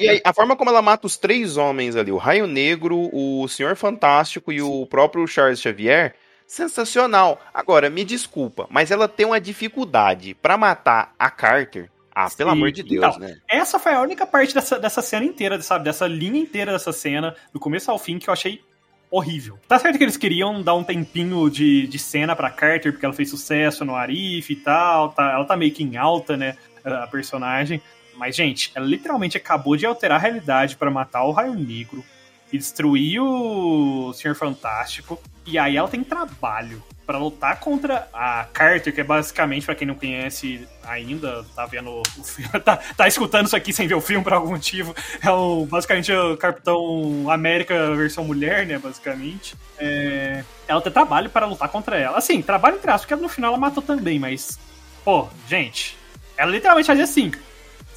e 0.00 0.08
aí, 0.08 0.22
a 0.24 0.32
forma 0.32 0.56
como 0.56 0.70
ela 0.70 0.80
mata 0.80 1.06
os 1.06 1.18
três 1.18 1.58
homens 1.58 1.94
ali, 1.94 2.10
o 2.10 2.16
Raio 2.16 2.46
Negro, 2.46 3.10
o 3.12 3.46
Senhor 3.48 3.76
Fantástico 3.76 4.50
e 4.50 4.62
o 4.62 4.86
próprio 4.86 5.26
Charles 5.26 5.60
Xavier, 5.60 6.16
sensacional. 6.46 7.40
Agora, 7.52 7.90
me 7.90 8.04
desculpa, 8.04 8.66
mas 8.70 8.90
ela 8.90 9.08
tem 9.08 9.26
uma 9.26 9.40
dificuldade 9.40 10.34
para 10.34 10.56
matar 10.56 11.14
a 11.18 11.30
Carter. 11.30 11.90
Ah, 12.14 12.28
Sim. 12.28 12.36
pelo 12.36 12.50
amor 12.50 12.70
de 12.70 12.82
Deus, 12.82 13.16
então, 13.16 13.18
né? 13.18 13.38
Essa 13.48 13.78
foi 13.78 13.92
a 13.92 14.00
única 14.00 14.24
parte 14.24 14.54
dessa, 14.54 14.78
dessa 14.78 15.02
cena 15.02 15.24
inteira, 15.24 15.60
sabe? 15.60 15.84
Dessa 15.84 16.06
linha 16.06 16.40
inteira 16.40 16.72
dessa 16.72 16.92
cena, 16.92 17.34
do 17.52 17.58
começo 17.58 17.90
ao 17.90 17.98
fim, 17.98 18.20
que 18.20 18.28
eu 18.28 18.32
achei 18.32 18.62
horrível. 19.10 19.58
Tá 19.68 19.78
certo 19.78 19.98
que 19.98 20.04
eles 20.04 20.16
queriam 20.16 20.62
dar 20.62 20.74
um 20.74 20.84
tempinho 20.84 21.48
de, 21.50 21.86
de 21.86 21.98
cena 21.98 22.36
pra 22.36 22.50
Carter, 22.50 22.92
porque 22.92 23.04
ela 23.04 23.14
fez 23.14 23.30
sucesso 23.30 23.84
no 23.84 23.94
Arif 23.96 24.52
e 24.52 24.56
tal, 24.56 25.10
tá, 25.10 25.32
ela 25.32 25.44
tá 25.44 25.56
meio 25.56 25.72
que 25.72 25.82
em 25.82 25.96
alta, 25.96 26.36
né, 26.36 26.56
a 26.84 27.06
personagem. 27.06 27.82
Mas, 28.16 28.36
gente, 28.36 28.70
ela 28.74 28.86
literalmente 28.86 29.36
acabou 29.36 29.76
de 29.76 29.86
alterar 29.86 30.18
a 30.18 30.20
realidade 30.20 30.76
para 30.76 30.90
matar 30.90 31.24
o 31.24 31.32
Raio 31.32 31.54
Negro, 31.54 32.04
e 32.52 32.58
destruir 32.58 33.20
o 33.20 34.12
Senhor 34.12 34.34
Fantástico. 34.34 35.20
E 35.46 35.58
aí 35.58 35.76
ela 35.76 35.88
tem 35.88 36.02
trabalho 36.02 36.82
para 37.06 37.18
lutar 37.18 37.60
contra 37.60 38.08
a 38.12 38.46
Carter, 38.52 38.94
que 38.94 39.00
é 39.00 39.04
basicamente, 39.04 39.66
para 39.66 39.74
quem 39.74 39.86
não 39.86 39.94
conhece 39.94 40.66
ainda, 40.82 41.44
tá 41.54 41.66
vendo 41.66 41.90
o 41.90 42.02
filme, 42.24 42.60
tá, 42.60 42.76
tá 42.76 43.06
escutando 43.06 43.46
isso 43.46 43.56
aqui 43.56 43.72
sem 43.72 43.86
ver 43.86 43.94
o 43.94 44.00
filme 44.00 44.24
por 44.24 44.32
algum 44.32 44.50
motivo, 44.50 44.94
é 45.22 45.30
o, 45.30 45.66
basicamente 45.66 46.12
o 46.12 46.36
Capitão 46.36 47.30
América 47.30 47.94
versão 47.94 48.24
mulher, 48.24 48.66
né, 48.66 48.78
basicamente. 48.78 49.54
É, 49.78 50.44
ela 50.66 50.80
tem 50.80 50.92
trabalho 50.92 51.28
para 51.28 51.46
lutar 51.46 51.68
contra 51.68 51.98
ela. 51.98 52.18
Assim, 52.18 52.40
trabalho 52.40 52.76
entre 52.76 52.90
aspas, 52.90 53.06
porque 53.06 53.22
no 53.22 53.28
final 53.28 53.50
ela 53.50 53.60
matou 53.60 53.82
também, 53.82 54.18
mas, 54.18 54.58
pô, 55.04 55.28
gente, 55.48 55.96
ela 56.36 56.50
literalmente 56.50 56.86
fazia 56.86 57.04
assim, 57.04 57.30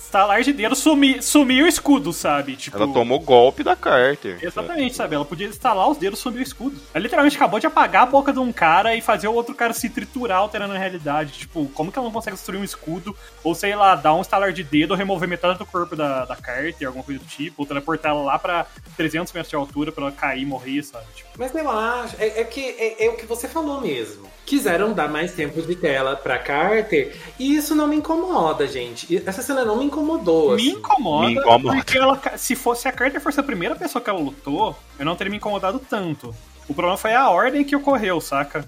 estalar 0.07 0.41
de 0.41 0.53
dedo, 0.53 0.75
sumir, 0.75 1.21
sumir 1.21 1.63
o 1.63 1.67
escudo, 1.67 2.13
sabe? 2.13 2.55
Tipo, 2.55 2.77
ela 2.77 2.93
tomou 2.93 3.19
golpe 3.19 3.61
da 3.61 3.75
Carter. 3.75 4.39
Exatamente, 4.41 4.95
sabe? 4.95 5.15
Ela 5.15 5.25
podia 5.25 5.47
instalar 5.47 5.89
os 5.89 5.97
dedos, 5.97 6.19
sumir 6.19 6.39
o 6.39 6.43
escudo. 6.43 6.77
Ela 6.93 7.03
literalmente 7.03 7.35
acabou 7.35 7.59
de 7.59 7.67
apagar 7.67 8.03
a 8.03 8.05
boca 8.05 8.31
de 8.31 8.39
um 8.39 8.51
cara 8.51 8.95
e 8.95 9.01
fazer 9.01 9.27
o 9.27 9.33
outro 9.33 9.53
cara 9.53 9.73
se 9.73 9.89
triturar, 9.89 10.39
alterando 10.39 10.73
a 10.73 10.77
realidade. 10.77 11.33
Tipo, 11.33 11.67
como 11.69 11.91
que 11.91 11.99
ela 11.99 12.07
não 12.07 12.13
consegue 12.13 12.35
destruir 12.35 12.59
um 12.59 12.63
escudo? 12.63 13.15
Ou 13.43 13.53
sei 13.53 13.75
lá, 13.75 13.95
dar 13.95 14.13
um 14.13 14.21
estalar 14.21 14.53
de 14.53 14.63
dedo, 14.63 14.95
remover 14.95 15.27
metade 15.27 15.59
do 15.59 15.65
corpo 15.65 15.95
da, 15.95 16.23
da 16.25 16.35
Carter, 16.35 16.87
alguma 16.87 17.03
coisa 17.03 17.19
do 17.19 17.25
tipo, 17.25 17.61
ou 17.61 17.65
teleportar 17.65 18.11
ela 18.11 18.21
lá 18.21 18.39
pra 18.39 18.65
300 18.95 19.33
metros 19.33 19.49
de 19.49 19.55
altura 19.55 19.91
pra 19.91 20.05
ela 20.05 20.11
cair 20.11 20.43
e 20.43 20.45
morrer, 20.45 20.81
sabe? 20.83 21.05
Tipo. 21.13 21.29
Mas 21.37 21.53
eu 21.53 21.69
acho, 21.69 22.15
é, 22.17 22.41
é 22.41 22.43
que 22.45 22.61
é, 22.61 23.05
é 23.05 23.09
o 23.09 23.17
que 23.17 23.25
você 23.25 23.47
falou 23.47 23.81
mesmo 23.81 24.27
quiseram 24.47 24.93
dar 24.93 25.09
mais 25.09 25.33
tempo 25.33 25.61
de 25.61 25.75
tela 25.75 26.15
pra 26.15 26.39
Carter. 26.39 27.13
E 27.37 27.55
isso 27.55 27.75
não 27.75 27.85
me 27.85 27.97
incomoda, 27.97 28.65
gente. 28.65 29.21
Essa 29.27 29.41
cena 29.41 29.65
não 29.65 29.75
me 29.75 29.83
incomodou. 29.97 30.55
Me 30.55 30.55
assim. 30.55 30.77
incomoda, 30.77 31.27
me 31.27 31.33
incomoda. 31.35 31.75
porque 31.75 31.97
ela, 31.97 32.21
se 32.37 32.55
fosse 32.55 32.87
a 32.87 32.91
Carter 32.91 33.21
fosse 33.21 33.39
a 33.39 33.43
primeira 33.43 33.75
pessoa 33.75 34.01
que 34.01 34.09
ela 34.09 34.19
lutou, 34.19 34.77
eu 34.97 35.05
não 35.05 35.15
teria 35.15 35.31
me 35.31 35.37
incomodado 35.37 35.79
tanto. 35.79 36.33
O 36.67 36.73
problema 36.73 36.97
foi 36.97 37.13
a 37.13 37.29
ordem 37.29 37.63
que 37.63 37.75
ocorreu, 37.75 38.19
saca? 38.19 38.67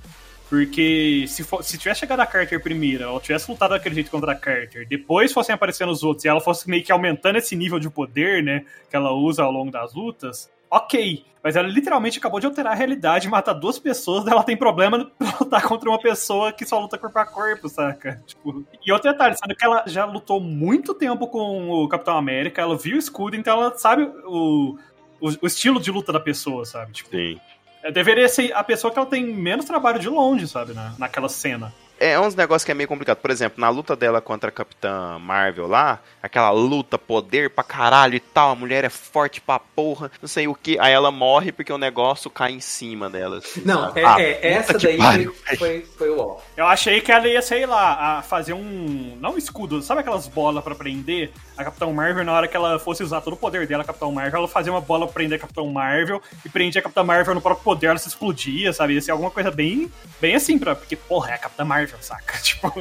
Porque 0.50 1.26
se, 1.28 1.44
for, 1.44 1.64
se 1.64 1.78
tivesse 1.78 2.00
chegado 2.00 2.22
a 2.22 2.26
Carter 2.26 2.62
primeiro, 2.62 3.04
ela 3.04 3.20
tivesse 3.20 3.52
lutado 3.52 3.72
daquele 3.72 3.96
jeito 3.96 4.10
contra 4.10 4.32
a 4.32 4.36
Carter, 4.36 4.88
depois 4.88 5.32
fossem 5.32 5.54
aparecendo 5.54 5.92
os 5.92 6.02
outros 6.02 6.26
e 6.26 6.28
ela 6.28 6.42
fosse 6.42 6.68
meio 6.68 6.84
que 6.84 6.92
aumentando 6.92 7.38
esse 7.38 7.56
nível 7.56 7.80
de 7.80 7.90
poder, 7.90 8.42
né, 8.42 8.66
que 8.90 8.96
ela 8.96 9.12
usa 9.12 9.44
ao 9.44 9.52
longo 9.52 9.72
das 9.72 9.94
lutas, 9.94 10.50
ok. 10.70 11.26
Mas 11.42 11.56
ela 11.56 11.68
literalmente 11.68 12.20
acabou 12.20 12.40
de 12.40 12.46
alterar 12.46 12.74
a 12.74 12.76
realidade, 12.76 13.30
matar 13.30 13.54
duas 13.54 13.80
pessoas, 13.80 14.28
ela 14.28 14.44
tem 14.44 14.58
problema 14.58 15.10
pra 15.18 15.38
lutar 15.40 15.62
contra 15.64 15.90
uma 15.90 16.00
pessoa 16.00 16.52
que 16.52 16.66
só 16.66 16.80
luta 16.80 16.98
corpo 16.98 17.18
a 17.18 17.26
corpo, 17.26 17.70
saca? 17.70 18.22
Tipo, 18.28 18.66
e 18.86 18.92
outro 18.92 19.10
detalhe, 19.10 19.38
sabe 19.38 19.56
que 19.56 19.64
ela 19.64 19.84
já 19.88 20.04
lutou 20.04 20.42
muito 20.42 20.94
tempo 20.94 21.28
com 21.28 21.70
o 21.70 21.88
Capitão 21.88 22.18
América, 22.18 22.62
ela 22.62 22.78
viu 22.78 22.98
o 22.98 23.00
escudo, 23.00 23.38
então 23.38 23.62
ela 23.62 23.78
sabe 23.78 24.04
o, 24.26 24.78
o, 25.22 25.30
o 25.42 25.48
estilo 25.48 25.80
de 25.80 25.92
luta 25.92 26.12
da 26.12 26.20
pessoa, 26.20 26.66
sabe? 26.66 26.92
Tipo, 26.92 27.12
Sim. 27.12 27.40
É, 27.82 27.90
deveria 27.90 28.28
ser 28.28 28.52
a 28.52 28.62
pessoa 28.62 28.92
que 28.92 29.00
ela 29.00 29.08
tem 29.08 29.26
menos 29.26 29.64
trabalho 29.64 29.98
de 29.98 30.10
longe, 30.10 30.46
sabe? 30.46 30.74
Na, 30.74 30.94
naquela 30.98 31.30
cena 31.30 31.74
é 32.00 32.20
uns 32.20 32.36
negócios 32.36 32.64
que 32.64 32.72
é 32.72 32.74
meio 32.74 32.88
complicado. 32.88 33.18
Por 33.18 33.30
exemplo, 33.30 33.60
na 33.60 33.70
luta 33.70 33.96
dela 33.96 34.22
contra 34.22 34.50
a 34.50 34.52
Capitã 34.52 35.20
Marvel 35.20 35.68
lá, 35.68 36.00
aquela 36.24 36.50
luta, 36.52 36.98
poder 36.98 37.50
pra 37.50 37.64
caralho 37.64 38.16
e 38.16 38.20
tal, 38.20 38.52
a 38.52 38.56
mulher 38.56 38.84
é 38.84 38.90
forte 38.90 39.42
pra 39.42 39.60
porra, 39.60 40.12
não 40.22 40.28
sei 40.28 40.48
o 40.48 40.56
que. 40.56 40.80
Aí 40.80 40.94
ela 40.94 41.12
morre 41.12 41.52
porque 41.52 41.72
o 41.72 41.78
negócio 41.78 42.30
cai 42.30 42.52
em 42.52 42.60
cima 42.60 43.10
dela. 43.10 43.38
Assim, 43.38 43.62
não, 43.66 43.92
é, 43.96 44.04
ah, 44.04 44.22
é, 44.22 44.54
essa 44.54 44.78
daí 44.78 44.98
pariu, 44.98 45.36
foi, 45.58 45.82
foi, 45.98 46.10
o 46.10 46.20
ó. 46.20 46.38
Eu 46.56 46.66
achei 46.66 47.02
que 47.02 47.12
ela 47.12 47.28
ia, 47.28 47.42
sei 47.42 47.66
lá, 47.66 48.18
a 48.18 48.22
fazer 48.22 48.54
um. 48.54 49.18
Não 49.20 49.34
um 49.34 49.38
escudo, 49.38 49.82
sabe 49.82 50.02
aquelas 50.02 50.28
bolas 50.28 50.64
pra 50.64 50.76
prender? 50.76 51.32
A 51.58 51.64
Capitão 51.64 51.92
Marvel, 51.92 52.24
na 52.24 52.32
hora 52.32 52.48
que 52.48 52.56
ela 52.56 52.80
fosse 52.80 53.04
usar 53.04 53.20
todo 53.20 53.34
o 53.34 53.38
poder 53.38 53.68
dela, 53.68 53.84
a 53.84 53.86
Capitão 53.86 54.12
Marvel, 54.12 54.40
ela 54.40 54.48
fazia 54.48 54.72
uma 54.72 54.80
bola 54.80 55.06
pra 55.06 55.16
prender 55.16 55.38
a 55.38 55.42
Capitão 55.42 55.68
Marvel 55.68 56.22
e 56.46 56.50
prendia 56.50 56.80
a 56.80 56.84
Capitã 56.84 57.04
Marvel 57.04 57.36
no 57.36 57.42
próprio 57.42 57.64
poder, 57.64 57.88
ela 57.88 57.98
se 57.98 58.08
explodia, 58.08 58.72
sabe? 58.72 58.94
Ia 58.94 59.02
ser 59.02 59.12
alguma 59.12 59.30
coisa 59.30 59.52
bem, 59.52 59.92
bem 60.22 60.36
assim, 60.36 60.58
pra, 60.58 60.74
porque, 60.74 60.96
porra, 60.96 61.32
é 61.32 61.34
a 61.34 61.38
Capitã 61.38 61.66
Marvel. 61.66 61.89
Marvel, 61.90 61.98
saca? 62.02 62.38
Tipo. 62.42 62.72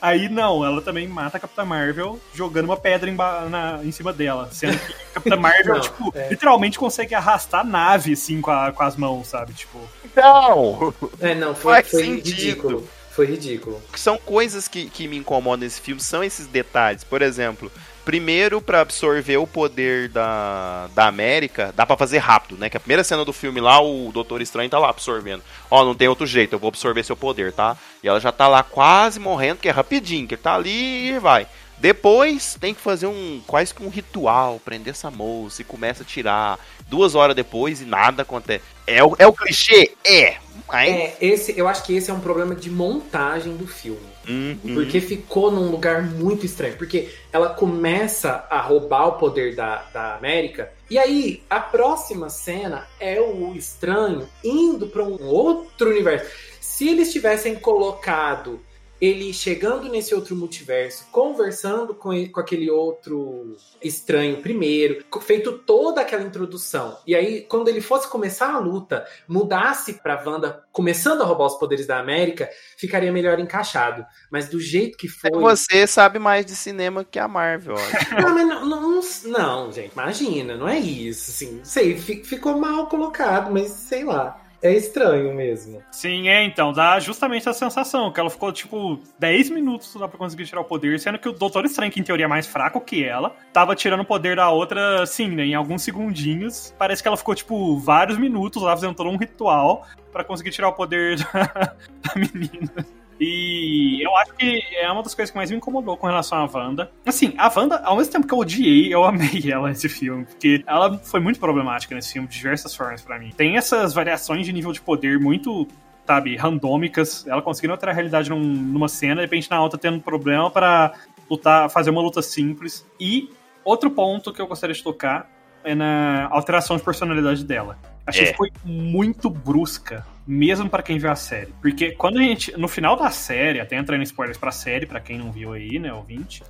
Aí 0.00 0.28
não, 0.28 0.64
ela 0.64 0.82
também 0.82 1.06
mata 1.06 1.36
a 1.36 1.40
Capitã 1.40 1.64
Marvel 1.64 2.20
jogando 2.34 2.66
uma 2.66 2.76
pedra 2.76 3.08
em, 3.08 3.14
na, 3.14 3.80
em 3.82 3.92
cima 3.92 4.12
dela. 4.12 4.48
Sendo 4.52 4.78
que 4.78 4.92
a 4.92 5.14
Capitã 5.14 5.36
Marvel, 5.36 5.74
não, 5.74 5.80
tipo, 5.80 6.12
é. 6.14 6.28
literalmente 6.30 6.78
consegue 6.78 7.14
arrastar 7.14 7.60
a 7.60 7.64
nave, 7.64 8.12
assim, 8.12 8.40
com, 8.40 8.50
a, 8.50 8.72
com 8.72 8.82
as 8.82 8.96
mãos, 8.96 9.28
sabe? 9.28 9.52
Tipo. 9.52 9.78
Então! 10.04 10.94
É, 11.20 11.34
não, 11.34 11.54
foi, 11.54 11.82
foi 11.82 12.02
ridículo. 12.02 12.88
Foi 13.10 13.26
ridículo. 13.26 13.82
São 13.96 14.16
coisas 14.16 14.68
que, 14.68 14.88
que 14.88 15.08
me 15.08 15.16
incomodam 15.16 15.64
nesse 15.64 15.80
filme, 15.80 16.00
são 16.00 16.22
esses 16.22 16.46
detalhes. 16.46 17.04
Por 17.04 17.22
exemplo, 17.22 17.70
Primeiro, 18.04 18.60
para 18.60 18.80
absorver 18.80 19.36
o 19.36 19.46
poder 19.46 20.08
da, 20.08 20.88
da 20.94 21.06
América, 21.06 21.72
dá 21.76 21.84
para 21.84 21.96
fazer 21.96 22.18
rápido, 22.18 22.58
né? 22.58 22.70
Que 22.70 22.76
a 22.76 22.80
primeira 22.80 23.04
cena 23.04 23.24
do 23.24 23.32
filme 23.32 23.60
lá, 23.60 23.80
o 23.80 24.10
Doutor 24.12 24.40
Estranho 24.40 24.70
tá 24.70 24.78
lá 24.78 24.88
absorvendo. 24.88 25.42
Ó, 25.70 25.80
oh, 25.80 25.84
não 25.84 25.94
tem 25.94 26.08
outro 26.08 26.26
jeito, 26.26 26.54
eu 26.54 26.58
vou 26.58 26.68
absorver 26.68 27.04
seu 27.04 27.16
poder, 27.16 27.52
tá? 27.52 27.76
E 28.02 28.08
ela 28.08 28.18
já 28.18 28.32
tá 28.32 28.48
lá 28.48 28.62
quase 28.62 29.20
morrendo, 29.20 29.58
que 29.58 29.68
é 29.68 29.72
rapidinho, 29.72 30.26
que 30.26 30.34
ele 30.34 30.42
tá 30.42 30.54
ali 30.54 31.10
e 31.10 31.18
vai. 31.18 31.46
Depois 31.80 32.58
tem 32.60 32.74
que 32.74 32.80
fazer 32.80 33.06
um 33.06 33.40
quase 33.46 33.74
que 33.74 33.82
um 33.82 33.88
ritual, 33.88 34.60
prender 34.62 34.92
essa 34.92 35.10
moça 35.10 35.62
e 35.62 35.64
começa 35.64 36.02
a 36.02 36.06
tirar. 36.06 36.58
Duas 36.88 37.14
horas 37.14 37.34
depois 37.34 37.80
e 37.80 37.86
nada 37.86 38.22
acontece. 38.22 38.64
É 38.86 39.02
o, 39.02 39.16
é 39.18 39.26
o 39.26 39.32
clichê? 39.32 39.92
É. 40.04 40.36
Mas... 40.68 40.88
É, 40.90 41.16
esse, 41.20 41.58
eu 41.58 41.66
acho 41.66 41.82
que 41.82 41.94
esse 41.94 42.10
é 42.10 42.14
um 42.14 42.20
problema 42.20 42.54
de 42.54 42.70
montagem 42.70 43.56
do 43.56 43.66
filme. 43.66 44.06
Uhum. 44.30 44.74
Porque 44.74 45.00
ficou 45.00 45.50
num 45.50 45.70
lugar 45.70 46.02
muito 46.02 46.46
estranho. 46.46 46.76
Porque 46.76 47.08
ela 47.32 47.50
começa 47.50 48.46
a 48.48 48.60
roubar 48.60 49.08
o 49.08 49.12
poder 49.12 49.54
da, 49.54 49.82
da 49.92 50.14
América. 50.14 50.72
E 50.88 50.98
aí, 50.98 51.42
a 51.48 51.60
próxima 51.60 52.28
cena 52.28 52.86
é 52.98 53.20
o 53.20 53.54
estranho 53.54 54.28
indo 54.44 54.86
para 54.86 55.04
um 55.04 55.22
outro 55.22 55.90
universo. 55.90 56.30
Se 56.60 56.88
eles 56.88 57.12
tivessem 57.12 57.54
colocado 57.56 58.60
ele 59.00 59.32
chegando 59.32 59.88
nesse 59.88 60.14
outro 60.14 60.36
multiverso, 60.36 61.06
conversando 61.10 61.94
com, 61.94 62.12
ele- 62.12 62.28
com 62.28 62.38
aquele 62.40 62.70
outro 62.70 63.56
estranho 63.82 64.38
primeiro, 64.42 65.02
feito 65.22 65.52
toda 65.58 66.00
aquela 66.00 66.22
introdução. 66.22 66.98
E 67.06 67.14
aí, 67.14 67.40
quando 67.42 67.68
ele 67.68 67.80
fosse 67.80 68.08
começar 68.08 68.52
a 68.54 68.58
luta, 68.58 69.06
mudasse 69.26 69.94
pra 69.94 70.22
Wanda 70.24 70.62
começando 70.72 71.22
a 71.22 71.24
roubar 71.24 71.46
os 71.46 71.58
poderes 71.58 71.86
da 71.86 71.98
América, 71.98 72.48
ficaria 72.76 73.10
melhor 73.12 73.38
encaixado. 73.38 74.04
Mas 74.30 74.48
do 74.48 74.60
jeito 74.60 74.98
que 74.98 75.08
foi. 75.08 75.30
Você 75.30 75.86
sabe 75.86 76.18
mais 76.18 76.44
de 76.44 76.54
cinema 76.54 77.04
que 77.04 77.18
a 77.18 77.26
Marvel. 77.26 77.76
Não, 78.20 78.34
mas 78.34 78.46
não, 78.46 78.66
não, 78.66 79.00
não, 79.24 79.72
gente, 79.72 79.92
imagina, 79.92 80.56
não 80.56 80.68
é 80.68 80.78
isso. 80.78 81.30
Assim, 81.30 81.60
sei, 81.64 81.96
fi- 81.96 82.22
ficou 82.24 82.58
mal 82.58 82.86
colocado, 82.88 83.50
mas 83.50 83.70
sei 83.70 84.04
lá. 84.04 84.39
É 84.62 84.72
estranho 84.72 85.34
mesmo. 85.34 85.82
Sim, 85.90 86.28
é, 86.28 86.44
então, 86.44 86.72
dá 86.72 87.00
justamente 87.00 87.48
a 87.48 87.52
sensação 87.52 88.12
que 88.12 88.20
ela 88.20 88.28
ficou, 88.28 88.52
tipo, 88.52 88.98
10 89.18 89.50
minutos 89.50 89.94
lá 89.94 90.06
pra 90.06 90.18
conseguir 90.18 90.44
tirar 90.44 90.60
o 90.60 90.64
poder, 90.64 91.00
sendo 91.00 91.18
que 91.18 91.28
o 91.28 91.32
Doutor 91.32 91.64
Estranho, 91.64 91.90
que 91.90 91.98
em 91.98 92.04
teoria 92.04 92.26
é 92.26 92.28
mais 92.28 92.46
fraco 92.46 92.80
que 92.80 93.02
ela, 93.02 93.34
tava 93.52 93.74
tirando 93.74 94.00
o 94.00 94.04
poder 94.04 94.36
da 94.36 94.50
outra, 94.50 95.06
sim, 95.06 95.28
né, 95.28 95.46
em 95.46 95.54
alguns 95.54 95.82
segundinhos. 95.82 96.74
Parece 96.78 97.02
que 97.02 97.08
ela 97.08 97.16
ficou, 97.16 97.34
tipo, 97.34 97.78
vários 97.78 98.18
minutos 98.18 98.62
lá 98.62 98.76
fazendo 98.76 98.94
todo 98.94 99.08
um 99.08 99.16
ritual 99.16 99.86
pra 100.12 100.24
conseguir 100.24 100.50
tirar 100.50 100.68
o 100.68 100.72
poder 100.72 101.16
da, 101.32 101.74
da 102.02 102.14
menina. 102.16 102.99
E 103.20 104.02
eu 104.02 104.16
acho 104.16 104.32
que 104.34 104.62
é 104.76 104.90
uma 104.90 105.02
das 105.02 105.14
coisas 105.14 105.30
que 105.30 105.36
mais 105.36 105.50
me 105.50 105.56
incomodou 105.58 105.96
com 105.96 106.06
relação 106.06 106.38
à 106.38 106.44
Wanda. 106.52 106.90
Assim, 107.04 107.34
a 107.36 107.52
Wanda, 107.54 107.76
ao 107.84 107.96
mesmo 107.96 108.12
tempo 108.12 108.26
que 108.26 108.32
eu 108.32 108.38
odiei, 108.38 108.92
eu 108.92 109.04
amei 109.04 109.42
ela 109.52 109.68
nesse 109.68 109.88
filme. 109.88 110.24
Porque 110.24 110.64
ela 110.66 110.98
foi 110.98 111.20
muito 111.20 111.38
problemática 111.38 111.94
nesse 111.94 112.12
filme, 112.14 112.26
de 112.26 112.34
diversas 112.36 112.74
formas 112.74 113.02
pra 113.02 113.18
mim. 113.18 113.30
Tem 113.36 113.56
essas 113.56 113.92
variações 113.92 114.46
de 114.46 114.52
nível 114.52 114.72
de 114.72 114.80
poder 114.80 115.18
muito 115.20 115.68
sabe, 116.06 116.34
randômicas, 116.34 117.24
ela 117.28 117.40
conseguindo 117.40 117.72
outra 117.72 117.92
realidade 117.92 118.28
num- 118.30 118.40
numa 118.40 118.88
cena, 118.88 119.16
de 119.16 119.20
repente 119.20 119.48
na 119.48 119.62
outra 119.62 119.78
tendo 119.78 120.00
problema 120.00 120.50
pra 120.50 120.92
lutar, 121.30 121.70
fazer 121.70 121.90
uma 121.90 122.00
luta 122.02 122.20
simples. 122.20 122.84
E 122.98 123.30
outro 123.64 123.92
ponto 123.92 124.32
que 124.32 124.42
eu 124.42 124.46
gostaria 124.48 124.74
de 124.74 124.82
tocar 124.82 125.30
é 125.64 125.74
na 125.74 126.28
alteração 126.30 126.76
de 126.76 126.82
personalidade 126.82 127.44
dela. 127.44 127.76
Achei 128.06 128.24
É. 128.24 128.30
que 128.32 128.36
foi 128.36 128.50
muito 128.64 129.28
brusca, 129.30 130.04
mesmo 130.26 130.68
pra 130.68 130.82
quem 130.82 130.98
viu 130.98 131.10
a 131.10 131.14
série. 131.16 131.52
Porque 131.60 131.92
quando 131.92 132.18
a 132.18 132.22
gente. 132.22 132.56
No 132.58 132.66
final 132.68 132.96
da 132.96 133.10
série, 133.10 133.60
até 133.60 133.76
entrando 133.76 134.00
em 134.00 134.04
spoilers 134.04 134.38
pra 134.38 134.50
série, 134.50 134.86
pra 134.86 134.98
quem 135.00 135.18
não 135.18 135.30
viu 135.30 135.52
aí, 135.52 135.78
né, 135.78 135.92
ouvinte. 135.92 136.42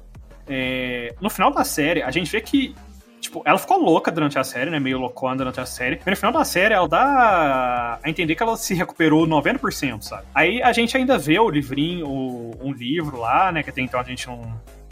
é, 0.52 1.14
no 1.20 1.30
final 1.30 1.52
da 1.52 1.62
série, 1.64 2.02
a 2.02 2.10
gente 2.10 2.30
vê 2.30 2.40
que. 2.40 2.74
Tipo, 3.20 3.42
ela 3.44 3.58
ficou 3.58 3.78
louca 3.78 4.10
durante 4.10 4.38
a 4.38 4.42
série, 4.42 4.70
né? 4.70 4.80
Meio 4.80 4.98
loucona 4.98 5.36
durante 5.36 5.60
a 5.60 5.66
série. 5.66 5.96
Mas 5.98 6.06
no 6.06 6.16
final 6.16 6.32
da 6.32 6.42
série, 6.44 6.72
ela 6.74 6.88
dá 6.88 8.00
a 8.02 8.08
entender 8.08 8.34
que 8.34 8.42
ela 8.42 8.56
se 8.56 8.74
recuperou 8.74 9.26
90%, 9.26 10.02
sabe? 10.02 10.24
Aí 10.34 10.62
a 10.62 10.72
gente 10.72 10.96
ainda 10.96 11.18
vê 11.18 11.38
o 11.38 11.48
livrinho, 11.50 12.08
o- 12.08 12.58
um 12.62 12.72
livro 12.72 13.18
lá, 13.20 13.52
né? 13.52 13.62
Que 13.62 13.68
até 13.70 13.82
então 13.82 14.00
a 14.00 14.02
gente 14.02 14.26
não 14.26 14.40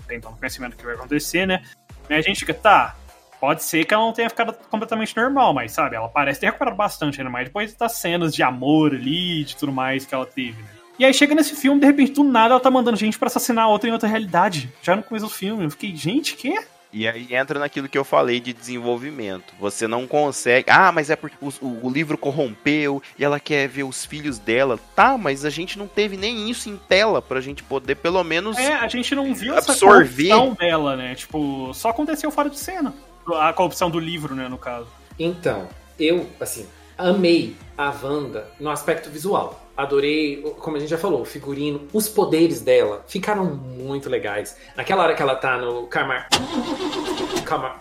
tem 0.06 0.20
tanto 0.20 0.36
conhecimento 0.36 0.72
do 0.72 0.76
que 0.76 0.84
vai 0.84 0.94
acontecer, 0.94 1.46
né? 1.46 1.62
E 2.10 2.14
a 2.14 2.20
gente 2.20 2.40
fica, 2.40 2.52
tá, 2.54 2.94
Pode 3.40 3.62
ser 3.62 3.84
que 3.84 3.94
ela 3.94 4.04
não 4.04 4.12
tenha 4.12 4.28
ficado 4.28 4.52
completamente 4.68 5.16
normal, 5.16 5.54
mas 5.54 5.72
sabe, 5.72 5.94
ela 5.96 6.08
parece 6.08 6.40
ter 6.40 6.46
recuperado 6.46 6.76
bastante 6.76 7.20
ainda 7.20 7.30
mais 7.30 7.46
depois 7.46 7.72
das 7.74 7.92
cenas 7.92 8.34
de 8.34 8.42
amor 8.42 8.92
ali, 8.94 9.44
de 9.44 9.54
tudo 9.56 9.70
mais 9.72 10.04
que 10.04 10.14
ela 10.14 10.26
teve, 10.26 10.60
né? 10.60 10.68
E 10.98 11.04
aí 11.04 11.14
chega 11.14 11.32
nesse 11.34 11.54
filme, 11.54 11.80
de 11.80 11.86
repente, 11.86 12.10
do 12.12 12.24
nada, 12.24 12.54
ela 12.54 12.60
tá 12.60 12.70
mandando 12.70 12.96
gente 12.96 13.16
pra 13.16 13.28
assassinar 13.28 13.68
outra 13.68 13.88
em 13.88 13.92
outra 13.92 14.08
realidade. 14.08 14.68
Já 14.82 14.96
no 14.96 15.02
começo 15.04 15.26
do 15.26 15.30
filme. 15.32 15.62
Eu 15.62 15.70
fiquei, 15.70 15.94
gente, 15.94 16.34
que? 16.34 16.52
E 16.92 17.06
aí 17.06 17.32
entra 17.32 17.60
naquilo 17.60 17.88
que 17.88 17.96
eu 17.96 18.02
falei 18.04 18.40
de 18.40 18.52
desenvolvimento. 18.52 19.54
Você 19.60 19.86
não 19.86 20.08
consegue. 20.08 20.68
Ah, 20.70 20.90
mas 20.90 21.08
é 21.10 21.14
porque 21.14 21.36
o, 21.40 21.52
o- 21.86 21.90
livro 21.90 22.18
corrompeu 22.18 23.00
e 23.18 23.24
ela 23.24 23.38
quer 23.38 23.68
ver 23.68 23.84
os 23.84 24.04
filhos 24.04 24.38
dela. 24.40 24.76
Tá, 24.96 25.16
mas 25.18 25.44
a 25.44 25.50
gente 25.50 25.78
não 25.78 25.86
teve 25.86 26.16
nem 26.16 26.50
isso 26.50 26.68
em 26.68 26.76
tela 26.88 27.20
pra 27.22 27.40
gente 27.40 27.62
poder 27.62 27.94
pelo 27.96 28.24
menos. 28.24 28.56
É, 28.56 28.74
a 28.74 28.88
gente 28.88 29.14
não 29.14 29.32
viu 29.34 29.54
essa 29.56 29.70
Absorver. 29.72 30.30
corrupção 30.30 30.54
dela, 30.54 30.96
né? 30.96 31.14
Tipo, 31.14 31.72
só 31.74 31.90
aconteceu 31.90 32.30
fora 32.30 32.48
de 32.50 32.58
cena. 32.58 32.92
A 33.36 33.52
corrupção 33.52 33.90
do 33.90 33.98
livro, 33.98 34.34
né, 34.34 34.48
no 34.48 34.58
caso. 34.58 34.88
Então, 35.18 35.68
eu, 35.98 36.26
assim, 36.40 36.66
amei 36.96 37.56
a 37.76 37.90
Wanda 37.90 38.48
no 38.58 38.70
aspecto 38.70 39.10
visual. 39.10 39.64
Adorei, 39.76 40.42
como 40.58 40.76
a 40.76 40.80
gente 40.80 40.88
já 40.88 40.98
falou, 40.98 41.22
o 41.22 41.24
figurino, 41.24 41.86
os 41.92 42.08
poderes 42.08 42.60
dela 42.60 43.04
ficaram 43.06 43.44
muito 43.44 44.10
legais. 44.10 44.56
Naquela 44.74 45.04
hora 45.04 45.14
que 45.14 45.22
ela 45.22 45.36
tá 45.36 45.56
no 45.56 45.86
Kamar. 45.86 46.28
Kamar. 47.44 47.78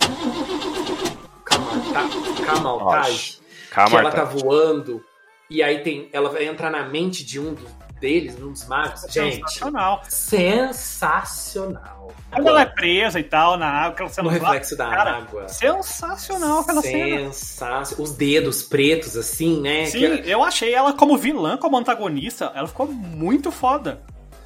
Kamar. 1.43 1.79
Tá, 1.93 2.45
Kamaltaj. 2.45 3.39
Que 3.71 3.95
ela 3.95 4.11
tá 4.11 4.23
voando. 4.23 5.03
E 5.49 5.63
aí 5.63 5.79
tem. 5.79 6.09
Ela 6.11 6.29
vai 6.29 6.45
entrar 6.45 6.69
na 6.69 6.83
mente 6.83 7.25
de 7.25 7.39
um 7.39 7.55
deles, 7.99 8.35
dos 8.35 8.67
magos. 8.67 9.01
Gente, 9.09 9.35
Sensacional. 9.37 10.01
sensacional. 10.07 11.97
Quando 12.31 12.49
ela 12.49 12.61
é 12.61 12.65
presa 12.65 13.19
e 13.19 13.23
tal, 13.23 13.57
na 13.57 13.67
água, 13.67 13.91
aquela 13.91 14.09
cena 14.09 14.31
No 14.31 14.37
lá, 14.37 14.43
reflexo 14.43 14.75
da 14.75 14.89
cara, 14.89 15.17
água. 15.17 15.47
Sensacional 15.47 16.59
aquela 16.59 16.81
cena. 16.81 17.31
Sensacional. 17.31 18.03
Os 18.05 18.11
dedos 18.11 18.63
pretos, 18.63 19.15
assim, 19.15 19.61
né? 19.61 19.85
Sim, 19.85 19.99
eu 20.25 20.43
achei 20.43 20.73
ela 20.73 20.93
como 20.93 21.17
vilã, 21.17 21.57
como 21.57 21.77
antagonista, 21.77 22.51
ela 22.53 22.67
ficou 22.67 22.87
muito 22.87 23.51
foda. 23.51 24.01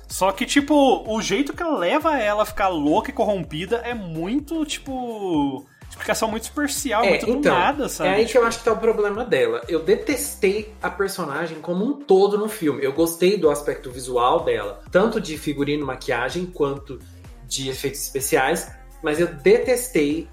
Só 0.07 0.31
que, 0.33 0.45
tipo, 0.45 1.05
o 1.07 1.21
jeito 1.21 1.53
que 1.53 1.63
leva 1.63 2.19
ela 2.19 2.43
a 2.43 2.45
ficar 2.45 2.67
louca 2.67 3.09
e 3.09 3.13
corrompida 3.13 3.77
é 3.77 3.93
muito, 3.93 4.65
tipo. 4.65 5.65
Explicação 6.01 6.29
muito 6.29 6.47
superficial, 6.47 7.03
É, 7.03 7.09
muito 7.09 7.25
do 7.27 7.31
então, 7.33 7.53
nada, 7.53 7.87
sabe? 7.87 8.09
É 8.09 8.13
aí 8.15 8.25
que 8.25 8.35
eu 8.35 8.43
acho 8.43 8.59
que 8.59 8.65
tá 8.65 8.73
o 8.73 8.77
problema 8.77 9.23
dela. 9.23 9.61
Eu 9.67 9.83
detestei 9.83 10.73
a 10.81 10.89
personagem 10.89 11.61
como 11.61 11.85
um 11.85 11.93
todo 11.93 12.37
no 12.39 12.49
filme. 12.49 12.83
Eu 12.83 12.91
gostei 12.91 13.37
do 13.37 13.51
aspecto 13.51 13.91
visual 13.91 14.43
dela, 14.43 14.81
tanto 14.91 15.21
de 15.21 15.37
figurino, 15.37 15.85
maquiagem, 15.85 16.47
quanto 16.47 16.97
de 17.45 17.69
efeitos 17.69 18.01
especiais, 18.01 18.71
mas 19.03 19.19
eu 19.19 19.27
detestei 19.27 20.27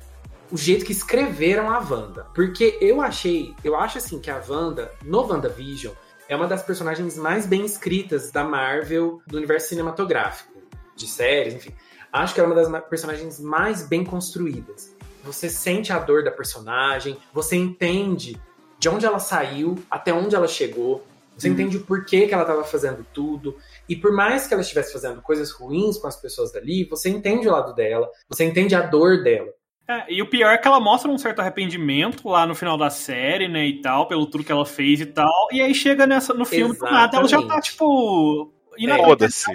o 0.51 0.57
jeito 0.57 0.87
que 0.87 0.93
escreveram 0.93 1.71
a 1.71 1.79
Wanda. 1.79 2.27
Porque 2.35 2.79
eu 2.81 3.03
achei, 3.03 3.55
eu 3.63 3.77
acho 3.77 3.99
assim 3.99 4.19
que 4.19 4.31
a 4.31 4.43
Wanda, 4.49 4.91
no 5.05 5.21
WandaVision, 5.21 5.93
é 6.29 6.37
uma 6.37 6.47
das 6.47 6.63
personagens 6.63 7.19
mais 7.19 7.45
bem 7.45 7.65
escritas 7.65 8.31
da 8.31 8.45
Marvel, 8.45 9.21
do 9.27 9.37
universo 9.37 9.69
cinematográfico, 9.69 10.63
de 10.97 11.07
séries, 11.07 11.55
enfim. 11.55 11.75
Acho 12.13 12.35
que 12.35 12.41
ela 12.41 12.49
é 12.49 12.53
uma 12.53 12.63
das 12.63 12.89
personagens 12.89 13.39
mais 13.39 13.87
bem 13.87 14.05
construídas. 14.05 14.97
Você 15.33 15.49
sente 15.49 15.93
a 15.93 15.99
dor 15.99 16.25
da 16.25 16.31
personagem, 16.31 17.17
você 17.33 17.57
entende 17.57 18.41
de 18.79 18.89
onde 18.89 19.07
ela 19.07 19.19
saiu, 19.19 19.77
até 19.91 20.13
onde 20.13 20.35
ela 20.35 20.49
chegou, 20.49 21.05
você 21.39 21.49
entende 21.49 21.77
o 21.77 21.85
porquê 21.85 22.27
que 22.27 22.35
ela 22.35 22.43
estava 22.43 22.65
fazendo 22.65 23.07
tudo. 23.15 23.57
E 23.89 23.95
por 23.95 24.13
mais 24.13 24.49
que 24.49 24.55
ela 24.55 24.61
estivesse 24.61 24.93
fazendo 24.93 25.23
coisas 25.23 25.53
ruins 25.53 25.97
com 25.97 26.09
as 26.09 26.21
pessoas 26.21 26.53
dali, 26.53 26.85
você 26.85 27.09
entende 27.09 27.49
o 27.49 27.53
lado 27.53 27.73
dela, 27.75 28.11
você 28.29 28.45
entende 28.45 28.75
a 28.75 28.81
dor 28.81 29.23
dela. 29.23 29.49
É, 29.87 30.13
e 30.13 30.21
o 30.21 30.29
pior 30.29 30.53
é 30.53 30.59
que 30.59 30.67
ela 30.67 30.81
mostra 30.81 31.11
um 31.11 31.17
certo 31.17 31.39
arrependimento 31.39 32.29
lá 32.29 32.45
no 32.45 32.57
final 32.57 32.77
da 32.77 32.91
série, 32.91 33.49
né, 33.49 33.65
e 33.67 33.81
tal, 33.81 34.09
pelo 34.09 34.27
tudo 34.27 34.45
que 34.45 34.53
ela 34.53 34.67
fez 34.67 35.01
e 35.01 35.07
tal. 35.07 35.49
E 35.53 35.63
aí 35.63 35.73
chega 35.75 36.07
nessa, 36.07 36.35
no 36.35 36.45
filme 36.45 36.77
do 36.77 36.85
nada, 36.85 37.17
ela 37.17 37.29
já 37.29 37.41
tá, 37.41 37.61
tipo. 37.61 38.53
Foda-se. 39.05 39.51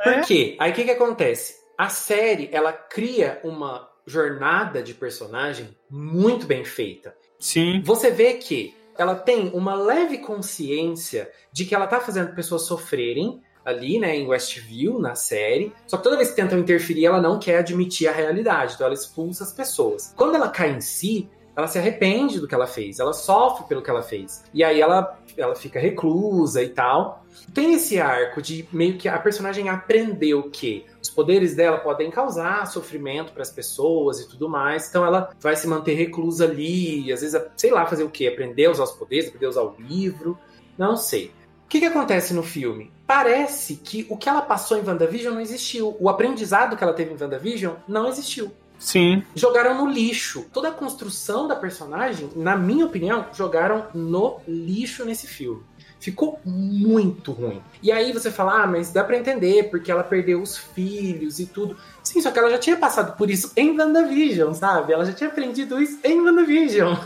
É, 0.00 0.12
Por 0.12 0.26
quê? 0.26 0.56
Aí 0.58 0.70
o 0.70 0.74
que, 0.74 0.84
que 0.84 0.90
acontece? 0.90 1.60
A 1.78 1.88
série, 1.88 2.50
ela 2.52 2.72
cria 2.72 3.40
uma 3.42 3.88
jornada 4.10 4.82
de 4.82 4.92
personagem 4.92 5.68
muito 5.88 6.46
bem 6.46 6.64
feita. 6.64 7.14
sim. 7.38 7.80
Você 7.84 8.10
vê 8.10 8.34
que 8.34 8.74
ela 8.98 9.14
tem 9.14 9.48
uma 9.54 9.74
leve 9.74 10.18
consciência 10.18 11.30
de 11.52 11.64
que 11.64 11.74
ela 11.74 11.86
tá 11.86 12.00
fazendo 12.00 12.34
pessoas 12.34 12.62
sofrerem 12.62 13.40
ali, 13.64 13.98
né, 13.98 14.16
em 14.16 14.26
Westview, 14.26 14.98
na 14.98 15.14
série. 15.14 15.72
Só 15.86 15.96
que 15.96 16.02
toda 16.02 16.16
vez 16.16 16.30
que 16.30 16.36
tentam 16.36 16.58
interferir, 16.58 17.06
ela 17.06 17.20
não 17.20 17.38
quer 17.38 17.58
admitir 17.58 18.08
a 18.08 18.12
realidade, 18.12 18.74
então 18.74 18.86
ela 18.86 18.94
expulsa 18.94 19.44
as 19.44 19.52
pessoas. 19.52 20.12
Quando 20.16 20.34
ela 20.34 20.48
cai 20.48 20.70
em 20.70 20.80
si, 20.80 21.28
ela 21.60 21.68
se 21.68 21.78
arrepende 21.78 22.40
do 22.40 22.48
que 22.48 22.54
ela 22.54 22.66
fez, 22.66 22.98
ela 22.98 23.12
sofre 23.12 23.66
pelo 23.66 23.82
que 23.82 23.90
ela 23.90 24.02
fez. 24.02 24.44
E 24.52 24.64
aí 24.64 24.80
ela, 24.80 25.18
ela 25.36 25.54
fica 25.54 25.78
reclusa 25.78 26.62
e 26.62 26.68
tal. 26.68 27.24
Tem 27.54 27.74
esse 27.74 28.00
arco 28.00 28.42
de 28.42 28.68
meio 28.72 28.98
que 28.98 29.08
a 29.08 29.18
personagem 29.18 29.68
aprendeu 29.68 30.50
que 30.50 30.84
os 31.00 31.08
poderes 31.08 31.54
dela 31.54 31.78
podem 31.78 32.10
causar 32.10 32.66
sofrimento 32.66 33.32
para 33.32 33.42
as 33.42 33.50
pessoas 33.50 34.20
e 34.20 34.28
tudo 34.28 34.48
mais. 34.48 34.88
Então 34.88 35.04
ela 35.04 35.30
vai 35.40 35.54
se 35.54 35.66
manter 35.66 35.94
reclusa 35.94 36.44
ali, 36.44 37.12
às 37.12 37.20
vezes, 37.20 37.40
sei 37.56 37.70
lá, 37.70 37.86
fazer 37.86 38.04
o 38.04 38.10
quê? 38.10 38.26
Aprender 38.26 38.66
a 38.66 38.70
usar 38.70 38.84
os 38.84 38.92
poderes, 38.92 39.28
aprender 39.28 39.46
a 39.46 39.50
usar 39.50 39.62
o 39.62 39.74
livro. 39.78 40.38
Não 40.76 40.96
sei. 40.96 41.30
que, 41.70 41.78
que 41.78 41.86
acontece 41.86 42.34
no 42.34 42.42
filme? 42.42 42.90
Parece 43.06 43.76
que 43.76 44.04
o 44.10 44.16
que 44.16 44.28
ela 44.28 44.42
passou 44.42 44.76
em 44.76 44.84
WandaVision 44.84 45.34
não 45.34 45.40
existiu. 45.40 45.96
O 46.00 46.08
aprendizado 46.08 46.76
que 46.76 46.82
ela 46.82 46.92
teve 46.92 47.12
em 47.12 47.16
WandaVision 47.16 47.74
não 47.86 48.08
existiu. 48.08 48.50
Sim. 48.80 49.22
Jogaram 49.36 49.76
no 49.76 49.92
lixo. 49.92 50.46
Toda 50.52 50.68
a 50.68 50.72
construção 50.72 51.46
da 51.46 51.54
personagem, 51.54 52.30
na 52.34 52.56
minha 52.56 52.86
opinião, 52.86 53.26
jogaram 53.32 53.86
no 53.94 54.40
lixo 54.48 55.04
nesse 55.04 55.26
filme. 55.26 55.62
Ficou 56.00 56.40
muito 56.46 57.30
ruim. 57.30 57.60
E 57.82 57.92
aí 57.92 58.10
você 58.10 58.30
fala, 58.30 58.62
ah, 58.62 58.66
mas 58.66 58.90
dá 58.90 59.04
pra 59.04 59.18
entender, 59.18 59.64
porque 59.64 59.92
ela 59.92 60.02
perdeu 60.02 60.40
os 60.40 60.56
filhos 60.56 61.38
e 61.38 61.44
tudo. 61.44 61.76
Sim, 62.02 62.22
só 62.22 62.30
que 62.30 62.38
ela 62.38 62.50
já 62.50 62.58
tinha 62.58 62.76
passado 62.78 63.14
por 63.18 63.30
isso 63.30 63.52
em 63.54 63.78
WandaVision, 63.78 64.54
sabe? 64.54 64.94
Ela 64.94 65.04
já 65.04 65.12
tinha 65.12 65.28
aprendido 65.28 65.80
isso 65.80 65.98
em 66.02 66.18
WandaVision. 66.18 66.96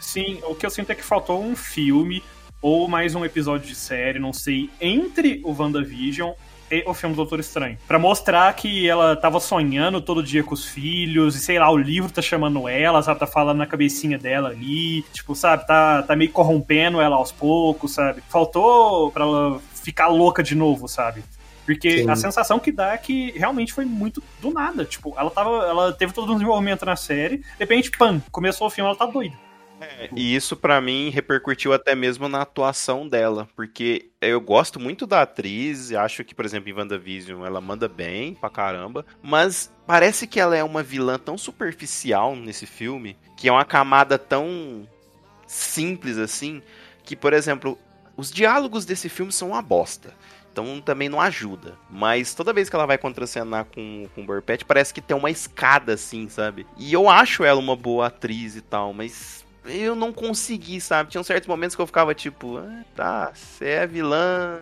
Sim, 0.00 0.40
o 0.48 0.54
que 0.56 0.66
eu 0.66 0.70
sinto 0.70 0.90
é 0.90 0.96
que 0.96 1.04
faltou 1.04 1.40
um 1.40 1.54
filme 1.54 2.24
ou 2.60 2.88
mais 2.88 3.14
um 3.14 3.24
episódio 3.24 3.68
de 3.68 3.74
série, 3.76 4.18
não 4.18 4.32
sei, 4.32 4.68
entre 4.80 5.40
o 5.44 5.54
WandaVision 5.56 6.32
e 6.70 6.82
o 6.86 6.94
filme 6.94 7.14
do 7.14 7.18
Doutor 7.18 7.40
Estranho. 7.40 7.78
Pra 7.86 7.98
mostrar 7.98 8.52
que 8.54 8.88
ela 8.88 9.16
tava 9.16 9.40
sonhando 9.40 10.00
todo 10.00 10.22
dia 10.22 10.42
com 10.42 10.54
os 10.54 10.66
filhos, 10.66 11.34
e 11.34 11.40
sei 11.40 11.58
lá, 11.58 11.70
o 11.70 11.76
livro 11.76 12.10
tá 12.10 12.22
chamando 12.22 12.68
ela, 12.68 13.02
sabe? 13.02 13.20
Tá 13.20 13.26
falando 13.26 13.58
na 13.58 13.66
cabecinha 13.66 14.18
dela 14.18 14.50
ali, 14.50 15.02
tipo, 15.12 15.34
sabe? 15.34 15.66
Tá, 15.66 16.02
tá 16.02 16.16
meio 16.16 16.30
corrompendo 16.30 17.00
ela 17.00 17.16
aos 17.16 17.32
poucos, 17.32 17.92
sabe? 17.92 18.22
Faltou 18.28 19.10
pra 19.10 19.24
ela 19.24 19.60
ficar 19.74 20.08
louca 20.08 20.42
de 20.42 20.54
novo, 20.54 20.88
sabe? 20.88 21.22
Porque 21.68 21.98
Sim. 21.98 22.10
a 22.10 22.16
sensação 22.16 22.58
que 22.58 22.72
dá 22.72 22.94
é 22.94 22.96
que 22.96 23.30
realmente 23.32 23.74
foi 23.74 23.84
muito 23.84 24.22
do 24.40 24.50
nada. 24.50 24.86
Tipo, 24.86 25.14
ela 25.18 25.30
tava. 25.30 25.50
Ela 25.66 25.92
teve 25.92 26.14
todo 26.14 26.32
um 26.32 26.36
desenvolvimento 26.36 26.86
na 26.86 26.96
série, 26.96 27.38
de 27.38 27.44
repente, 27.60 27.90
pam, 27.90 28.22
começou 28.32 28.66
o 28.66 28.70
filme, 28.70 28.88
ela 28.88 28.98
tá 28.98 29.04
doida. 29.04 29.36
E 30.16 30.34
isso 30.34 30.56
para 30.56 30.80
mim 30.80 31.10
repercutiu 31.10 31.72
até 31.72 31.94
mesmo 31.94 32.28
na 32.28 32.42
atuação 32.42 33.08
dela, 33.08 33.48
porque 33.54 34.10
eu 34.20 34.40
gosto 34.40 34.80
muito 34.80 35.06
da 35.06 35.22
atriz, 35.22 35.92
acho 35.92 36.24
que, 36.24 36.34
por 36.34 36.44
exemplo, 36.44 36.68
em 36.68 36.72
WandaVision 36.72 37.44
ela 37.44 37.60
manda 37.60 37.88
bem 37.88 38.34
pra 38.34 38.50
caramba, 38.50 39.04
mas 39.22 39.72
parece 39.86 40.26
que 40.26 40.40
ela 40.40 40.56
é 40.56 40.64
uma 40.64 40.82
vilã 40.82 41.18
tão 41.18 41.38
superficial 41.38 42.34
nesse 42.34 42.66
filme, 42.66 43.16
que 43.36 43.48
é 43.48 43.52
uma 43.52 43.64
camada 43.64 44.18
tão 44.18 44.88
simples 45.46 46.18
assim, 46.18 46.62
que, 47.04 47.16
por 47.16 47.32
exemplo, 47.32 47.78
os 48.16 48.30
diálogos 48.30 48.84
desse 48.84 49.08
filme 49.08 49.32
são 49.32 49.50
uma 49.50 49.62
bosta. 49.62 50.14
Então 50.52 50.80
também 50.80 51.08
não 51.08 51.20
ajuda. 51.20 51.78
Mas 51.88 52.34
toda 52.34 52.52
vez 52.52 52.68
que 52.68 52.74
ela 52.74 52.86
vai 52.86 52.98
contracenar 52.98 53.64
com, 53.66 54.08
com 54.12 54.22
o 54.22 54.24
Burpet, 54.24 54.64
parece 54.64 54.92
que 54.92 55.00
tem 55.00 55.16
uma 55.16 55.30
escada 55.30 55.94
assim, 55.94 56.28
sabe? 56.28 56.66
E 56.76 56.92
eu 56.92 57.08
acho 57.08 57.44
ela 57.44 57.60
uma 57.60 57.76
boa 57.76 58.08
atriz 58.08 58.56
e 58.56 58.60
tal, 58.60 58.92
mas 58.92 59.44
eu 59.64 59.94
não 59.94 60.12
consegui, 60.12 60.80
sabe? 60.80 61.10
Tinha 61.10 61.22
certos 61.22 61.48
momentos 61.48 61.74
que 61.74 61.82
eu 61.82 61.86
ficava 61.86 62.14
tipo, 62.14 62.58
ah, 62.58 62.84
tá, 62.94 63.32
você 63.34 63.64
é 63.66 63.86
vilã. 63.86 64.60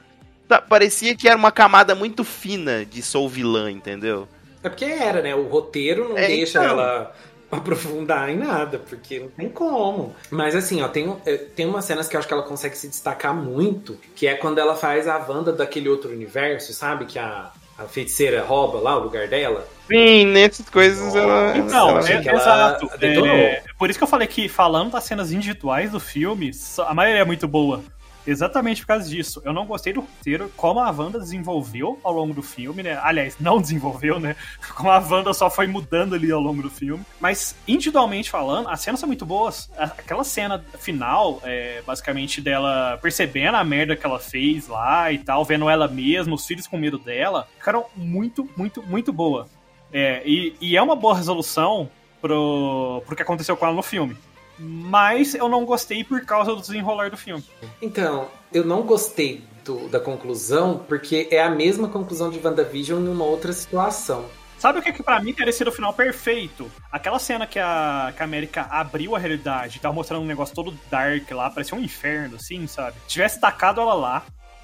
Tá, 0.48 0.60
parecia 0.60 1.16
que 1.16 1.28
era 1.28 1.36
uma 1.36 1.50
camada 1.50 1.94
muito 1.94 2.24
fina 2.24 2.84
de 2.84 3.02
sou 3.02 3.28
vilã, 3.28 3.70
entendeu? 3.70 4.28
É 4.62 4.68
porque 4.68 4.84
era, 4.84 5.22
né? 5.22 5.34
O 5.34 5.48
roteiro 5.48 6.08
não 6.10 6.18
é, 6.18 6.26
deixa 6.26 6.58
então... 6.58 6.70
ela 6.70 7.14
aprofundar 7.50 8.28
em 8.28 8.36
nada, 8.36 8.78
porque 8.78 9.20
não 9.20 9.28
tem 9.28 9.48
como. 9.48 10.14
Mas 10.30 10.54
assim, 10.54 10.82
ó, 10.82 10.88
tem, 10.88 11.16
é, 11.24 11.36
tem 11.36 11.66
umas 11.66 11.84
cenas 11.84 12.08
que 12.08 12.16
eu 12.16 12.18
acho 12.18 12.26
que 12.26 12.34
ela 12.34 12.42
consegue 12.42 12.76
se 12.76 12.88
destacar 12.88 13.34
muito, 13.34 13.98
que 14.14 14.26
é 14.26 14.34
quando 14.34 14.58
ela 14.58 14.74
faz 14.74 15.06
a 15.06 15.16
Wanda 15.16 15.52
daquele 15.52 15.88
outro 15.88 16.10
universo, 16.10 16.72
sabe? 16.72 17.06
Que 17.06 17.18
a, 17.18 17.52
a 17.78 17.84
feiticeira 17.84 18.42
rouba 18.42 18.78
lá 18.80 18.96
o 18.96 19.04
lugar 19.04 19.28
dela. 19.28 19.66
Sim, 19.86 20.26
nessas 20.26 20.68
coisas 20.68 21.14
oh, 21.14 21.18
ela. 21.18 21.56
Então, 21.56 21.98
é, 22.00 22.34
exato. 22.34 22.90
É, 23.00 23.62
por 23.78 23.88
isso 23.88 23.98
que 23.98 24.02
eu 24.02 24.08
falei 24.08 24.26
que, 24.26 24.48
falando 24.48 24.92
das 24.92 25.04
cenas 25.04 25.30
individuais 25.30 25.92
do 25.92 26.00
filme, 26.00 26.50
a 26.86 26.94
maioria 26.94 27.22
é 27.22 27.24
muito 27.24 27.46
boa. 27.46 27.82
Exatamente 28.26 28.80
por 28.80 28.88
causa 28.88 29.08
disso. 29.08 29.40
Eu 29.44 29.52
não 29.52 29.66
gostei 29.66 29.92
do 29.92 30.00
roteiro, 30.00 30.50
como 30.56 30.80
a 30.80 30.90
Wanda 30.90 31.18
desenvolveu 31.18 31.98
ao 32.02 32.12
longo 32.12 32.34
do 32.34 32.42
filme, 32.42 32.82
né? 32.82 32.98
Aliás, 33.02 33.36
não 33.38 33.60
desenvolveu, 33.62 34.18
né? 34.18 34.34
Como 34.74 34.90
a 34.90 34.98
Wanda 34.98 35.32
só 35.32 35.48
foi 35.48 35.66
mudando 35.66 36.14
ali 36.14 36.30
ao 36.30 36.40
longo 36.40 36.62
do 36.62 36.70
filme. 36.70 37.04
Mas, 37.20 37.54
individualmente 37.68 38.30
falando, 38.30 38.68
as 38.68 38.80
cenas 38.80 38.98
são 38.98 39.06
muito 39.06 39.24
boas. 39.24 39.70
Aquela 39.76 40.24
cena 40.24 40.64
final, 40.78 41.40
é, 41.44 41.82
basicamente, 41.86 42.40
dela 42.40 42.98
percebendo 43.00 43.56
a 43.56 43.64
merda 43.64 43.94
que 43.94 44.04
ela 44.04 44.18
fez 44.18 44.66
lá 44.66 45.12
e 45.12 45.18
tal, 45.18 45.44
vendo 45.44 45.70
ela 45.70 45.86
mesma, 45.86 46.34
os 46.34 46.46
filhos 46.46 46.66
com 46.66 46.76
medo 46.76 46.98
dela, 46.98 47.46
ficaram 47.58 47.86
muito, 47.94 48.48
muito, 48.56 48.82
muito 48.82 49.12
boa. 49.12 49.48
É, 49.92 50.22
e, 50.26 50.54
e 50.60 50.76
é 50.76 50.82
uma 50.82 50.96
boa 50.96 51.14
resolução 51.14 51.88
pro, 52.20 53.02
pro 53.06 53.14
que 53.14 53.22
aconteceu 53.22 53.56
com 53.56 53.66
ela 53.66 53.74
no 53.74 53.82
filme 53.82 54.16
mas 54.58 55.34
eu 55.34 55.48
não 55.48 55.64
gostei 55.64 56.02
por 56.04 56.20
causa 56.24 56.54
do 56.54 56.60
desenrolar 56.60 57.10
do 57.10 57.16
filme. 57.16 57.44
Então, 57.80 58.28
eu 58.52 58.64
não 58.64 58.82
gostei 58.82 59.44
do, 59.64 59.88
da 59.88 60.00
conclusão 60.00 60.84
porque 60.88 61.28
é 61.30 61.42
a 61.42 61.50
mesma 61.50 61.88
conclusão 61.88 62.30
de 62.30 62.38
WandaVision 62.38 63.00
numa 63.00 63.24
outra 63.24 63.52
situação. 63.52 64.26
Sabe 64.58 64.78
o 64.78 64.82
que, 64.82 64.92
que 64.92 65.02
pra 65.02 65.20
mim 65.20 65.34
teria 65.34 65.52
sido 65.52 65.68
o 65.68 65.72
final 65.72 65.92
perfeito? 65.92 66.70
Aquela 66.90 67.18
cena 67.18 67.46
que 67.46 67.58
a, 67.58 68.12
que 68.16 68.22
a 68.22 68.24
América 68.24 68.66
abriu 68.70 69.14
a 69.14 69.18
realidade, 69.18 69.78
tava 69.78 69.94
mostrando 69.94 70.22
um 70.22 70.26
negócio 70.26 70.54
todo 70.54 70.76
dark 70.90 71.30
lá, 71.30 71.50
parecia 71.50 71.76
um 71.76 71.80
inferno, 71.80 72.36
assim, 72.36 72.66
sabe? 72.66 72.96
Tivesse 73.06 73.38
tacado 73.38 73.80
ela 73.82 73.94
lá, 73.94 74.22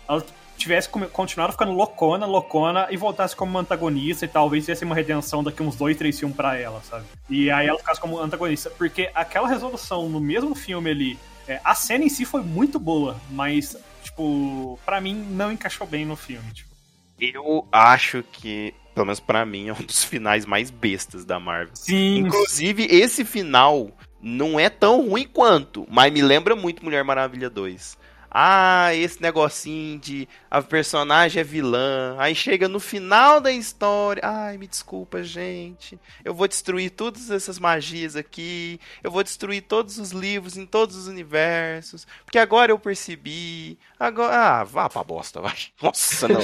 ela 0.08 0.24
tivesse 0.56 0.88
continuado 0.88 1.52
ficando 1.52 1.72
loucona, 1.72 2.26
loucona 2.26 2.86
e 2.90 2.96
voltasse 2.96 3.34
como 3.34 3.58
antagonista 3.58 4.24
e 4.24 4.28
talvez 4.28 4.64
tivesse 4.64 4.84
uma 4.84 4.94
redenção 4.94 5.42
daqui 5.42 5.62
uns 5.62 5.76
dois, 5.76 5.96
três 5.96 6.18
filmes 6.18 6.36
pra 6.36 6.56
ela, 6.56 6.80
sabe? 6.82 7.04
E 7.28 7.50
aí 7.50 7.66
ela 7.66 7.78
ficasse 7.78 8.00
como 8.00 8.18
antagonista. 8.18 8.70
Porque 8.70 9.10
aquela 9.14 9.48
resolução 9.48 10.08
no 10.08 10.20
mesmo 10.20 10.54
filme 10.54 10.90
ali, 10.90 11.18
é, 11.48 11.60
a 11.64 11.74
cena 11.74 12.04
em 12.04 12.08
si 12.08 12.24
foi 12.24 12.42
muito 12.42 12.78
boa, 12.78 13.20
mas, 13.30 13.76
tipo, 14.02 14.78
para 14.84 15.00
mim 15.00 15.14
não 15.14 15.50
encaixou 15.50 15.86
bem 15.86 16.04
no 16.04 16.16
filme. 16.16 16.50
Tipo. 16.52 16.70
Eu 17.18 17.66
acho 17.70 18.24
que, 18.32 18.74
pelo 18.94 19.06
menos 19.06 19.20
para 19.20 19.44
mim, 19.46 19.68
é 19.68 19.72
um 19.72 19.82
dos 19.82 20.04
finais 20.04 20.44
mais 20.44 20.70
bestas 20.70 21.24
da 21.24 21.38
Marvel. 21.38 21.74
Sim. 21.74 22.18
Inclusive, 22.18 22.86
esse 22.90 23.24
final 23.24 23.90
não 24.20 24.58
é 24.58 24.70
tão 24.70 25.08
ruim 25.08 25.26
quanto, 25.26 25.86
mas 25.90 26.12
me 26.12 26.22
lembra 26.22 26.54
muito 26.54 26.84
Mulher 26.84 27.04
Maravilha 27.04 27.50
2. 27.50 27.98
Ah, 28.34 28.94
esse 28.94 29.20
negocinho 29.20 29.98
de 29.98 30.26
a 30.50 30.62
personagem 30.62 31.40
é 31.40 31.44
vilã. 31.44 32.16
Aí 32.18 32.34
chega 32.34 32.66
no 32.66 32.80
final 32.80 33.42
da 33.42 33.52
história. 33.52 34.22
Ai, 34.24 34.56
me 34.56 34.66
desculpa, 34.66 35.22
gente. 35.22 35.98
Eu 36.24 36.32
vou 36.32 36.48
destruir 36.48 36.90
todas 36.90 37.30
essas 37.30 37.58
magias 37.58 38.16
aqui. 38.16 38.80
Eu 39.02 39.10
vou 39.10 39.22
destruir 39.22 39.60
todos 39.60 39.98
os 39.98 40.12
livros 40.12 40.56
em 40.56 40.64
todos 40.64 40.96
os 40.96 41.08
universos. 41.08 42.06
Porque 42.24 42.38
agora 42.38 42.72
eu 42.72 42.78
percebi. 42.78 43.78
Agora. 44.00 44.34
Ah, 44.34 44.64
vá 44.64 44.88
pra 44.88 45.04
bosta, 45.04 45.38
vai. 45.38 45.54
Nossa, 45.82 46.26
não. 46.26 46.40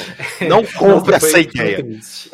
Não 0.47 0.65
compro 0.77 1.15
essa 1.15 1.41
ideia. 1.41 1.83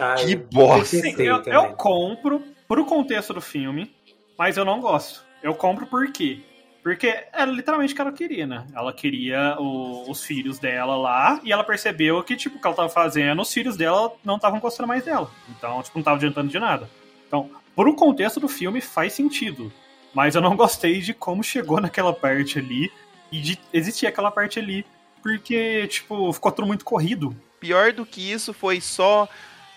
Ai, 0.00 0.24
que 0.24 0.34
bosta. 0.34 0.96
Eu, 1.22 1.42
eu 1.44 1.74
compro 1.74 2.42
pro 2.66 2.84
contexto 2.84 3.32
do 3.32 3.40
filme, 3.40 3.94
mas 4.36 4.56
eu 4.56 4.64
não 4.64 4.80
gosto. 4.80 5.22
Eu 5.40 5.54
compro 5.54 5.86
por 5.86 6.10
quê? 6.10 6.40
Porque 6.84 7.24
era 7.32 7.50
literalmente 7.50 7.94
o 7.94 7.96
que 7.96 8.02
ela 8.02 8.12
queria, 8.12 8.46
né? 8.46 8.66
Ela 8.74 8.92
queria 8.92 9.56
o, 9.58 10.10
os 10.10 10.22
filhos 10.22 10.58
dela 10.58 10.94
lá 10.94 11.40
e 11.42 11.50
ela 11.50 11.64
percebeu 11.64 12.22
que, 12.22 12.36
tipo, 12.36 12.58
o 12.58 12.60
que 12.60 12.66
ela 12.66 12.76
tava 12.76 12.90
fazendo, 12.90 13.40
os 13.40 13.50
filhos 13.50 13.74
dela 13.74 14.12
não 14.22 14.36
estavam 14.36 14.60
gostando 14.60 14.86
mais 14.86 15.02
dela. 15.02 15.30
Então, 15.48 15.82
tipo, 15.82 15.96
não 15.96 16.04
tava 16.04 16.18
adiantando 16.18 16.50
de 16.50 16.58
nada. 16.58 16.90
Então, 17.26 17.48
pro 17.74 17.96
contexto 17.96 18.38
do 18.38 18.48
filme, 18.48 18.82
faz 18.82 19.14
sentido. 19.14 19.72
Mas 20.12 20.34
eu 20.34 20.42
não 20.42 20.54
gostei 20.56 21.00
de 21.00 21.14
como 21.14 21.42
chegou 21.42 21.80
naquela 21.80 22.12
parte 22.12 22.58
ali 22.58 22.92
e 23.32 23.40
de 23.40 23.58
existir 23.72 24.06
aquela 24.06 24.30
parte 24.30 24.58
ali. 24.58 24.84
Porque, 25.22 25.86
tipo, 25.86 26.30
ficou 26.34 26.52
tudo 26.52 26.66
muito 26.66 26.84
corrido. 26.84 27.34
Pior 27.58 27.94
do 27.94 28.04
que 28.04 28.30
isso 28.30 28.52
foi 28.52 28.78
só 28.82 29.26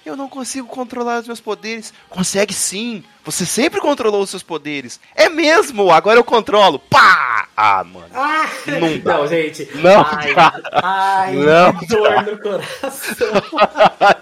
eu 0.07 0.15
não 0.15 0.29
consigo 0.29 0.67
controlar 0.67 1.19
os 1.19 1.27
meus 1.27 1.41
poderes. 1.41 1.93
Consegue 2.09 2.53
sim. 2.53 3.03
Você 3.25 3.45
sempre 3.45 3.81
controlou 3.81 4.21
os 4.21 4.29
seus 4.29 4.41
poderes. 4.41 4.99
É 5.13 5.27
mesmo, 5.27 5.91
agora 5.91 6.17
eu 6.17 6.23
controlo. 6.23 6.79
Pá! 6.79 7.47
Ah, 7.55 7.83
mano. 7.83 8.07
Ah, 8.13 8.49
não, 8.67 8.99
dá. 8.99 9.17
não, 9.17 9.27
gente. 9.27 9.67
Não, 9.75 10.05
ai, 10.09 10.33
cara. 10.33 10.61
Ai, 10.71 11.35
não, 11.35 11.73
dor 11.87 12.23
no 12.23 12.37
coração. 12.37 13.27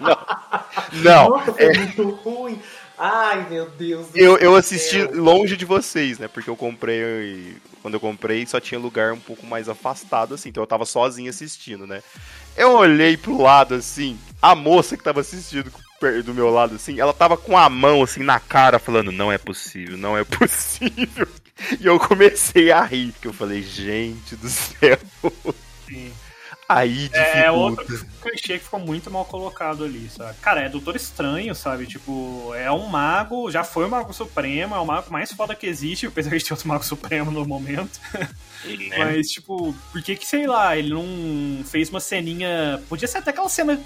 não. 0.00 0.18
Não. 1.02 1.28
Nossa, 1.30 1.52
foi 1.52 1.64
é... 1.64 1.78
muito 1.78 2.10
ruim. 2.10 2.60
Ai, 2.98 3.46
meu 3.50 3.68
Deus 3.70 4.08
do 4.08 4.18
eu, 4.18 4.38
eu 4.38 4.56
assisti 4.56 5.04
longe 5.04 5.54
de 5.56 5.66
vocês, 5.66 6.18
né? 6.18 6.28
Porque 6.28 6.48
eu 6.48 6.56
comprei. 6.56 7.56
Quando 7.86 7.94
eu 7.94 8.00
comprei, 8.00 8.44
só 8.44 8.58
tinha 8.58 8.80
lugar 8.80 9.12
um 9.12 9.20
pouco 9.20 9.46
mais 9.46 9.68
afastado, 9.68 10.34
assim. 10.34 10.48
Então 10.48 10.60
eu 10.60 10.66
tava 10.66 10.84
sozinho 10.84 11.30
assistindo, 11.30 11.86
né? 11.86 12.02
Eu 12.56 12.72
olhei 12.72 13.16
pro 13.16 13.40
lado 13.40 13.76
assim, 13.76 14.18
a 14.42 14.56
moça 14.56 14.96
que 14.96 15.04
tava 15.04 15.20
assistindo 15.20 15.72
do 16.24 16.34
meu 16.34 16.50
lado 16.50 16.74
assim, 16.74 16.98
ela 16.98 17.12
tava 17.12 17.36
com 17.36 17.56
a 17.56 17.70
mão 17.70 18.02
assim 18.02 18.24
na 18.24 18.40
cara, 18.40 18.80
falando: 18.80 19.12
Não 19.12 19.30
é 19.30 19.38
possível, 19.38 19.96
não 19.96 20.18
é 20.18 20.24
possível. 20.24 21.28
E 21.80 21.86
eu 21.86 21.98
comecei 22.00 22.72
a 22.72 22.82
rir, 22.82 23.12
porque 23.12 23.28
eu 23.28 23.32
falei: 23.32 23.62
Gente 23.62 24.34
do 24.34 24.48
céu. 24.48 24.98
Sim. 25.86 26.12
Aí 26.68 27.08
dificulta. 27.08 27.38
É 27.38 27.50
outro 27.50 28.06
clichê 28.20 28.58
que 28.58 28.64
ficou 28.64 28.80
muito 28.80 29.10
mal 29.10 29.24
colocado 29.24 29.84
ali, 29.84 30.08
sabe? 30.10 30.36
Cara, 30.40 30.62
é 30.62 30.68
Doutor 30.68 30.96
Estranho, 30.96 31.54
sabe? 31.54 31.86
Tipo, 31.86 32.52
é 32.54 32.70
um 32.72 32.86
mago, 32.86 33.50
já 33.50 33.62
foi 33.62 33.84
o 33.84 33.88
Mago 33.88 34.12
Supremo, 34.12 34.74
é 34.74 34.78
o 34.78 34.86
mago 34.86 35.10
mais 35.12 35.32
foda 35.32 35.54
que 35.54 35.66
existe, 35.66 36.06
apesar 36.06 36.36
de 36.36 36.44
ter 36.44 36.52
outro 36.52 36.68
Mago 36.68 36.84
Supremo 36.84 37.30
no 37.30 37.46
momento. 37.46 38.00
Né? 38.12 38.28
Mas, 38.98 39.28
tipo, 39.28 39.72
por 39.92 40.02
que 40.02 40.16
que, 40.16 40.26
sei 40.26 40.46
lá, 40.46 40.76
ele 40.76 40.90
não 40.90 41.64
fez 41.64 41.88
uma 41.88 42.00
ceninha. 42.00 42.82
Podia 42.88 43.06
ser 43.06 43.18
até 43.18 43.30
aquela 43.30 43.48
cena 43.48 43.80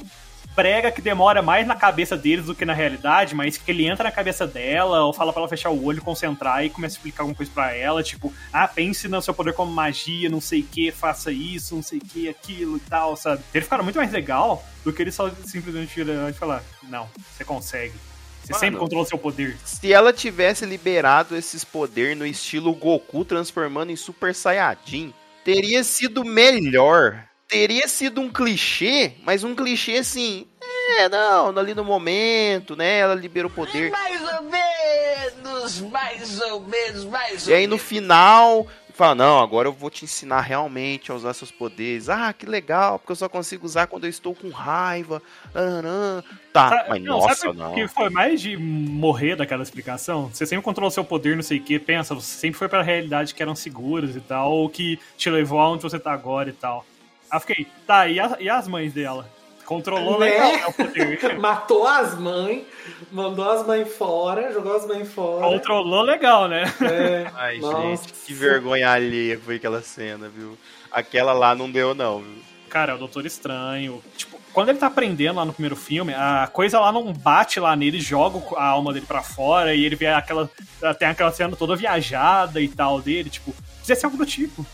prega 0.55 0.91
que 0.91 1.01
demora 1.01 1.43
mais 1.43 1.67
na 1.67 1.75
cabeça 1.75 2.17
deles 2.17 2.47
do 2.47 2.55
que 2.55 2.65
na 2.65 2.73
realidade, 2.73 3.35
mas 3.35 3.57
que 3.57 3.71
ele 3.71 3.87
entra 3.87 4.05
na 4.05 4.13
cabeça 4.13 4.47
dela, 4.47 5.05
ou 5.05 5.13
fala 5.13 5.33
pra 5.33 5.41
ela 5.41 5.49
fechar 5.49 5.71
o 5.71 5.85
olho, 5.85 6.03
concentrar 6.03 6.65
e 6.65 6.71
começa 6.71 6.95
a 6.95 6.99
explicar 6.99 7.23
alguma 7.23 7.37
coisa 7.37 7.51
pra 7.53 7.75
ela, 7.75 8.03
tipo, 8.03 8.33
ah, 8.53 8.67
pense 8.69 9.09
no 9.09 9.23
seu 9.23 9.35
poder 9.35 9.55
como 9.55 9.73
magia, 9.73 10.29
não 10.29 10.41
sei 10.41 10.61
o 10.61 10.67
que, 10.67 10.91
faça 10.91 11.31
isso, 11.33 11.75
não 11.75 11.83
sei 11.83 11.99
o 11.99 12.03
que, 12.03 12.29
aquilo 12.29 12.77
e 12.77 12.81
tal, 12.81 13.17
sabe? 13.17 13.43
Ele 13.55 13.65
ficaram 13.65 13.85
muito 13.85 13.97
mais 13.97 14.13
legal 14.13 14.65
do 14.85 14.93
que 14.93 15.03
ele 15.03 15.13
só 15.13 15.31
simplesmente 15.45 15.95
virar 15.95 16.31
e 16.31 16.33
falar, 16.33 16.63
não, 16.83 17.09
você 17.33 17.45
consegue. 17.45 17.95
Você 18.43 18.53
Mano. 18.53 18.61
sempre 18.61 18.81
controla 18.81 19.07
seu 19.07 19.19
poder. 19.19 19.57
Se 19.65 19.93
ela 19.93 20.13
tivesse 20.13 20.65
liberado 20.65 21.37
esses 21.37 21.65
poderes 21.65 22.17
no 22.17 22.27
estilo 22.27 22.75
Goku 22.75 23.25
transformando 23.25 23.93
em 23.93 23.97
Super 23.97 24.35
Saiyajin, 24.35 25.13
teria 25.45 25.85
sido 25.85 26.25
melhor. 26.25 27.25
Teria 27.51 27.89
sido 27.89 28.21
um 28.21 28.31
clichê, 28.31 29.13
mas 29.25 29.43
um 29.43 29.57
clichê 29.57 29.97
assim. 29.97 30.47
É, 30.99 31.09
não, 31.09 31.49
ali 31.59 31.75
no 31.75 31.85
momento, 31.85 32.77
né? 32.77 32.99
Ela 32.99 33.15
liberou 33.15 33.51
o 33.51 33.55
poder. 33.55 33.91
Mais 33.91 34.21
ou 34.23 34.43
menos, 34.45 35.81
mais 35.81 36.41
ou 36.41 36.61
menos, 36.61 37.05
mais 37.05 37.49
E 37.49 37.53
aí 37.53 37.67
no 37.67 37.77
final, 37.79 38.67
fala, 38.93 39.15
não, 39.15 39.41
agora 39.41 39.67
eu 39.67 39.73
vou 39.73 39.89
te 39.91 40.05
ensinar 40.05 40.43
realmente 40.43 41.11
a 41.11 41.15
usar 41.15 41.33
seus 41.33 41.51
poderes. 41.51 42.09
Ah, 42.09 42.33
que 42.33 42.47
legal, 42.47 42.99
porque 42.99 43.13
eu 43.13 43.17
só 43.17 43.29
consigo 43.29 43.67
usar 43.67 43.87
quando 43.87 44.05
eu 44.05 44.11
estou 44.11 44.35
com 44.35 44.51
raiva. 44.51 45.23
Ah, 45.55 46.23
Tá, 46.53 46.87
mas 46.89 47.03
não, 47.03 47.19
nossa, 47.19 47.35
sabe 47.35 47.57
não. 47.57 47.73
o 47.73 47.75
que 47.75 47.89
foi 47.89 48.11
mais 48.11 48.41
de 48.41 48.57
morrer 48.57 49.37
daquela 49.37 49.63
explicação? 49.63 50.29
Você 50.33 50.45
sempre 50.45 50.65
controlou 50.65 50.91
seu 50.91 51.05
poder, 51.05 51.37
não 51.37 51.43
sei 51.43 51.59
o 51.59 51.63
que, 51.63 51.79
pensa, 51.79 52.15
você 52.15 52.39
sempre 52.39 52.59
foi 52.59 52.69
pra 52.69 52.83
realidade 52.83 53.35
que 53.35 53.43
eram 53.43 53.55
seguras 53.55 54.15
e 54.17 54.21
tal, 54.21 54.53
ou 54.53 54.69
que 54.69 54.99
te 55.17 55.31
levou 55.31 55.61
aonde 55.61 55.83
você 55.83 55.99
tá 55.99 56.13
agora 56.13 56.51
e 56.51 56.53
tal. 56.53 56.85
Aí 57.31 57.37
eu 57.37 57.41
fiquei, 57.41 57.67
tá, 57.87 58.09
e, 58.09 58.19
a- 58.19 58.37
e 58.41 58.49
as 58.49 58.67
mães 58.67 58.93
dela? 58.93 59.27
Controlou 59.65 60.19
Né? 60.19 60.31
legal 60.31 60.75
né. 60.79 61.37
Matou 61.39 61.87
as 61.87 62.19
mães, 62.19 62.65
mandou 63.13 63.49
as 63.49 63.65
mães 63.65 63.95
fora, 63.97 64.53
jogou 64.53 64.75
as 64.77 64.85
mães 64.85 65.13
fora. 65.13 65.47
Controlou 65.47 66.03
legal, 66.03 66.49
né? 66.49 66.65
É, 66.83 67.31
Ai, 67.37 67.59
Nossa. 67.59 67.83
gente, 68.03 68.13
que 68.27 68.35
vergonha 68.35 68.91
alheia 68.91 69.39
foi 69.39 69.57
aquela 69.57 69.81
cena, 69.81 70.29
viu? 70.29 70.59
Aquela 70.91 71.33
lá 71.33 71.55
não 71.55 71.71
deu, 71.71 71.95
não, 71.95 72.19
viu? 72.21 72.43
Cara, 72.69 72.93
é 72.93 72.95
o 72.97 72.99
Doutor 72.99 73.25
Estranho. 73.27 74.03
Tipo, 74.17 74.41
quando 74.53 74.71
ele 74.71 74.79
tá 74.79 74.89
aprendendo 74.89 75.37
lá 75.37 75.45
no 75.45 75.53
primeiro 75.53 75.77
filme, 75.77 76.13
a 76.15 76.49
coisa 76.53 76.81
lá 76.81 76.91
não 76.91 77.13
bate 77.13 77.61
lá 77.61 77.77
nele, 77.77 78.01
joga 78.01 78.41
a 78.57 78.65
alma 78.65 78.93
dele 78.93 79.07
pra 79.07 79.23
fora 79.23 79.73
e 79.73 79.85
ele 79.85 79.95
vê 79.95 80.09
aquela. 80.09 80.51
Tem 80.99 81.07
aquela 81.09 81.31
cena 81.31 81.55
toda 81.57 81.77
viajada 81.77 82.61
e 82.61 82.67
tal 82.69 83.01
dele, 83.01 83.31
tipo, 83.31 83.53
precisa 83.79 83.95
ser 84.01 84.07
algo 84.07 84.19
do 84.19 84.27
tipo. 84.27 84.67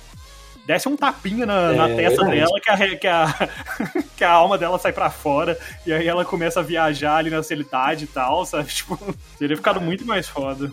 Desce 0.66 0.88
um 0.88 0.96
tapinha 0.96 1.46
na, 1.46 1.72
na 1.72 1.88
É, 1.88 1.96
testa 1.96 2.24
verdade. 2.24 2.40
dela 2.40 2.60
que 2.60 2.70
a, 2.70 2.98
que, 2.98 3.06
a, 3.06 3.48
que 4.18 4.24
a 4.24 4.30
alma 4.32 4.58
dela 4.58 4.78
sai 4.78 4.92
pra 4.92 5.10
fora 5.10 5.56
e 5.86 5.92
aí 5.92 6.06
ela 6.08 6.24
começa 6.24 6.58
a 6.60 6.62
viajar 6.62 7.16
ali 7.16 7.30
na 7.30 7.40
realidade 7.40 8.04
e 8.04 8.08
tal, 8.08 8.44
sabe? 8.44 8.68
Tipo, 8.74 8.98
teria 9.38 9.56
ficado 9.56 9.80
muito 9.80 10.04
mais 10.04 10.28
foda. 10.28 10.72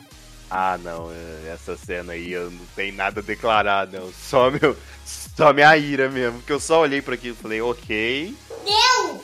Ah, 0.49 0.77
não, 0.83 1.11
é, 1.11 1.53
essa 1.53 1.77
cena 1.77 2.13
aí 2.13 2.31
eu 2.31 2.49
não 2.51 2.65
tenho 2.75 2.95
nada 2.95 3.21
a 3.21 3.23
declarar, 3.23 3.87
não. 3.87 4.11
Só 4.11 4.49
meu. 4.51 4.75
Só 5.05 5.51
minha 5.53 5.75
ira 5.77 6.09
mesmo. 6.09 6.39
Porque 6.39 6.53
eu 6.53 6.59
só 6.59 6.81
olhei 6.81 7.01
pra 7.01 7.15
aquilo 7.15 7.35
e 7.37 7.41
falei, 7.41 7.61
ok. 7.61 8.35
Deu! 8.63 9.23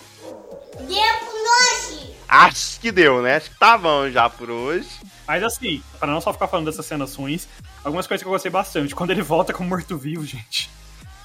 Deu 0.88 1.16
pro 1.20 1.44
nós! 1.44 2.10
Acho 2.28 2.80
que 2.80 2.92
deu, 2.92 3.22
né? 3.22 3.36
Acho 3.36 3.50
que 3.52 3.60
tá 3.60 3.78
bom 3.78 4.10
já 4.10 4.30
por 4.30 4.50
hoje. 4.50 4.88
Mas 5.30 5.44
assim, 5.44 5.80
pra 6.00 6.12
não 6.12 6.20
só 6.20 6.34
ficar 6.34 6.48
falando 6.48 6.66
dessas 6.66 6.88
cenas 6.88 7.14
ruins, 7.14 7.48
algumas 7.84 8.08
coisas 8.08 8.24
que 8.24 8.28
eu 8.28 8.32
gostei 8.32 8.50
bastante. 8.50 8.96
Quando 8.96 9.12
ele 9.12 9.22
volta 9.22 9.54
como 9.54 9.70
morto-vivo, 9.70 10.26
gente. 10.26 10.72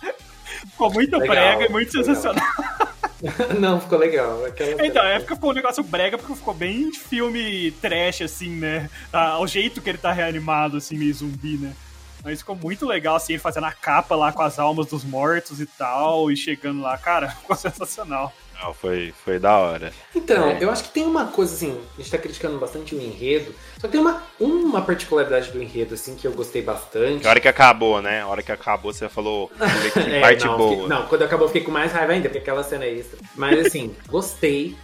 Ficou 0.72 0.92
muito 0.92 1.16
Legal, 1.16 1.34
brega 1.34 1.64
e 1.64 1.68
muito 1.70 1.96
legal. 1.96 2.14
sensacional. 2.14 2.44
Não, 3.58 3.80
ficou 3.80 3.98
legal. 3.98 4.44
Aquela 4.44 4.86
Então, 4.86 5.02
a 5.02 5.08
época 5.08 5.36
ficou 5.36 5.52
um 5.52 5.54
negócio 5.54 5.82
brega 5.82 6.18
porque 6.18 6.34
ficou 6.34 6.52
bem 6.52 6.92
filme 6.92 7.70
trash, 7.80 8.20
assim, 8.20 8.50
né? 8.50 8.90
Ah, 9.10 9.38
o 9.38 9.46
jeito 9.46 9.80
que 9.80 9.88
ele 9.88 9.96
tá 9.96 10.12
reanimado, 10.12 10.76
assim, 10.76 10.98
meio 10.98 11.14
zumbi, 11.14 11.56
né? 11.56 11.72
Mas 12.22 12.40
ficou 12.40 12.54
muito 12.54 12.84
legal, 12.84 13.16
assim, 13.16 13.32
ele 13.32 13.40
fazendo 13.40 13.64
a 13.64 13.72
capa 13.72 14.14
lá 14.14 14.34
com 14.34 14.42
as 14.42 14.58
almas 14.58 14.86
dos 14.86 15.02
mortos 15.02 15.60
e 15.60 15.66
tal, 15.66 16.30
e 16.30 16.36
chegando 16.36 16.82
lá. 16.82 16.98
Cara, 16.98 17.30
ficou 17.40 17.56
sensacional. 17.56 18.34
Foi, 18.72 19.12
foi 19.24 19.38
da 19.38 19.58
hora. 19.58 19.92
Então, 20.14 20.48
É. 20.48 20.62
eu 20.62 20.70
acho 20.70 20.84
que 20.84 20.90
tem 20.90 21.04
uma 21.04 21.26
coisa 21.26 21.52
assim, 21.54 21.78
a 21.94 22.00
gente 22.00 22.10
tá 22.10 22.16
criticando 22.18 22.56
bastante 22.58 22.94
o 22.94 23.00
enredo, 23.00 23.54
só 23.78 23.86
que 23.86 23.92
tem 23.92 24.00
uma, 24.00 24.22
uma 24.40 24.80
particularidade 24.80 25.50
do 25.50 25.60
enredo, 25.62 25.94
assim, 25.94 26.14
que 26.14 26.26
eu 26.26 26.32
gostei 26.32 26.62
bastante. 26.62 27.26
A 27.26 27.30
hora 27.30 27.40
que 27.40 27.48
acabou, 27.48 28.00
né? 28.00 28.22
A 28.22 28.28
hora 28.28 28.42
que 28.42 28.52
acabou, 28.52 28.92
você 28.92 29.08
falou 29.08 29.48
que 29.92 29.98
É, 30.00 30.20
parte 30.20 30.46
não, 30.46 30.56
boa. 30.56 30.70
fiquei- 30.70 30.88
não, 30.88 31.06
quando 31.06 31.22
acabou 31.22 31.44
eu 31.46 31.48
fiquei 31.48 31.64
com 31.64 31.72
mais 31.72 31.92
raiva 31.92 32.12
ainda, 32.12 32.28
porque 32.28 32.38
aquela 32.38 32.62
cena 32.62 32.84
é 32.84 32.92
extra. 32.94 33.18
Mas 33.34 33.66
assim, 33.66 33.94
gostei 34.08 34.76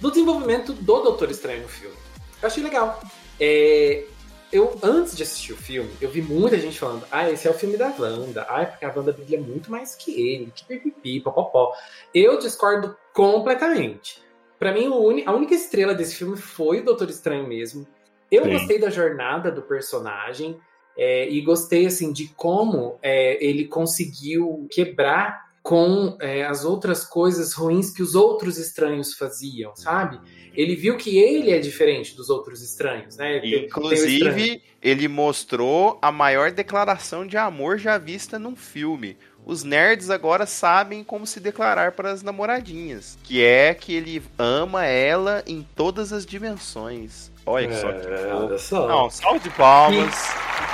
do 0.00 0.10
desenvolvimento 0.10 0.72
do 0.72 0.82
Doutor 1.02 1.30
Estranho 1.30 1.62
no 1.62 1.68
filme. 1.68 1.96
Eu 2.42 2.48
achei 2.48 2.62
legal. 2.62 3.00
É, 3.40 4.04
eu, 4.52 4.76
antes 4.82 5.16
de 5.16 5.22
assistir 5.22 5.52
o 5.52 5.56
filme, 5.56 5.90
eu 6.00 6.10
vi 6.10 6.20
muita 6.20 6.58
gente 6.58 6.78
falando: 6.78 7.04
ah, 7.10 7.30
esse 7.30 7.46
é 7.48 7.50
o 7.50 7.54
filme 7.54 7.76
da 7.76 7.92
Wanda. 7.98 8.42
Ah, 8.48 8.66
porque 8.66 8.84
a 8.84 8.92
Wanda 8.94 9.12
brilha 9.12 9.40
muito 9.40 9.70
mais 9.70 9.94
que 9.94 10.10
ele, 10.20 10.52
que 10.54 10.64
pipipi, 10.64 11.20
popopó. 11.20 11.72
Eu 12.14 12.38
discordo 12.38 12.94
completamente. 13.12 14.20
Pra 14.58 14.72
mim, 14.72 14.86
a 15.26 15.32
única 15.32 15.54
estrela 15.54 15.94
desse 15.94 16.14
filme 16.16 16.36
foi 16.36 16.80
o 16.80 16.84
Doutor 16.84 17.08
Estranho 17.10 17.46
mesmo. 17.48 17.86
Eu 18.30 18.44
Sim. 18.44 18.52
gostei 18.52 18.78
da 18.78 18.90
jornada 18.90 19.50
do 19.50 19.62
personagem. 19.62 20.58
é, 20.94 21.26
e 21.26 21.40
gostei 21.40 21.86
assim 21.86 22.12
de 22.12 22.28
como 22.36 22.98
é, 23.00 23.42
ele 23.42 23.64
conseguiu 23.66 24.68
quebrar 24.70 25.50
com 25.62 26.18
é, 26.20 26.44
as 26.44 26.66
outras 26.66 27.02
coisas 27.02 27.54
ruins 27.54 27.90
que 27.90 28.02
os 28.02 28.14
outros 28.14 28.58
estranhos 28.58 29.14
faziam, 29.14 29.74
sabe? 29.74 30.20
Ele 30.52 30.76
viu 30.76 30.98
que 30.98 31.16
ele 31.18 31.50
é 31.50 31.58
diferente 31.58 32.14
dos 32.14 32.28
outros 32.28 32.60
estranhos, 32.62 33.16
né? 33.16 33.36
Estranho- 33.36 33.64
Inclusive, 33.64 34.62
ele 34.82 35.08
mostrou 35.08 35.98
a 36.02 36.12
maior 36.12 36.50
declaração 36.50 37.26
de 37.26 37.38
amor 37.38 37.78
já 37.78 37.96
vista 37.96 38.38
num 38.38 38.54
filme. 38.54 39.16
Os 39.44 39.64
nerds 39.64 40.08
agora 40.08 40.46
sabem 40.46 41.02
como 41.02 41.26
se 41.26 41.40
declarar 41.40 41.92
para 41.92 42.10
as 42.12 42.22
namoradinhas. 42.22 43.18
Que 43.24 43.42
é 43.42 43.74
que 43.74 43.94
ele 43.94 44.22
ama 44.38 44.84
ela 44.86 45.42
em 45.46 45.66
todas 45.74 46.12
as 46.12 46.24
dimensões. 46.24 47.30
Olha 47.44 47.74
só 47.74 47.92
que 47.92 48.06
É, 48.06 48.34
olha 48.34 48.58
só. 48.58 48.86
Não, 48.86 49.10
salve 49.10 49.40
de 49.40 49.50
palmas. 49.50 50.14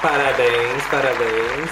Parabéns, 0.03 0.85
parabéns. 0.91 1.71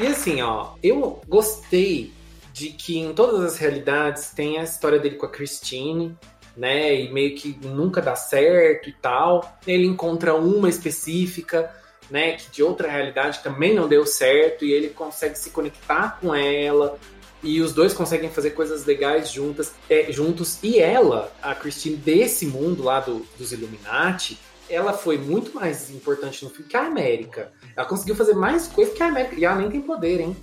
E 0.00 0.06
assim, 0.06 0.40
ó, 0.40 0.70
eu 0.82 1.20
gostei 1.28 2.12
de 2.52 2.70
que 2.70 2.98
em 2.98 3.12
todas 3.12 3.44
as 3.44 3.58
realidades 3.58 4.30
tem 4.30 4.58
a 4.58 4.62
história 4.62 4.98
dele 4.98 5.16
com 5.16 5.26
a 5.26 5.28
Christine, 5.28 6.16
né? 6.56 6.94
E 6.94 7.12
meio 7.12 7.36
que 7.36 7.56
nunca 7.62 8.00
dá 8.00 8.16
certo 8.16 8.88
e 8.88 8.92
tal. 8.92 9.58
Ele 9.66 9.86
encontra 9.86 10.34
uma 10.34 10.68
específica, 10.68 11.70
né? 12.10 12.32
Que 12.32 12.50
de 12.50 12.62
outra 12.62 12.88
realidade 12.90 13.40
também 13.42 13.74
não 13.74 13.88
deu 13.88 14.06
certo 14.06 14.64
e 14.64 14.72
ele 14.72 14.88
consegue 14.88 15.38
se 15.38 15.50
conectar 15.50 16.18
com 16.20 16.34
ela. 16.34 16.98
E 17.42 17.60
os 17.60 17.72
dois 17.72 17.92
conseguem 17.94 18.28
fazer 18.30 18.50
coisas 18.50 18.84
legais 18.84 19.30
juntas, 19.30 19.72
é, 19.88 20.10
juntos. 20.10 20.58
E 20.62 20.78
ela, 20.80 21.32
a 21.40 21.54
Christine 21.54 21.96
desse 21.96 22.46
mundo 22.46 22.82
lá 22.82 22.98
do- 23.00 23.24
dos 23.38 23.52
Illuminati, 23.52 24.36
ela 24.68 24.92
foi 24.92 25.16
muito 25.16 25.54
mais 25.54 25.88
importante 25.90 26.44
no 26.44 26.50
filme 26.50 26.68
que 26.68 26.76
a 26.76 26.86
América. 26.86 27.52
Ela 27.76 27.86
conseguiu 27.86 28.16
fazer 28.16 28.34
mais 28.34 28.66
coisa 28.66 28.90
que 28.90 29.02
a 29.02 29.06
América. 29.06 29.36
E 29.36 29.44
ela 29.44 29.54
nem 29.56 29.70
tem 29.70 29.80
poder, 29.80 30.20
hein? 30.20 30.36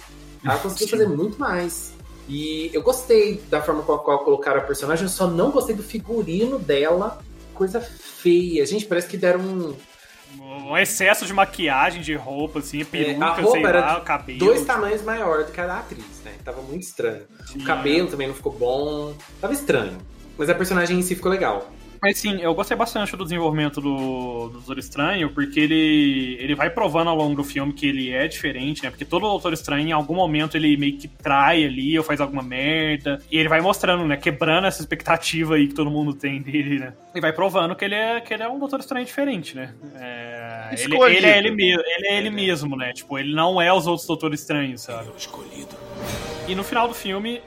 Ela 0.44 0.58
conseguiu 0.58 0.88
fazer 0.98 1.08
muito 1.10 1.38
mais. 1.38 1.94
E 2.30 2.72
eu 2.74 2.82
gostei 2.82 3.42
da 3.50 3.62
forma 3.62 3.84
com 3.84 3.92
a 3.94 4.00
qual 4.00 4.24
colocaram 4.24 4.60
a 4.62 4.64
personagem, 4.64 5.04
eu 5.04 5.10
só 5.10 5.28
não 5.28 5.52
gostei 5.52 5.76
do 5.76 5.84
figurino 5.84 6.58
dela. 6.58 7.20
Coisa 7.54 7.80
feia. 7.82 8.66
Gente, 8.66 8.86
parece 8.86 9.08
que 9.08 9.18
deram 9.18 9.42
um, 9.42 9.76
Um 10.40 10.78
excesso 10.78 11.26
de 11.26 11.34
maquiagem, 11.34 12.02
de 12.02 12.14
roupa, 12.16 12.60
assim, 12.60 12.84
peruca, 12.84 13.26
É, 13.26 13.28
a 13.30 13.34
roupa 13.34 13.52
sei 13.52 13.66
era 13.66 13.80
lá, 13.94 14.02
cabelo. 14.02 14.40
dois 14.40 14.66
tamanhos 14.66 15.02
maior 15.04 15.44
do 15.44 15.52
que 15.52 15.62
a 15.62 15.68
da 15.68 15.80
atriz, 15.80 16.22
né? 16.24 16.34
Tava 16.44 16.62
muito 16.62 16.84
estranho. 16.84 17.24
Sim. 17.46 17.60
O 17.60 17.64
cabelo 17.64 18.08
também 18.08 18.28
não 18.28 18.36
ficou 18.36 18.52
bom. 18.52 19.14
Tava 19.40 19.54
estranho. 19.54 19.98
Mas 20.38 20.50
a 20.50 20.56
personagem 20.56 21.00
em 21.00 21.02
si 21.02 21.16
ficou 21.16 21.32
legal. 21.32 21.70
Mas 22.02 22.18
sim, 22.18 22.40
eu 22.42 22.54
gostei 22.54 22.76
bastante 22.78 23.16
do 23.16 23.24
desenvolvimento 23.24 23.82
do, 23.82 24.48
do 24.50 24.54
Doutor 24.60 24.78
Estranho, 24.80 25.30
porque 25.32 25.60
ele, 25.60 26.38
ele 26.40 26.56
vai 26.56 26.70
provando 26.70 27.10
ao 27.10 27.16
longo 27.16 27.36
do 27.36 27.44
filme 27.44 27.74
que 27.74 27.88
ele 27.88 28.12
é 28.12 28.28
diferente, 28.28 28.84
né? 28.84 28.90
Porque 28.90 29.06
todo 29.06 29.22
Doutor 29.22 29.54
Estranho, 29.54 29.88
em 29.88 29.92
algum 29.92 30.16
momento, 30.16 30.56
ele 30.56 30.76
meio 30.78 30.98
que 30.98 31.08
trai 31.08 31.64
ali 31.66 31.98
ou 31.98 32.04
faz 32.04 32.22
alguma 32.22 32.44
merda. 32.44 33.22
E 33.32 33.38
ele 33.38 33.50
vai 33.50 33.62
mostrando, 33.62 34.06
né? 34.06 34.18
Quebrando 34.18 34.68
essa 34.68 34.82
expectativa 34.82 35.56
aí 35.56 35.68
que 35.68 35.74
todo 35.74 35.90
mundo 35.90 36.14
tem 36.14 36.42
dele, 36.42 36.80
né? 36.80 36.94
E 37.14 37.20
vai 37.22 37.32
provando 37.34 37.76
que 37.76 37.86
ele 37.86 37.96
é, 37.96 38.20
que 38.22 38.34
ele 38.34 38.44
é 38.44 38.48
um 38.50 38.60
Doutor 38.60 38.80
Estranho 38.80 39.06
diferente, 39.06 39.56
né? 39.56 39.74
É, 39.96 40.68
ele, 40.72 40.82
Escolhido. 40.82 41.18
ele 41.18 41.26
é 41.28 41.38
ele, 41.38 41.52
me- 41.52 41.72
ele 41.74 42.08
é 42.08 42.18
ele 42.18 42.30
mesmo, 42.30 42.76
né? 42.76 42.92
Tipo, 42.94 43.18
ele 43.18 43.34
não 43.34 43.62
é 43.62 43.72
os 43.74 43.88
outros 43.88 44.08
Doutor 44.08 44.34
Estranhos, 44.34 44.82
sabe? 44.82 45.10
E 46.48 46.54
no 46.56 46.64
final 46.64 46.88
do 46.88 46.94
filme, 46.94 47.42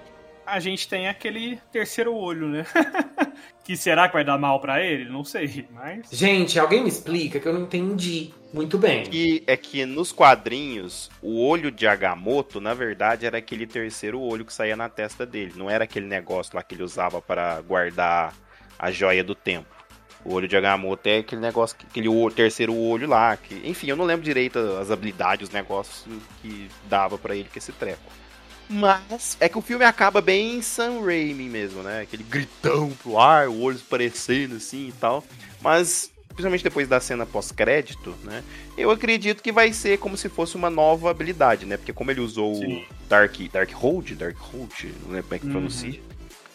a 0.49 0.61
gente 0.61 0.89
tem 0.89 1.09
aquele 1.09 1.61
terceiro 1.71 2.15
olho, 2.15 2.49
né? 2.49 2.67
que 3.65 3.77
será 3.77 4.09
que 4.09 4.15
vai 4.15 4.25
dar 4.25 4.39
mal 4.39 4.61
pra 4.61 4.83
ele? 4.83 5.09
Não 5.09 5.23
sei, 5.23 5.67
mas. 5.71 6.09
Gente, 6.11 6.59
alguém 6.59 6.83
me 6.83 6.89
explica 6.89 7.39
que 7.39 7.47
eu 7.47 7.53
não 7.53 7.63
entendi 7.63 8.33
muito 8.53 8.79
bem. 8.79 9.05
E 9.13 9.43
é 9.47 9.57
que 9.57 9.85
nos 9.85 10.11
quadrinhos, 10.11 11.11
o 11.21 11.45
olho 11.45 11.71
de 11.71 11.87
Agamotto, 11.87 12.61
na 12.61 12.75
verdade, 12.75 13.27
era 13.27 13.39
aquele 13.39 13.67
terceiro 13.67 14.21
olho 14.21 14.45
que 14.45 14.53
saía 14.53 14.77
na 14.77 14.89
testa 14.89 15.27
dele. 15.27 15.53
Não 15.57 15.69
era 15.69 15.85
aquele 15.85 16.07
negócio 16.07 16.57
lá 16.57 16.63
que 16.63 16.75
ele 16.75 16.83
usava 16.83 17.21
para 17.21 17.61
guardar 17.61 18.35
a 18.79 18.91
joia 18.91 19.23
do 19.23 19.35
tempo. 19.35 19.77
O 20.25 20.35
olho 20.35 20.49
de 20.49 20.57
Agamotto 20.57 21.09
é 21.09 21.19
aquele 21.19 21.41
negócio, 21.41 21.77
aquele 21.89 22.09
terceiro 22.35 22.75
olho 22.75 23.07
lá. 23.07 23.37
Que, 23.37 23.61
enfim, 23.65 23.89
eu 23.89 23.97
não 23.97 24.05
lembro 24.05 24.25
direito 24.25 24.59
as 24.59 24.91
habilidades, 24.91 25.49
os 25.49 25.55
negócios 25.55 26.07
que 26.41 26.69
dava 26.89 27.19
para 27.19 27.37
ele 27.37 27.49
com 27.53 27.59
esse 27.59 27.73
treco. 27.73 28.28
Mas 28.69 29.37
é 29.41 29.49
que 29.49 29.57
o 29.57 29.63
filme 29.63 29.85
acaba 29.85 30.21
bem 30.21 30.61
Sam 30.61 31.01
Raimi 31.01 31.49
mesmo, 31.49 31.83
né? 31.83 32.03
Aquele 32.03 32.23
gritão 32.23 32.91
pro 33.03 33.19
ar, 33.19 33.49
o 33.49 33.61
olho 33.61 33.79
parecendo 33.89 34.57
assim 34.57 34.89
e 34.89 34.93
tal. 34.93 35.25
Mas, 35.61 36.11
principalmente 36.29 36.65
depois 36.65 36.87
da 36.87 37.01
cena 37.01 37.25
pós-crédito, 37.25 38.15
né? 38.25 38.45
Eu 38.77 38.91
acredito 38.91 39.43
que 39.43 39.51
vai 39.51 39.73
ser 39.73 39.99
como 39.99 40.17
se 40.17 40.29
fosse 40.29 40.57
uma 40.57 40.69
nova 40.69 41.11
habilidade, 41.11 41.65
né? 41.65 41.77
Porque 41.77 41.93
como 41.93 42.11
ele 42.11 42.21
usou 42.21 42.57
Sim. 42.57 42.83
o 42.83 42.87
Dark, 43.09 43.37
Dark 43.53 43.73
Hold, 43.73 44.13
Dark 44.13 44.37
Hold, 44.39 44.85
não 45.03 45.13
lembro 45.13 45.23
como 45.23 45.35
é 45.35 45.39
que 45.39 45.47
uhum. 45.47 45.53
pronuncia. 45.53 46.01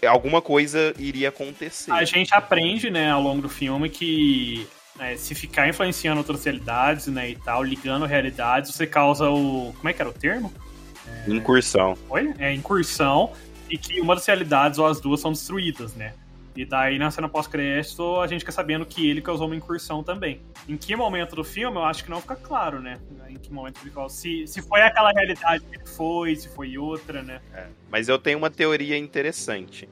Alguma 0.08 0.42
coisa 0.42 0.94
iria 1.00 1.30
acontecer. 1.30 1.92
A 1.92 2.04
gente 2.04 2.34
aprende, 2.34 2.90
né, 2.90 3.10
ao 3.10 3.22
longo 3.22 3.42
do 3.42 3.48
filme 3.48 3.90
que 3.90 4.68
é, 5.00 5.16
se 5.16 5.34
ficar 5.34 5.68
influenciando 5.68 6.20
outras 6.20 6.44
realidades, 6.44 7.08
né, 7.08 7.30
e 7.30 7.36
tal, 7.38 7.64
ligando 7.64 8.06
realidades, 8.06 8.74
você 8.74 8.86
causa 8.86 9.30
o. 9.30 9.74
Como 9.78 9.90
é 9.90 9.94
que 9.94 10.02
era 10.02 10.10
o 10.10 10.14
termo? 10.14 10.54
Incursão. 11.28 11.98
Oi? 12.10 12.34
É, 12.38 12.54
incursão. 12.54 13.32
E 13.70 13.78
que 13.78 14.00
uma 14.02 14.16
das 14.16 14.26
realidades 14.26 14.78
ou 14.78 14.86
as 14.86 15.00
duas 15.00 15.20
são 15.20 15.32
destruídas, 15.32 15.96
né? 15.96 16.14
E 16.56 16.64
daí, 16.66 17.00
na 17.00 17.10
cena 17.10 17.28
pós-crédito, 17.28 18.20
a 18.20 18.28
gente 18.28 18.42
fica 18.42 18.52
sabendo 18.52 18.86
que 18.86 19.10
ele 19.10 19.22
causou 19.22 19.48
uma 19.48 19.56
incursão 19.56 20.04
também. 20.04 20.40
Em 20.70 20.78
que 20.78 20.96
momento 20.96 21.36
do 21.36 21.44
filme, 21.44 21.78
eu 21.78 21.84
acho 21.84 22.04
que 22.04 22.12
não 22.12 22.22
fica 22.22 22.36
claro, 22.36 22.80
né? 22.80 23.00
Em 23.28 23.36
que 23.36 23.52
momento 23.52 23.80
ele 23.84 24.10
se, 24.10 24.46
se 24.46 24.62
foi 24.62 24.82
aquela 24.82 25.12
realidade 25.12 25.64
que 25.64 25.78
ele 25.78 25.86
foi, 25.88 26.36
se 26.36 26.48
foi 26.50 26.78
outra, 26.78 27.24
né? 27.24 27.42
É, 27.54 27.66
mas 27.90 28.08
eu 28.08 28.20
tenho 28.20 28.38
uma 28.38 28.52
teoria 28.52 28.96
interessante. 28.96 29.90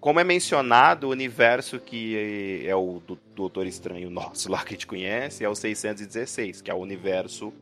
Como 0.00 0.20
é 0.20 0.24
mencionado, 0.24 1.08
o 1.08 1.10
universo 1.10 1.80
que 1.80 2.64
é 2.64 2.76
o 2.76 3.02
do 3.04 3.18
Doutor 3.34 3.66
Estranho 3.66 4.08
nosso 4.08 4.48
lá 4.48 4.62
que 4.62 4.68
a 4.68 4.72
gente 4.74 4.86
conhece 4.86 5.44
é 5.44 5.48
o 5.48 5.56
616, 5.56 6.62
que 6.62 6.70
é 6.70 6.74
o 6.74 6.78
universo 6.78 7.52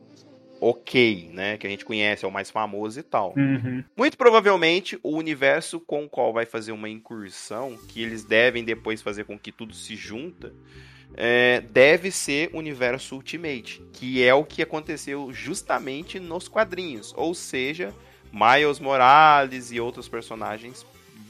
ok, 0.61 1.31
né? 1.33 1.57
Que 1.57 1.67
a 1.67 1.71
gente 1.71 1.85
conhece, 1.85 2.25
é 2.25 2.29
o 2.29 2.33
mais 2.33 2.51
famoso 2.51 3.01
e 3.01 3.03
tal. 3.03 3.35
Uhum. 3.37 3.85
Muito 3.97 4.17
provavelmente 4.17 4.99
o 5.03 5.17
universo 5.17 5.81
com 5.81 6.05
o 6.05 6.09
qual 6.09 6.33
vai 6.33 6.47
fazer 6.47 6.73
uma 6.73 6.89
incursão, 6.89 7.79
que 7.89 8.03
eles 8.03 8.25
devem 8.25 8.65
depois 8.65 9.03
fazer 9.03 9.25
com 9.25 9.39
que 9.39 9.53
tudo 9.53 9.75
se 9.75 9.97
junta, 9.97 10.53
é, 11.15 11.61
deve 11.71 12.11
ser 12.11 12.51
o 12.53 12.59
universo 12.59 13.15
Ultimate, 13.15 13.83
que 13.93 14.23
é 14.23 14.35
o 14.35 14.45
que 14.45 14.63
aconteceu 14.63 15.33
justamente 15.33 16.19
nos 16.19 16.49
quadrinhos. 16.49 17.15
Ou 17.17 17.35
seja, 17.35 17.95
Miles 18.33 18.79
Morales 18.79 19.73
e 19.73 19.81
outros 19.81 20.09
personagens 20.09 20.85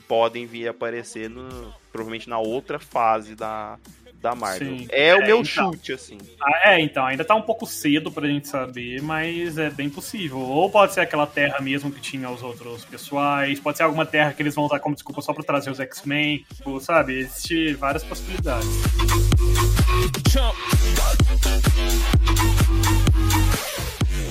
podem 0.08 0.46
vir 0.46 0.68
a 0.68 0.70
aparecer 0.70 1.28
no, 1.28 1.74
provavelmente 1.92 2.28
na 2.28 2.38
outra 2.38 2.78
fase 2.78 3.34
da, 3.34 3.78
da 4.26 4.34
Marvel. 4.34 4.78
Sim. 4.78 4.88
É, 4.90 5.08
é, 5.08 5.14
o 5.14 5.18
meu 5.20 5.40
então, 5.40 5.72
chute, 5.72 5.92
assim. 5.92 6.18
Ah, 6.42 6.72
é, 6.72 6.80
então, 6.80 7.06
ainda 7.06 7.24
tá 7.24 7.34
um 7.36 7.42
pouco 7.42 7.64
cedo 7.64 8.10
pra 8.10 8.26
gente 8.26 8.48
saber, 8.48 9.00
mas 9.00 9.56
é 9.56 9.70
bem 9.70 9.88
possível. 9.88 10.38
Ou 10.38 10.68
pode 10.68 10.94
ser 10.94 11.00
aquela 11.00 11.26
terra 11.26 11.60
mesmo 11.60 11.92
que 11.92 12.00
tinha 12.00 12.28
os 12.28 12.42
outros 12.42 12.84
pessoais, 12.84 13.60
pode 13.60 13.76
ser 13.76 13.84
alguma 13.84 14.04
terra 14.04 14.32
que 14.32 14.42
eles 14.42 14.54
vão 14.54 14.64
usar 14.64 14.80
como 14.80 14.96
desculpa 14.96 15.22
só 15.22 15.32
pra 15.32 15.44
trazer 15.44 15.70
os 15.70 15.78
X-Men, 15.78 16.44
tipo, 16.54 16.80
sabe? 16.80 17.20
Existem 17.20 17.74
várias 17.74 18.02
possibilidades. 18.02 18.66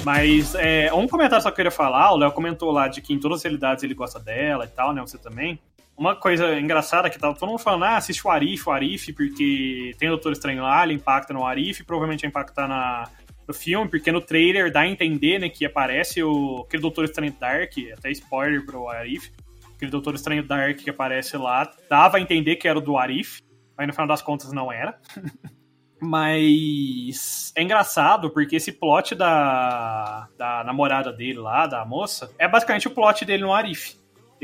Mas 0.03 0.53
é, 0.55 0.93
um 0.93 1.07
comentário 1.07 1.41
só 1.41 1.49
que 1.49 1.53
eu 1.53 1.55
queria 1.55 1.71
falar, 1.71 2.11
o 2.11 2.17
Léo 2.17 2.31
comentou 2.33 2.69
lá 2.69 2.89
de 2.89 3.01
que 3.01 3.13
em 3.13 3.19
todas 3.19 3.37
as 3.37 3.43
realidades 3.43 3.83
ele 3.83 3.93
gosta 3.93 4.19
dela 4.19 4.65
e 4.65 4.67
tal, 4.67 4.93
né? 4.93 5.01
Você 5.01 5.17
também. 5.17 5.57
Uma 5.97 6.15
coisa 6.15 6.59
engraçada 6.59 7.09
que 7.09 7.17
tava 7.17 7.35
todo 7.35 7.47
mundo 7.47 7.59
falando, 7.59 7.85
ah, 7.85 7.97
assiste 7.97 8.25
o 8.25 8.29
Arif, 8.29 8.67
o 8.67 8.71
Arif, 8.71 9.13
porque 9.13 9.95
tem 9.97 10.09
o 10.09 10.11
Doutor 10.11 10.33
Estranho 10.33 10.61
lá, 10.61 10.83
ele 10.83 10.93
impacta 10.93 11.33
no 11.33 11.45
Arif, 11.45 11.83
provavelmente 11.85 12.21
vai 12.21 12.29
impactar 12.29 12.67
na, 12.67 13.09
no 13.47 13.53
filme, 13.53 13.89
porque 13.89 14.11
no 14.11 14.19
trailer 14.19 14.71
dá 14.71 14.81
a 14.81 14.87
entender, 14.87 15.39
né, 15.39 15.47
que 15.47 15.65
aparece 15.65 16.21
o, 16.21 16.65
aquele 16.67 16.81
Doutor 16.81 17.05
Estranho 17.05 17.33
Dark, 17.39 17.71
até 17.97 18.11
spoiler 18.11 18.65
pro 18.65 18.89
Arif, 18.89 19.31
aquele 19.73 19.89
Doutor 19.89 20.15
Estranho 20.15 20.43
Dark 20.43 20.77
que 20.77 20.89
aparece 20.89 21.37
lá, 21.37 21.71
dava 21.89 22.17
a 22.17 22.21
entender 22.21 22.57
que 22.57 22.67
era 22.67 22.77
o 22.77 22.81
do 22.81 22.97
Arif, 22.97 23.41
mas 23.77 23.87
no 23.87 23.93
final 23.93 24.07
das 24.07 24.21
contas 24.21 24.51
não 24.51 24.71
era. 24.71 24.99
Mas 25.97 27.53
é 27.55 27.63
engraçado 27.63 28.29
porque 28.29 28.57
esse 28.57 28.71
plot 28.71 29.15
da, 29.15 30.27
da 30.37 30.61
namorada 30.63 31.11
dele 31.11 31.39
lá, 31.39 31.65
da 31.65 31.85
moça, 31.85 32.29
é 32.37 32.47
basicamente 32.47 32.87
o 32.87 32.91
plot 32.91 33.23
dele 33.23 33.43
no 33.43 33.53
Arif 33.53 33.95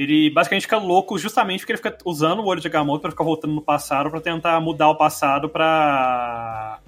ele 0.01 0.29
basicamente 0.31 0.63
fica 0.63 0.77
louco 0.77 1.17
justamente 1.17 1.59
porque 1.59 1.73
ele 1.73 1.77
fica 1.77 1.95
usando 2.05 2.39
o 2.39 2.45
olho 2.45 2.59
de 2.59 2.67
Agamotto 2.67 3.01
para 3.01 3.11
ficar 3.11 3.23
voltando 3.23 3.53
no 3.53 3.61
passado 3.61 4.09
para 4.09 4.19
tentar 4.19 4.59
mudar 4.59 4.89
o 4.89 4.95
passado 4.95 5.47
para 5.47 6.79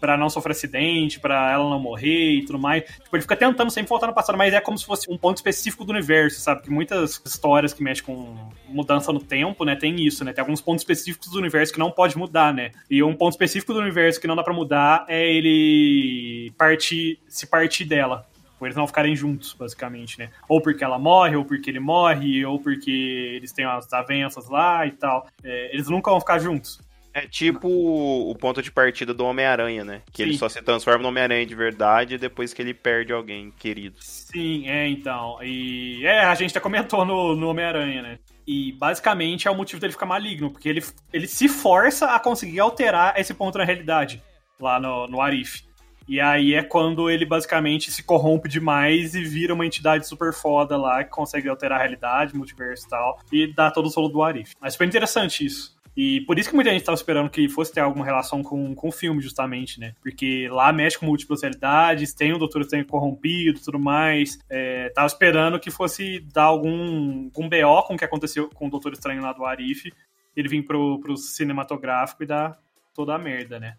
para 0.00 0.18
não 0.18 0.28
sofrer 0.28 0.52
acidente, 0.52 1.18
para 1.18 1.52
ela 1.52 1.68
não 1.70 1.80
morrer 1.80 2.32
e 2.32 2.44
tudo 2.44 2.58
mais. 2.58 2.84
Tipo, 2.84 3.16
ele 3.16 3.22
fica 3.22 3.34
tentando 3.34 3.70
sempre 3.70 3.88
voltar 3.88 4.06
no 4.06 4.12
passado, 4.12 4.36
mas 4.36 4.52
é 4.52 4.60
como 4.60 4.76
se 4.76 4.84
fosse 4.84 5.10
um 5.10 5.16
ponto 5.16 5.38
específico 5.38 5.82
do 5.82 5.92
universo, 5.92 6.42
sabe? 6.42 6.60
Que 6.60 6.70
muitas 6.70 7.22
histórias 7.24 7.72
que 7.72 7.82
mexem 7.82 8.04
com 8.04 8.50
mudança 8.68 9.10
no 9.14 9.18
tempo, 9.18 9.64
né, 9.64 9.74
tem 9.74 9.96
isso, 10.04 10.22
né? 10.22 10.34
Tem 10.34 10.42
alguns 10.42 10.60
pontos 10.60 10.82
específicos 10.82 11.30
do 11.30 11.38
universo 11.38 11.72
que 11.72 11.78
não 11.78 11.90
pode 11.90 12.18
mudar, 12.18 12.52
né? 12.52 12.70
E 12.90 13.02
um 13.02 13.14
ponto 13.14 13.32
específico 13.32 13.72
do 13.72 13.78
universo 13.78 14.20
que 14.20 14.26
não 14.26 14.36
dá 14.36 14.42
para 14.42 14.52
mudar 14.52 15.06
é 15.08 15.26
ele 15.26 16.52
partir, 16.58 17.18
se 17.26 17.46
partir 17.46 17.86
dela 17.86 18.26
eles 18.66 18.76
não 18.76 18.86
ficarem 18.86 19.14
juntos, 19.14 19.54
basicamente, 19.54 20.18
né? 20.18 20.30
Ou 20.48 20.60
porque 20.60 20.84
ela 20.84 20.98
morre, 20.98 21.36
ou 21.36 21.44
porque 21.44 21.70
ele 21.70 21.80
morre, 21.80 22.44
ou 22.44 22.58
porque 22.58 22.90
eles 23.36 23.52
têm 23.52 23.64
as 23.64 23.92
avanças 23.92 24.48
lá 24.48 24.86
e 24.86 24.92
tal. 24.92 25.26
É, 25.42 25.74
eles 25.74 25.88
nunca 25.88 26.10
vão 26.10 26.20
ficar 26.20 26.38
juntos. 26.38 26.78
É 27.14 27.28
tipo 27.28 27.68
o 27.68 28.34
ponto 28.34 28.60
de 28.60 28.72
partida 28.72 29.14
do 29.14 29.24
Homem-Aranha, 29.24 29.84
né? 29.84 30.02
Que 30.12 30.24
Sim. 30.24 30.30
ele 30.30 30.38
só 30.38 30.48
se 30.48 30.60
transforma 30.60 31.00
no 31.00 31.10
Homem-Aranha 31.10 31.46
de 31.46 31.54
verdade 31.54 32.18
depois 32.18 32.52
que 32.52 32.60
ele 32.60 32.74
perde 32.74 33.12
alguém 33.12 33.52
querido. 33.52 33.94
Sim, 34.00 34.68
é, 34.68 34.88
então. 34.88 35.38
E 35.40 36.04
é, 36.04 36.24
a 36.24 36.34
gente 36.34 36.50
até 36.50 36.58
comentou 36.58 37.04
no, 37.04 37.36
no 37.36 37.48
Homem-Aranha, 37.50 38.02
né? 38.02 38.18
E 38.44 38.72
basicamente 38.72 39.46
é 39.46 39.50
o 39.50 39.54
motivo 39.54 39.80
dele 39.80 39.92
ficar 39.92 40.06
maligno, 40.06 40.50
porque 40.50 40.68
ele, 40.68 40.84
ele 41.12 41.28
se 41.28 41.48
força 41.48 42.10
a 42.10 42.18
conseguir 42.18 42.58
alterar 42.58 43.14
esse 43.16 43.32
ponto 43.32 43.58
na 43.58 43.64
realidade, 43.64 44.20
lá 44.58 44.80
no, 44.80 45.06
no 45.06 45.20
Arif. 45.20 45.62
E 46.06 46.20
aí 46.20 46.54
é 46.54 46.62
quando 46.62 47.10
ele 47.10 47.24
basicamente 47.24 47.90
se 47.90 48.02
corrompe 48.02 48.48
demais 48.48 49.14
e 49.14 49.22
vira 49.22 49.54
uma 49.54 49.66
entidade 49.66 50.06
super 50.06 50.32
foda 50.32 50.76
lá, 50.76 51.02
que 51.02 51.10
consegue 51.10 51.48
alterar 51.48 51.78
a 51.78 51.82
realidade, 51.82 52.36
multiverso 52.36 52.86
e 52.86 52.88
tal, 52.88 53.18
e 53.32 53.46
dá 53.46 53.70
todo 53.70 53.86
o 53.86 53.90
solo 53.90 54.08
do 54.08 54.22
Arif. 54.22 54.54
Mas 54.60 54.76
foi 54.76 54.86
interessante 54.86 55.44
isso. 55.44 55.74
E 55.96 56.22
por 56.22 56.38
isso 56.38 56.48
que 56.48 56.54
muita 56.56 56.70
gente 56.70 56.80
estava 56.80 56.96
esperando 56.96 57.30
que 57.30 57.48
fosse 57.48 57.72
ter 57.72 57.80
alguma 57.80 58.04
relação 58.04 58.42
com, 58.42 58.74
com 58.74 58.88
o 58.88 58.92
filme, 58.92 59.22
justamente, 59.22 59.78
né? 59.78 59.94
Porque 60.02 60.48
lá 60.50 60.72
mexe 60.72 60.98
com 60.98 61.06
múltiplas 61.06 61.42
realidades, 61.42 62.12
tem 62.12 62.32
o 62.32 62.38
Doutor 62.38 62.62
Estranho 62.62 62.84
corrompido 62.84 63.60
tudo 63.60 63.78
mais. 63.78 64.38
É, 64.50 64.88
tava 64.90 65.06
esperando 65.06 65.60
que 65.60 65.70
fosse 65.70 66.20
dar 66.32 66.44
algum, 66.44 67.26
algum 67.26 67.48
BO 67.48 67.82
com 67.86 67.94
o 67.94 67.96
que 67.96 68.04
aconteceu 68.04 68.50
com 68.50 68.66
o 68.66 68.70
Doutor 68.70 68.92
Estranho 68.92 69.22
lá 69.22 69.32
do 69.32 69.44
Arif, 69.44 69.92
ele 70.36 70.48
vir 70.48 70.64
pro, 70.64 70.98
pro 70.98 71.16
cinematográfico 71.16 72.24
e 72.24 72.26
dar 72.26 72.58
toda 72.92 73.14
a 73.14 73.18
merda, 73.18 73.60
né? 73.60 73.76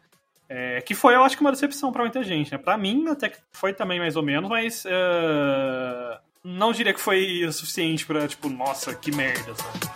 É, 0.48 0.82
que 0.82 0.94
foi, 0.94 1.16
eu 1.16 1.24
acho 1.24 1.36
que 1.36 1.42
uma 1.42 1.52
decepção 1.52 1.92
para 1.92 2.04
muita 2.04 2.24
gente, 2.24 2.52
né? 2.52 2.58
Pra 2.58 2.78
mim, 2.78 3.08
até 3.08 3.30
que 3.30 3.38
foi 3.52 3.74
também 3.74 4.00
mais 4.00 4.16
ou 4.16 4.24
menos, 4.24 4.50
mas 4.50 4.86
uh, 4.86 6.20
não 6.44 6.72
diria 6.72 6.94
que 6.94 7.00
foi 7.00 7.44
o 7.44 7.52
suficiente 7.52 8.06
pra, 8.06 8.28
tipo, 8.28 8.48
nossa, 8.50 8.94
que 8.94 9.12
merda, 9.12 9.56
sabe? 9.56 9.96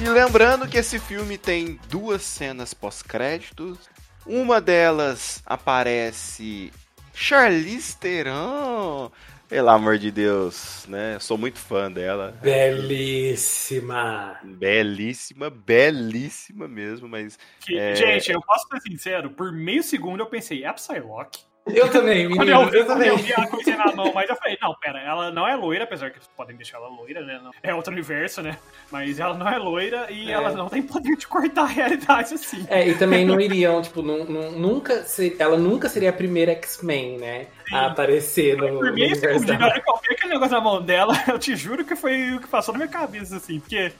E 0.00 0.08
lembrando 0.08 0.68
que 0.68 0.76
esse 0.76 0.98
filme 0.98 1.38
tem 1.38 1.78
duas 1.88 2.22
cenas 2.22 2.74
pós-créditos. 2.74 3.78
Uma 4.26 4.60
delas 4.60 5.42
aparece 5.46 6.72
Charlize 7.14 7.96
Theron 7.96 9.10
pelo 9.48 9.68
amor 9.68 9.98
de 9.98 10.10
Deus, 10.10 10.86
né? 10.88 11.18
Sou 11.20 11.38
muito 11.38 11.58
fã 11.58 11.90
dela. 11.90 12.36
Belíssima! 12.42 14.38
Belíssima, 14.42 15.50
belíssima 15.50 16.66
mesmo, 16.68 17.08
mas. 17.08 17.38
Que, 17.60 17.78
é... 17.78 17.94
Gente, 17.94 18.32
eu 18.32 18.40
posso 18.40 18.66
ser 18.68 18.80
sincero, 18.80 19.30
por 19.30 19.52
meio 19.52 19.82
segundo 19.82 20.20
eu 20.20 20.26
pensei, 20.26 20.64
é 20.64 20.66
a 20.66 20.72
Psylocke? 20.74 21.44
Eu 21.66 21.90
também, 21.90 22.28
Quando 22.28 22.40
menino, 22.46 22.60
eu, 22.62 22.70
vi, 22.70 22.76
eu 22.78 22.84
quando 22.84 23.02
eu 23.02 23.14
também. 23.16 23.24
vi 23.24 23.32
a 23.32 23.46
coisa 23.46 23.74
na 23.76 23.92
mão, 23.96 24.12
mas 24.14 24.28
eu 24.28 24.36
falei, 24.36 24.58
não, 24.60 24.74
pera, 24.74 25.00
ela 25.00 25.30
não 25.30 25.48
é 25.48 25.56
loira, 25.56 25.84
apesar 25.84 26.10
que 26.10 26.18
podem 26.36 26.54
deixar 26.56 26.76
ela 26.76 26.88
loira, 26.88 27.22
né? 27.24 27.40
não- 27.42 27.52
É 27.62 27.74
outro 27.74 27.90
universo, 27.90 28.42
né? 28.42 28.58
Mas 28.92 29.18
ela 29.18 29.32
não 29.32 29.48
é 29.48 29.56
loira 29.56 30.06
e 30.10 30.28
É. 30.30 30.34
ela 30.34 30.52
não 30.52 30.68
tem 30.68 30.82
poder 30.82 31.16
de 31.16 31.26
cortar 31.26 31.62
a 31.62 31.66
realidade 31.66 32.34
assim. 32.34 32.66
É, 32.68 32.86
e 32.86 32.94
também 32.96 33.24
não 33.24 33.40
iriam, 33.40 33.80
tipo, 33.80 34.02
nu- 34.02 34.24
nu- 34.24 34.50
nunca 34.50 35.04
ser- 35.04 35.36
ela 35.38 35.56
nunca 35.56 35.88
seria 35.88 36.10
a 36.10 36.12
primeira 36.12 36.52
X-Men, 36.52 37.16
né? 37.18 37.46
A 37.72 37.86
aparecer 37.86 38.58
no, 38.58 38.68
Por 38.80 38.92
mim, 38.92 39.04
universo 39.04 39.24
hora 39.26 39.82
eu 39.86 40.00
vi 40.06 40.12
aquele 40.14 40.34
negócio 40.34 40.54
na 40.54 40.60
mão 40.60 40.82
dela, 40.82 41.14
eu 41.28 41.38
te 41.38 41.56
juro 41.56 41.82
que 41.82 41.96
foi 41.96 42.34
o 42.34 42.40
que 42.40 42.46
passou 42.46 42.74
na 42.74 42.78
minha 42.78 42.90
cabeça, 42.90 43.36
assim, 43.38 43.58
porque 43.58 43.90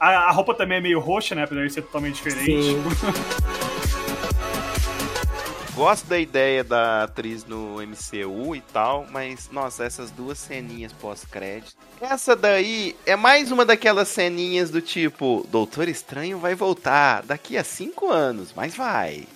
a, 0.00 0.08
a 0.08 0.30
roupa 0.30 0.54
também 0.54 0.78
é 0.78 0.80
meio 0.80 0.98
roxa, 0.98 1.34
né? 1.34 1.42
Apesar 1.44 1.66
de 1.66 1.72
ser 1.74 1.82
totalmente 1.82 2.14
diferente. 2.14 2.46
Sim. 2.50 2.82
Gosto 5.74 6.06
da 6.06 6.18
ideia 6.18 6.64
da 6.64 7.04
atriz 7.04 7.44
no 7.44 7.76
MCU 7.76 8.56
e 8.56 8.60
tal, 8.60 9.06
mas, 9.10 9.48
nossa, 9.50 9.84
essas 9.84 10.10
duas 10.10 10.36
ceninhas 10.36 10.92
pós-crédito. 10.92 11.76
Essa 12.00 12.34
daí 12.34 12.96
é 13.06 13.14
mais 13.14 13.52
uma 13.52 13.64
daquelas 13.64 14.08
ceninhas 14.08 14.70
do 14.70 14.82
tipo: 14.82 15.46
Doutor 15.48 15.88
Estranho 15.88 16.38
vai 16.38 16.54
voltar 16.54 17.22
daqui 17.22 17.56
a 17.56 17.64
cinco 17.64 18.10
anos, 18.10 18.52
mas 18.54 18.74
vai. 18.74 19.26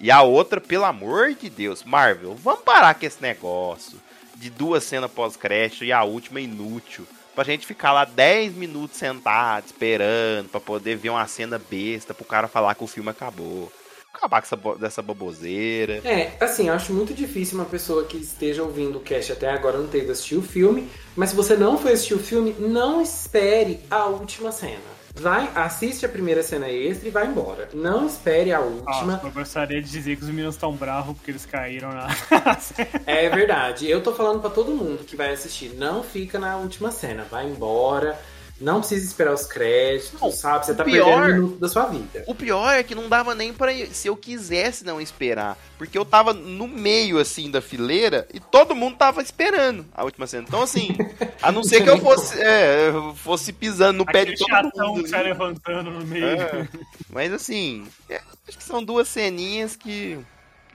E 0.00 0.10
a 0.10 0.22
outra, 0.22 0.60
pelo 0.60 0.84
amor 0.84 1.34
de 1.34 1.50
Deus, 1.50 1.82
Marvel, 1.82 2.36
vamos 2.36 2.60
parar 2.60 2.94
com 2.94 3.06
esse 3.06 3.20
negócio 3.20 4.00
de 4.36 4.50
duas 4.50 4.84
cenas 4.84 5.10
pós-crédito 5.10 5.84
e 5.84 5.92
a 5.92 6.04
última 6.04 6.40
inútil. 6.40 7.06
Pra 7.34 7.44
gente 7.44 7.66
ficar 7.66 7.92
lá 7.92 8.04
10 8.04 8.54
minutos 8.54 8.96
sentado, 8.96 9.66
esperando, 9.66 10.48
pra 10.48 10.60
poder 10.60 10.96
ver 10.96 11.10
uma 11.10 11.26
cena 11.26 11.58
besta, 11.58 12.12
pro 12.12 12.24
cara 12.24 12.46
falar 12.46 12.74
que 12.74 12.84
o 12.84 12.88
filme 12.88 13.10
acabou. 13.10 13.72
Acabar 14.18 14.42
com 14.42 14.46
essa, 14.46 14.78
dessa 14.78 15.02
baboseira. 15.02 16.02
É, 16.04 16.32
assim, 16.40 16.68
eu 16.68 16.74
acho 16.74 16.92
muito 16.92 17.14
difícil 17.14 17.56
uma 17.56 17.64
pessoa 17.64 18.04
que 18.04 18.16
esteja 18.16 18.64
ouvindo 18.64 18.98
o 18.98 19.00
cast 19.00 19.32
até 19.32 19.48
agora 19.50 19.78
não 19.78 19.86
ter 19.86 20.02
ido 20.02 20.12
assistir 20.12 20.34
o 20.34 20.42
filme, 20.42 20.88
mas 21.14 21.30
se 21.30 21.36
você 21.36 21.56
não 21.56 21.78
foi 21.78 21.92
assistir 21.92 22.14
o 22.14 22.18
filme, 22.18 22.54
não 22.58 23.00
espere 23.00 23.80
a 23.88 24.06
última 24.06 24.50
cena. 24.50 24.98
Vai, 25.14 25.50
assiste 25.54 26.06
a 26.06 26.08
primeira 26.08 26.42
cena 26.42 26.68
extra 26.68 27.08
e 27.08 27.10
vai 27.10 27.26
embora. 27.26 27.68
Não 27.74 28.06
espere 28.06 28.52
a 28.52 28.60
última. 28.60 29.14
Nossa, 29.14 29.26
eu 29.26 29.32
gostaria 29.32 29.82
de 29.82 29.90
dizer 29.90 30.16
que 30.16 30.22
os 30.22 30.28
meninos 30.28 30.54
estão 30.54 30.72
bravos 30.72 31.16
porque 31.16 31.30
eles 31.30 31.44
caíram 31.44 31.90
na. 31.92 32.06
É 33.06 33.28
verdade. 33.28 33.90
Eu 33.90 34.00
tô 34.00 34.12
falando 34.12 34.40
pra 34.40 34.50
todo 34.50 34.70
mundo 34.70 35.04
que 35.04 35.16
vai 35.16 35.32
assistir, 35.32 35.74
não 35.74 36.02
fica 36.02 36.38
na 36.38 36.56
última 36.56 36.92
cena, 36.92 37.24
vai 37.28 37.46
embora. 37.46 38.18
Não 38.60 38.80
precisa 38.80 39.06
esperar 39.06 39.32
os 39.34 39.44
créditos, 39.46 40.20
Não, 40.20 40.32
sabe? 40.32 40.66
Você 40.66 40.72
o 40.72 40.74
tá 40.74 40.84
pior- 40.84 41.04
perdendo 41.04 41.22
um 41.22 41.34
minuto 41.46 41.60
da 41.60 41.68
sua 41.68 41.86
vida. 41.86 42.24
O 42.26 42.34
pior 42.34 42.72
é 42.74 42.82
que 42.82 42.94
não 42.94 43.08
dava 43.08 43.34
nem 43.34 43.52
pra. 43.52 43.72
Se 43.92 44.08
eu 44.08 44.16
quisesse 44.16 44.84
não 44.84 45.00
esperar. 45.00 45.56
Porque 45.78 45.96
eu 45.96 46.04
tava 46.04 46.32
no 46.32 46.66
meio, 46.66 47.18
assim, 47.20 47.50
da 47.50 47.60
fileira 47.60 48.26
e 48.34 48.40
todo 48.40 48.74
mundo 48.74 48.96
tava 48.96 49.22
esperando 49.22 49.86
a 49.94 50.02
última 50.02 50.26
cena. 50.26 50.44
Então, 50.48 50.62
assim, 50.62 50.88
a 51.40 51.52
não 51.52 51.62
ser 51.62 51.84
que 51.84 51.90
eu 51.90 51.98
fosse, 51.98 52.40
é, 52.40 52.88
eu 52.88 53.14
fosse 53.14 53.52
pisando 53.52 53.98
no 53.98 54.04
pé 54.06 54.22
Aquele 54.22 54.34
de 54.36 54.44
todo 54.44 54.48
chatão 54.50 54.88
mundo. 54.88 55.04
que 55.04 55.08
sai 55.10 55.20
ali. 55.20 55.28
levantando 55.28 55.90
no 55.92 56.04
meio. 56.04 56.24
É, 56.26 56.68
mas 57.08 57.32
assim, 57.32 57.86
é, 58.10 58.20
acho 58.48 58.58
que 58.58 58.64
são 58.64 58.82
duas 58.82 59.06
ceninhas 59.06 59.76
que 59.76 60.18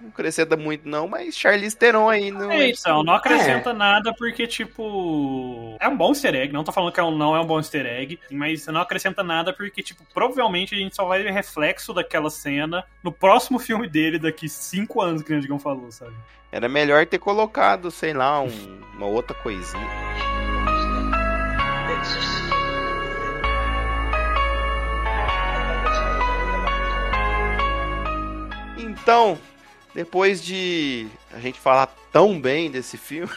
não 0.03 0.09
acrescenta 0.09 0.57
muito, 0.57 0.87
não, 0.87 1.07
mas 1.07 1.35
Charlize 1.35 1.75
Theron 1.75 2.09
aí 2.09 2.29
no. 2.29 2.51
É, 2.51 2.69
então, 2.69 3.03
não 3.03 3.13
acrescenta 3.13 3.69
É. 3.69 3.73
nada 3.73 4.13
porque, 4.13 4.45
tipo. 4.45 5.75
É 5.79 5.87
um 5.87 5.95
bom 5.95 6.09
easter 6.09 6.35
egg. 6.35 6.51
Não 6.53 6.63
tô 6.63 6.71
falando 6.71 6.91
que 6.91 6.99
é 6.99 7.03
um- 7.03 7.17
não 7.17 7.35
é 7.35 7.39
um 7.39 7.45
bom 7.45 7.57
easter 7.57 7.85
egg, 7.85 8.19
mas 8.29 8.67
não 8.67 8.81
acrescenta 8.81 9.23
nada 9.23 9.53
porque, 9.53 9.81
tipo, 9.81 10.03
provavelmente 10.13 10.75
a 10.75 10.77
gente 10.77 10.95
só 10.95 11.05
vai 11.05 11.23
ver 11.23 11.31
reflexo 11.31 11.93
daquela 11.93 12.29
cena 12.29 12.83
no 13.01 13.11
próximo 13.11 13.57
filme 13.59 13.87
dele 13.87 14.19
daqui 14.19 14.49
cinco 14.49 15.01
anos, 15.01 15.21
que 15.23 15.33
o 15.33 15.39
Digão 15.41 15.57
falou, 15.57 15.91
sabe? 15.91 16.13
Era 16.51 16.67
melhor 16.69 17.05
ter 17.07 17.17
colocado, 17.17 17.89
sei 17.89 18.13
lá, 18.13 18.41
um- 18.41 18.81
uma 18.95 19.07
outra 19.07 19.33
coisinha. 19.35 19.87
Então, 28.77 29.37
depois 29.93 30.43
de 30.43 31.07
a 31.31 31.39
gente 31.39 31.59
falar 31.59 31.87
tão 32.11 32.39
bem 32.39 32.69
desse 32.71 32.97
filme, 32.97 33.33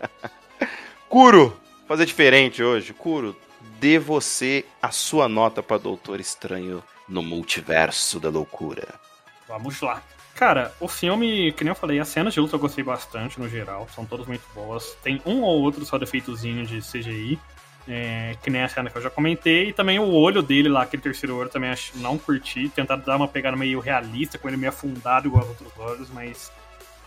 Kuro, 1.08 1.54
fazer 1.86 2.06
diferente 2.06 2.62
hoje. 2.62 2.92
Kuro, 2.94 3.36
dê 3.78 3.98
você 3.98 4.64
a 4.80 4.90
sua 4.90 5.28
nota 5.28 5.62
para 5.62 5.76
Doutor 5.76 6.20
Estranho 6.20 6.82
no 7.08 7.22
Multiverso 7.22 8.18
da 8.18 8.30
Loucura. 8.30 8.94
Vamos 9.46 9.80
lá. 9.80 10.02
Cara, 10.34 10.74
o 10.80 10.88
filme, 10.88 11.52
que 11.52 11.62
nem 11.62 11.70
eu 11.70 11.74
falei, 11.74 12.00
as 12.00 12.08
cenas 12.08 12.32
de 12.32 12.40
luta 12.40 12.56
eu 12.56 12.60
gostei 12.60 12.82
bastante 12.82 13.38
no 13.38 13.48
geral, 13.48 13.86
são 13.94 14.06
todas 14.06 14.26
muito 14.26 14.44
boas. 14.54 14.96
Tem 15.02 15.20
um 15.26 15.42
ou 15.42 15.60
outro 15.60 15.84
só 15.84 15.98
defeitozinho 15.98 16.64
de 16.64 16.80
CGI, 16.80 17.38
é, 17.88 18.36
que 18.42 18.50
nem 18.50 18.62
a 18.62 18.68
cena 18.68 18.90
que 18.90 18.96
eu 18.96 19.02
já 19.02 19.10
comentei, 19.10 19.68
e 19.68 19.72
também 19.72 19.98
o 19.98 20.12
olho 20.12 20.42
dele 20.42 20.68
lá, 20.68 20.82
aquele 20.82 21.02
terceiro 21.02 21.36
olho, 21.36 21.48
também 21.48 21.70
acho, 21.70 21.96
não 21.98 22.16
curti. 22.16 22.68
Tentaram 22.68 23.02
dar 23.02 23.16
uma 23.16 23.28
pegada 23.28 23.56
meio 23.56 23.80
realista, 23.80 24.38
com 24.38 24.48
ele 24.48 24.56
meio 24.56 24.70
afundado 24.70 25.28
igual 25.28 25.42
aos 25.42 25.50
outros 25.50 25.72
olhos, 25.78 26.08
mas 26.10 26.52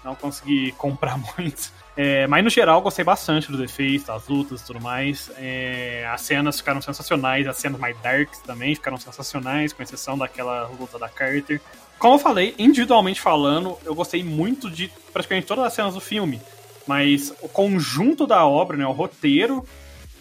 não 0.03 0.15
consegui 0.15 0.71
comprar 0.78 1.17
muito. 1.17 1.71
É, 1.97 2.28
mas 2.28 2.43
no 2.43 2.49
geral, 2.49 2.82
gostei 2.82 3.05
bastante 3.05 3.49
dos 3.49 3.61
efeitos, 3.61 4.07
das 4.07 4.28
lutas 4.28 4.61
e 4.61 4.65
tudo 4.65 4.82
mais. 4.82 5.32
É, 5.38 6.05
as 6.11 6.21
cenas 6.21 6.59
ficaram 6.59 6.82
sensacionais, 6.82 7.47
as 7.47 7.57
cenas 7.57 7.80
mais 7.80 7.97
darks 8.01 8.39
também 8.39 8.76
ficaram 8.76 8.97
sensacionais, 8.97 9.71
com 9.71 9.82
exceção 9.82 10.17
daquela 10.17 10.67
luta 10.67 10.99
da 10.99 11.07
Carter. 11.07 11.61
Como 11.97 12.15
eu 12.15 12.19
falei, 12.19 12.53
individualmente 12.59 13.21
falando, 13.21 13.78
eu 13.86 13.95
gostei 13.95 14.21
muito 14.23 14.69
de 14.69 14.91
praticamente 15.13 15.47
todas 15.47 15.63
as 15.63 15.73
cenas 15.73 15.93
do 15.93 16.01
filme. 16.01 16.41
Mas 16.86 17.34
o 17.41 17.47
conjunto 17.47 18.28
da 18.28 18.45
obra, 18.45 18.76
né, 18.76 18.86
o 18.86 18.91
roteiro, 18.91 19.65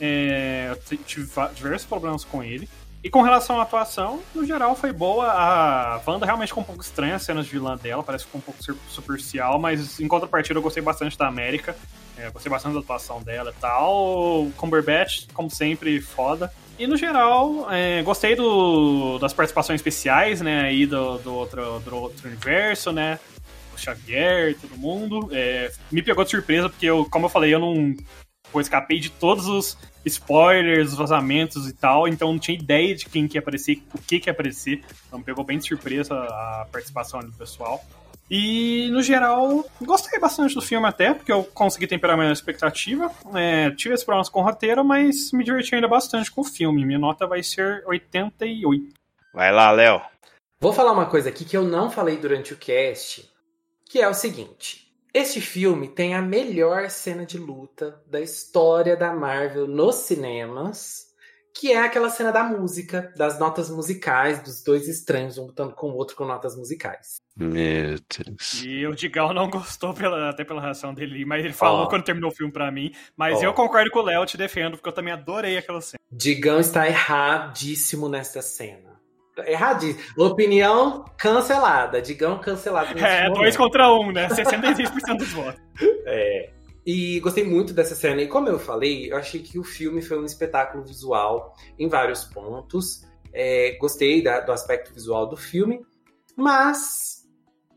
é, 0.00 0.68
eu 0.70 0.96
tive 0.98 1.28
diversos 1.54 1.86
problemas 1.86 2.24
com 2.24 2.42
ele. 2.42 2.68
E 3.02 3.10
com 3.10 3.20
relação 3.20 3.60
à 3.60 3.64
atuação, 3.64 4.22
no 4.34 4.46
geral 4.46 4.74
foi 4.74 4.90
boa. 4.90 5.26
A 5.26 6.00
Wanda 6.06 6.24
realmente 6.24 6.48
ficou 6.48 6.62
um 6.62 6.66
pouco 6.66 6.82
estranha, 6.82 7.16
as 7.16 7.22
cenas 7.22 7.44
de 7.44 7.52
vilã 7.52 7.76
dela, 7.76 8.02
parece 8.02 8.24
que 8.24 8.30
ficou 8.30 8.40
um 8.40 8.42
pouco 8.42 8.80
superficial, 8.88 9.58
mas 9.58 10.00
em 10.00 10.08
contrapartida 10.08 10.58
eu 10.58 10.62
gostei 10.62 10.82
bastante 10.82 11.18
da 11.18 11.28
América. 11.28 11.76
É, 12.16 12.30
gostei 12.30 12.50
bastante 12.50 12.72
da 12.72 12.80
atuação 12.80 13.20
dela 13.22 13.52
e 13.54 13.60
tal. 13.60 14.48
Cumberbatch, 14.56 15.26
como 15.34 15.50
sempre, 15.50 16.00
foda. 16.00 16.50
E 16.78 16.86
no 16.86 16.96
geral, 16.96 17.70
é, 17.70 18.02
gostei 18.02 18.34
do, 18.34 19.18
das 19.18 19.32
participações 19.32 19.80
especiais, 19.80 20.40
né? 20.40 20.62
Aí 20.62 20.86
do, 20.86 21.18
do, 21.18 21.34
outro, 21.34 21.80
do 21.80 21.96
outro 21.96 22.26
universo, 22.26 22.90
né? 22.90 23.20
O 23.74 23.78
Xavier, 23.78 24.56
todo 24.60 24.76
mundo. 24.76 25.28
É, 25.32 25.70
me 25.90 26.02
pegou 26.02 26.24
de 26.24 26.30
surpresa, 26.30 26.68
porque 26.68 26.86
eu, 26.86 27.04
como 27.10 27.26
eu 27.26 27.30
falei, 27.30 27.54
eu 27.54 27.58
não. 27.58 27.94
Eu 28.58 28.62
escapei 28.62 28.98
de 28.98 29.10
todos 29.10 29.46
os 29.46 29.76
spoilers, 30.04 30.92
os 30.92 30.98
vazamentos 30.98 31.68
e 31.68 31.72
tal, 31.72 32.06
então 32.06 32.32
não 32.32 32.38
tinha 32.38 32.56
ideia 32.56 32.94
de 32.94 33.06
quem 33.06 33.26
que 33.26 33.36
ia 33.36 33.40
aparecer, 33.40 33.82
o 33.94 33.98
que 33.98 34.20
que 34.20 34.28
ia 34.28 34.32
aparecer. 34.32 34.84
Então 35.06 35.18
me 35.18 35.24
pegou 35.24 35.44
bem 35.44 35.58
de 35.58 35.66
surpresa 35.66 36.14
a 36.14 36.66
participação 36.70 37.20
ali 37.20 37.30
do 37.30 37.36
pessoal. 37.36 37.82
E, 38.30 38.88
no 38.90 39.02
geral, 39.02 39.64
gostei 39.82 40.18
bastante 40.18 40.54
do 40.54 40.62
filme 40.62 40.86
até, 40.86 41.12
porque 41.12 41.30
eu 41.30 41.44
consegui 41.44 41.86
temperar 41.86 42.16
minha 42.16 42.32
expectativa. 42.32 43.10
É, 43.34 43.70
tive 43.72 43.94
esses 43.94 44.04
problemas 44.04 44.28
com 44.28 44.40
o 44.40 44.42
roteiro, 44.42 44.84
mas 44.84 45.30
me 45.32 45.44
diverti 45.44 45.74
ainda 45.74 45.88
bastante 45.88 46.30
com 46.30 46.40
o 46.40 46.44
filme. 46.44 46.86
Minha 46.86 46.98
nota 46.98 47.26
vai 47.26 47.42
ser 47.42 47.84
88. 47.86 48.94
Vai 49.32 49.52
lá, 49.52 49.70
Léo. 49.70 50.00
Vou 50.58 50.72
falar 50.72 50.92
uma 50.92 51.06
coisa 51.06 51.28
aqui 51.28 51.44
que 51.44 51.56
eu 51.56 51.64
não 51.64 51.90
falei 51.90 52.16
durante 52.16 52.54
o 52.54 52.56
cast, 52.56 53.30
que 53.84 54.00
é 54.00 54.08
o 54.08 54.14
seguinte. 54.14 54.83
Este 55.14 55.40
filme 55.40 55.86
tem 55.86 56.12
a 56.12 56.20
melhor 56.20 56.90
cena 56.90 57.24
de 57.24 57.38
luta 57.38 58.02
da 58.04 58.20
história 58.20 58.96
da 58.96 59.14
Marvel 59.14 59.68
nos 59.68 59.94
cinemas, 59.94 61.14
que 61.54 61.70
é 61.70 61.78
aquela 61.78 62.10
cena 62.10 62.32
da 62.32 62.42
música, 62.42 63.12
das 63.16 63.38
notas 63.38 63.70
musicais, 63.70 64.42
dos 64.42 64.64
dois 64.64 64.88
estranhos, 64.88 65.38
um 65.38 65.46
lutando 65.46 65.72
com 65.72 65.90
o 65.90 65.94
outro 65.94 66.16
com 66.16 66.24
notas 66.24 66.56
musicais. 66.56 67.18
Meu 67.36 67.96
Deus. 67.96 68.60
E 68.64 68.84
o 68.88 68.94
Digal 68.96 69.32
não 69.32 69.48
gostou, 69.48 69.94
pela, 69.94 70.30
até 70.30 70.42
pela 70.42 70.60
reação 70.60 70.92
dele, 70.92 71.24
mas 71.24 71.44
ele 71.44 71.54
falou 71.54 71.82
Ó. 71.82 71.88
quando 71.88 72.02
terminou 72.02 72.32
o 72.32 72.34
filme 72.34 72.52
pra 72.52 72.72
mim. 72.72 72.92
Mas 73.16 73.38
Ó. 73.38 73.44
eu 73.44 73.54
concordo 73.54 73.92
com 73.92 74.00
o 74.00 74.02
Léo, 74.02 74.26
te 74.26 74.36
defendo, 74.36 74.72
porque 74.72 74.88
eu 74.88 74.92
também 74.92 75.14
adorei 75.14 75.56
aquela 75.56 75.80
cena. 75.80 76.00
Digão 76.10 76.58
está 76.58 76.88
erradíssimo 76.88 78.08
nesta 78.08 78.42
cena. 78.42 78.93
Erradíssimo. 79.46 80.24
Opinião 80.24 81.04
cancelada. 81.18 82.00
Digão 82.00 82.38
cancelado. 82.38 82.98
É, 82.98 83.22
momento. 83.24 83.38
dois 83.40 83.56
contra 83.56 83.92
um, 83.92 84.12
né? 84.12 84.28
66% 84.28 85.16
dos 85.18 85.32
votos. 85.32 85.60
É. 86.06 86.50
E 86.86 87.18
gostei 87.20 87.42
muito 87.44 87.72
dessa 87.72 87.94
cena. 87.94 88.20
E 88.20 88.28
como 88.28 88.46
eu 88.48 88.58
falei, 88.58 89.10
eu 89.10 89.16
achei 89.16 89.40
que 89.40 89.58
o 89.58 89.64
filme 89.64 90.02
foi 90.02 90.18
um 90.18 90.24
espetáculo 90.24 90.84
visual 90.84 91.54
em 91.78 91.88
vários 91.88 92.24
pontos. 92.24 93.02
É, 93.32 93.76
gostei 93.80 94.22
da- 94.22 94.40
do 94.40 94.52
aspecto 94.52 94.92
visual 94.92 95.26
do 95.26 95.36
filme. 95.36 95.80
Mas 96.36 97.24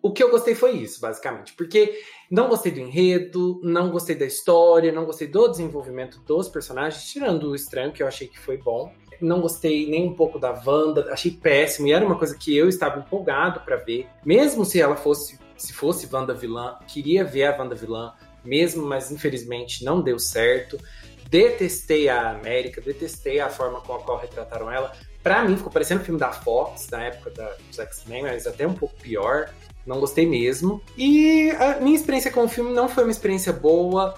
o 0.02 0.12
que 0.12 0.22
eu 0.22 0.30
gostei 0.30 0.56
foi 0.56 0.72
isso, 0.72 1.00
basicamente. 1.00 1.54
Porque 1.54 2.00
não 2.30 2.50
gostei 2.50 2.72
do 2.72 2.80
enredo, 2.82 3.60
não 3.64 3.90
gostei 3.90 4.16
da 4.16 4.26
história, 4.26 4.92
não 4.92 5.06
gostei 5.06 5.28
do 5.28 5.48
desenvolvimento 5.48 6.20
dos 6.24 6.50
personagens, 6.50 7.04
tirando 7.10 7.52
o 7.52 7.56
estranho, 7.56 7.94
que 7.94 8.04
eu 8.04 8.08
achei 8.08 8.28
que 8.28 8.38
foi 8.38 8.58
bom. 8.58 8.94
Não 9.22 9.42
gostei 9.42 9.90
nem 9.90 10.08
um 10.08 10.14
pouco 10.14 10.40
da 10.40 10.52
Wanda, 10.66 11.12
achei 11.12 11.32
péssimo. 11.32 11.88
E 11.88 11.94
era 11.94 12.06
uma 12.06 12.18
coisa 12.18 12.38
que 12.38 12.56
eu 12.56 12.68
estava 12.70 13.00
empolgado 13.00 13.62
pra 13.62 13.78
ver. 13.78 14.08
Mesmo 14.26 14.66
se 14.66 14.80
ela 14.80 14.96
fosse 14.96 15.40
se 15.58 15.74
fosse 15.74 16.08
Wanda 16.12 16.34
vilã, 16.34 16.78
queria 16.88 17.26
ver 17.26 17.46
a 17.46 17.58
Wanda 17.58 17.76
vilã 17.76 18.14
mesmo, 18.46 18.86
mas 18.86 19.12
infelizmente 19.12 19.84
não 19.84 20.02
deu 20.02 20.20
certo. 20.20 20.80
Detestei 21.30 22.08
a 22.08 22.32
América, 22.32 22.80
detestei 22.80 23.40
a 23.40 23.50
forma 23.50 23.82
com 23.82 23.96
a 23.96 24.00
qual 24.00 24.20
retrataram 24.20 24.72
ela. 24.72 24.94
Pra 25.22 25.44
mim, 25.44 25.58
ficou 25.58 25.72
parecendo 25.72 26.02
um 26.02 26.06
filme 26.06 26.20
da 26.20 26.32
Fox, 26.32 26.88
na 26.90 27.04
época 27.04 27.32
da, 27.32 27.52
dos 27.68 27.78
X-Men, 27.80 28.24
mas 28.24 28.48
até 28.48 28.66
um 28.66 28.74
pouco 28.74 28.96
pior. 29.02 29.50
Não 29.86 30.00
gostei 30.00 30.26
mesmo. 30.26 30.82
E 30.98 31.50
a 31.52 31.80
minha 31.82 31.96
experiência 31.96 32.32
com 32.32 32.44
o 32.44 32.48
filme 32.48 32.72
não 32.72 32.88
foi 32.88 33.04
uma 33.04 33.12
experiência 33.12 33.52
boa. 33.52 34.16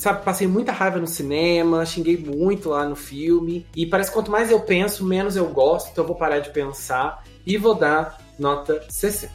Sabe, 0.00 0.24
passei 0.24 0.46
muita 0.46 0.72
raiva 0.72 0.98
no 0.98 1.06
cinema, 1.06 1.84
xinguei 1.84 2.16
muito 2.16 2.70
lá 2.70 2.88
no 2.88 2.96
filme. 2.96 3.66
E 3.76 3.84
parece 3.84 4.08
que 4.08 4.14
quanto 4.14 4.30
mais 4.30 4.50
eu 4.50 4.58
penso, 4.58 5.04
menos 5.04 5.36
eu 5.36 5.46
gosto. 5.50 5.90
Então 5.90 6.04
eu 6.04 6.08
vou 6.08 6.16
parar 6.16 6.38
de 6.38 6.48
pensar 6.48 7.22
e 7.44 7.58
vou 7.58 7.74
dar 7.74 8.16
nota 8.38 8.82
60. 8.88 9.30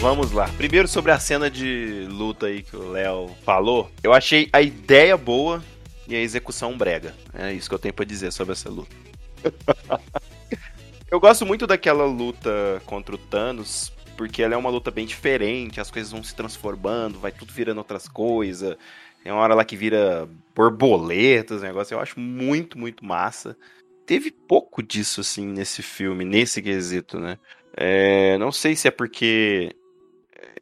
Vamos 0.00 0.32
lá. 0.32 0.48
Primeiro 0.56 0.88
sobre 0.88 1.12
a 1.12 1.18
cena 1.18 1.50
de 1.50 2.08
luta 2.08 2.46
aí 2.46 2.62
que 2.62 2.74
o 2.74 2.90
Léo 2.90 3.28
falou. 3.44 3.90
Eu 4.02 4.14
achei 4.14 4.48
a 4.50 4.62
ideia 4.62 5.14
boa 5.14 5.62
e 6.08 6.16
a 6.16 6.18
execução 6.18 6.78
brega. 6.78 7.14
É 7.34 7.52
isso 7.52 7.68
que 7.68 7.74
eu 7.74 7.78
tenho 7.78 7.92
pra 7.92 8.06
dizer 8.06 8.32
sobre 8.32 8.52
essa 8.54 8.70
luta. 8.70 8.96
eu 11.10 11.20
gosto 11.20 11.44
muito 11.44 11.66
daquela 11.66 12.06
luta 12.06 12.80
contra 12.86 13.14
o 13.14 13.18
Thanos, 13.18 13.92
porque 14.16 14.42
ela 14.42 14.54
é 14.54 14.56
uma 14.56 14.70
luta 14.70 14.90
bem 14.90 15.06
diferente, 15.06 15.80
as 15.80 15.90
coisas 15.90 16.12
vão 16.12 16.22
se 16.22 16.34
transformando, 16.34 17.18
vai 17.18 17.32
tudo 17.32 17.52
virando 17.52 17.78
outras 17.78 18.08
coisas. 18.08 18.76
Tem 19.22 19.32
uma 19.32 19.40
hora 19.40 19.54
lá 19.54 19.64
que 19.64 19.76
vira 19.76 20.28
borboletas, 20.54 21.62
negócio. 21.62 21.94
Eu 21.94 22.00
acho 22.00 22.18
muito, 22.18 22.78
muito 22.78 23.04
massa. 23.04 23.56
Teve 24.04 24.30
pouco 24.30 24.82
disso, 24.82 25.20
assim, 25.20 25.46
nesse 25.46 25.82
filme, 25.82 26.24
nesse 26.24 26.60
quesito, 26.60 27.18
né? 27.18 27.38
É, 27.76 28.36
não 28.38 28.50
sei 28.50 28.74
se 28.74 28.88
é 28.88 28.90
porque 28.90 29.74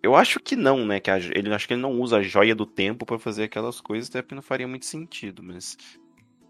eu 0.02 0.14
acho 0.14 0.40
que 0.40 0.56
não, 0.56 0.86
né? 0.86 1.00
Que 1.00 1.10
a, 1.10 1.18
ele 1.18 1.52
acho 1.52 1.66
que 1.66 1.74
ele 1.74 1.82
não 1.82 1.92
usa 2.00 2.18
a 2.18 2.22
joia 2.22 2.54
do 2.54 2.66
tempo 2.66 3.06
para 3.06 3.18
fazer 3.18 3.44
aquelas 3.44 3.80
coisas, 3.80 4.08
até 4.08 4.22
porque 4.22 4.34
não 4.34 4.42
faria 4.42 4.68
muito 4.68 4.86
sentido, 4.86 5.42
mas 5.42 5.76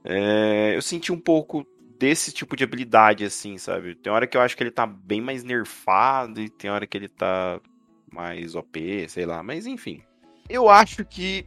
é, 0.04 0.74
eu 0.74 0.82
senti 0.82 1.12
um 1.12 1.20
pouco 1.20 1.66
desse 2.00 2.32
tipo 2.32 2.56
de 2.56 2.64
habilidade, 2.64 3.26
assim, 3.26 3.58
sabe? 3.58 3.94
Tem 3.94 4.10
hora 4.10 4.26
que 4.26 4.34
eu 4.34 4.40
acho 4.40 4.56
que 4.56 4.62
ele 4.62 4.70
tá 4.70 4.86
bem 4.86 5.20
mais 5.20 5.44
nerfado 5.44 6.40
e 6.40 6.48
tem 6.48 6.70
hora 6.70 6.86
que 6.86 6.96
ele 6.96 7.08
tá 7.08 7.60
mais 8.10 8.54
OP, 8.54 9.06
sei 9.06 9.26
lá, 9.26 9.42
mas 9.42 9.66
enfim. 9.66 10.02
Eu 10.48 10.70
acho 10.70 11.04
que 11.04 11.44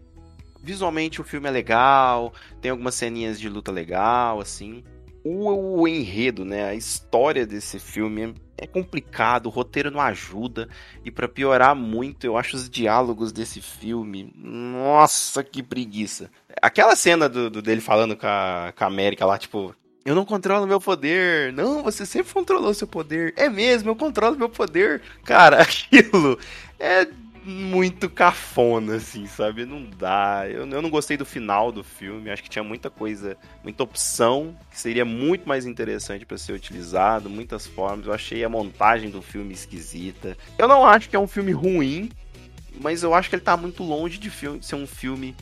visualmente 0.61 1.19
o 1.19 1.23
filme 1.23 1.47
é 1.47 1.51
legal, 1.51 2.31
tem 2.61 2.69
algumas 2.69 2.93
ceninhas 2.93 3.39
de 3.39 3.49
luta 3.49 3.71
legal, 3.71 4.39
assim. 4.39 4.83
O, 5.25 5.81
o 5.81 5.87
enredo, 5.87 6.45
né? 6.45 6.65
A 6.65 6.75
história 6.75 7.47
desse 7.47 7.79
filme 7.79 8.35
é 8.55 8.67
complicado, 8.67 9.47
o 9.47 9.49
roteiro 9.49 9.89
não 9.89 10.01
ajuda. 10.01 10.69
E 11.03 11.09
para 11.09 11.27
piorar 11.27 11.75
muito, 11.75 12.25
eu 12.25 12.37
acho 12.37 12.55
os 12.55 12.69
diálogos 12.69 13.31
desse 13.31 13.59
filme. 13.59 14.31
Nossa, 14.35 15.43
que 15.43 15.63
preguiça. 15.63 16.29
Aquela 16.61 16.95
cena 16.95 17.27
do, 17.27 17.49
do 17.49 17.59
dele 17.59 17.81
falando 17.81 18.15
com 18.15 18.27
a, 18.27 18.71
com 18.77 18.83
a 18.83 18.87
América 18.87 19.25
lá, 19.25 19.39
tipo. 19.39 19.73
Eu 20.05 20.15
não 20.15 20.25
controlo 20.25 20.67
meu 20.67 20.81
poder. 20.81 21.53
Não, 21.53 21.81
você 21.81 22.05
sempre 22.05 22.33
controlou 22.33 22.73
seu 22.73 22.87
poder. 22.87 23.33
É 23.37 23.47
mesmo, 23.49 23.89
eu 23.89 23.95
controlo 23.95 24.37
meu 24.37 24.49
poder. 24.49 25.01
Cara, 25.23 25.61
aquilo 25.63 26.37
é 26.79 27.07
muito 27.45 28.09
cafona, 28.09 28.95
assim, 28.95 29.25
sabe? 29.25 29.65
Não 29.65 29.83
dá. 29.97 30.43
Eu, 30.49 30.67
eu 30.67 30.81
não 30.81 30.89
gostei 30.89 31.15
do 31.15 31.25
final 31.25 31.71
do 31.71 31.83
filme. 31.83 32.29
Acho 32.29 32.43
que 32.43 32.49
tinha 32.49 32.63
muita 32.63 32.89
coisa, 32.89 33.37
muita 33.63 33.83
opção 33.83 34.55
que 34.69 34.79
seria 34.79 35.05
muito 35.05 35.47
mais 35.47 35.65
interessante 35.65 36.25
para 36.25 36.37
ser 36.37 36.53
utilizado, 36.53 37.29
muitas 37.29 37.65
formas. 37.65 38.05
Eu 38.05 38.13
achei 38.13 38.43
a 38.43 38.49
montagem 38.49 39.09
do 39.09 39.21
filme 39.21 39.53
esquisita. 39.53 40.37
Eu 40.57 40.67
não 40.67 40.85
acho 40.85 41.09
que 41.09 41.15
é 41.15 41.19
um 41.19 41.27
filme 41.27 41.51
ruim, 41.51 42.09
mas 42.81 43.03
eu 43.03 43.13
acho 43.13 43.29
que 43.29 43.35
ele 43.35 43.43
tá 43.43 43.55
muito 43.55 43.83
longe 43.83 44.17
de, 44.17 44.29
filme, 44.29 44.59
de 44.59 44.65
ser 44.65 44.75
um 44.75 44.87
filme 44.87 45.35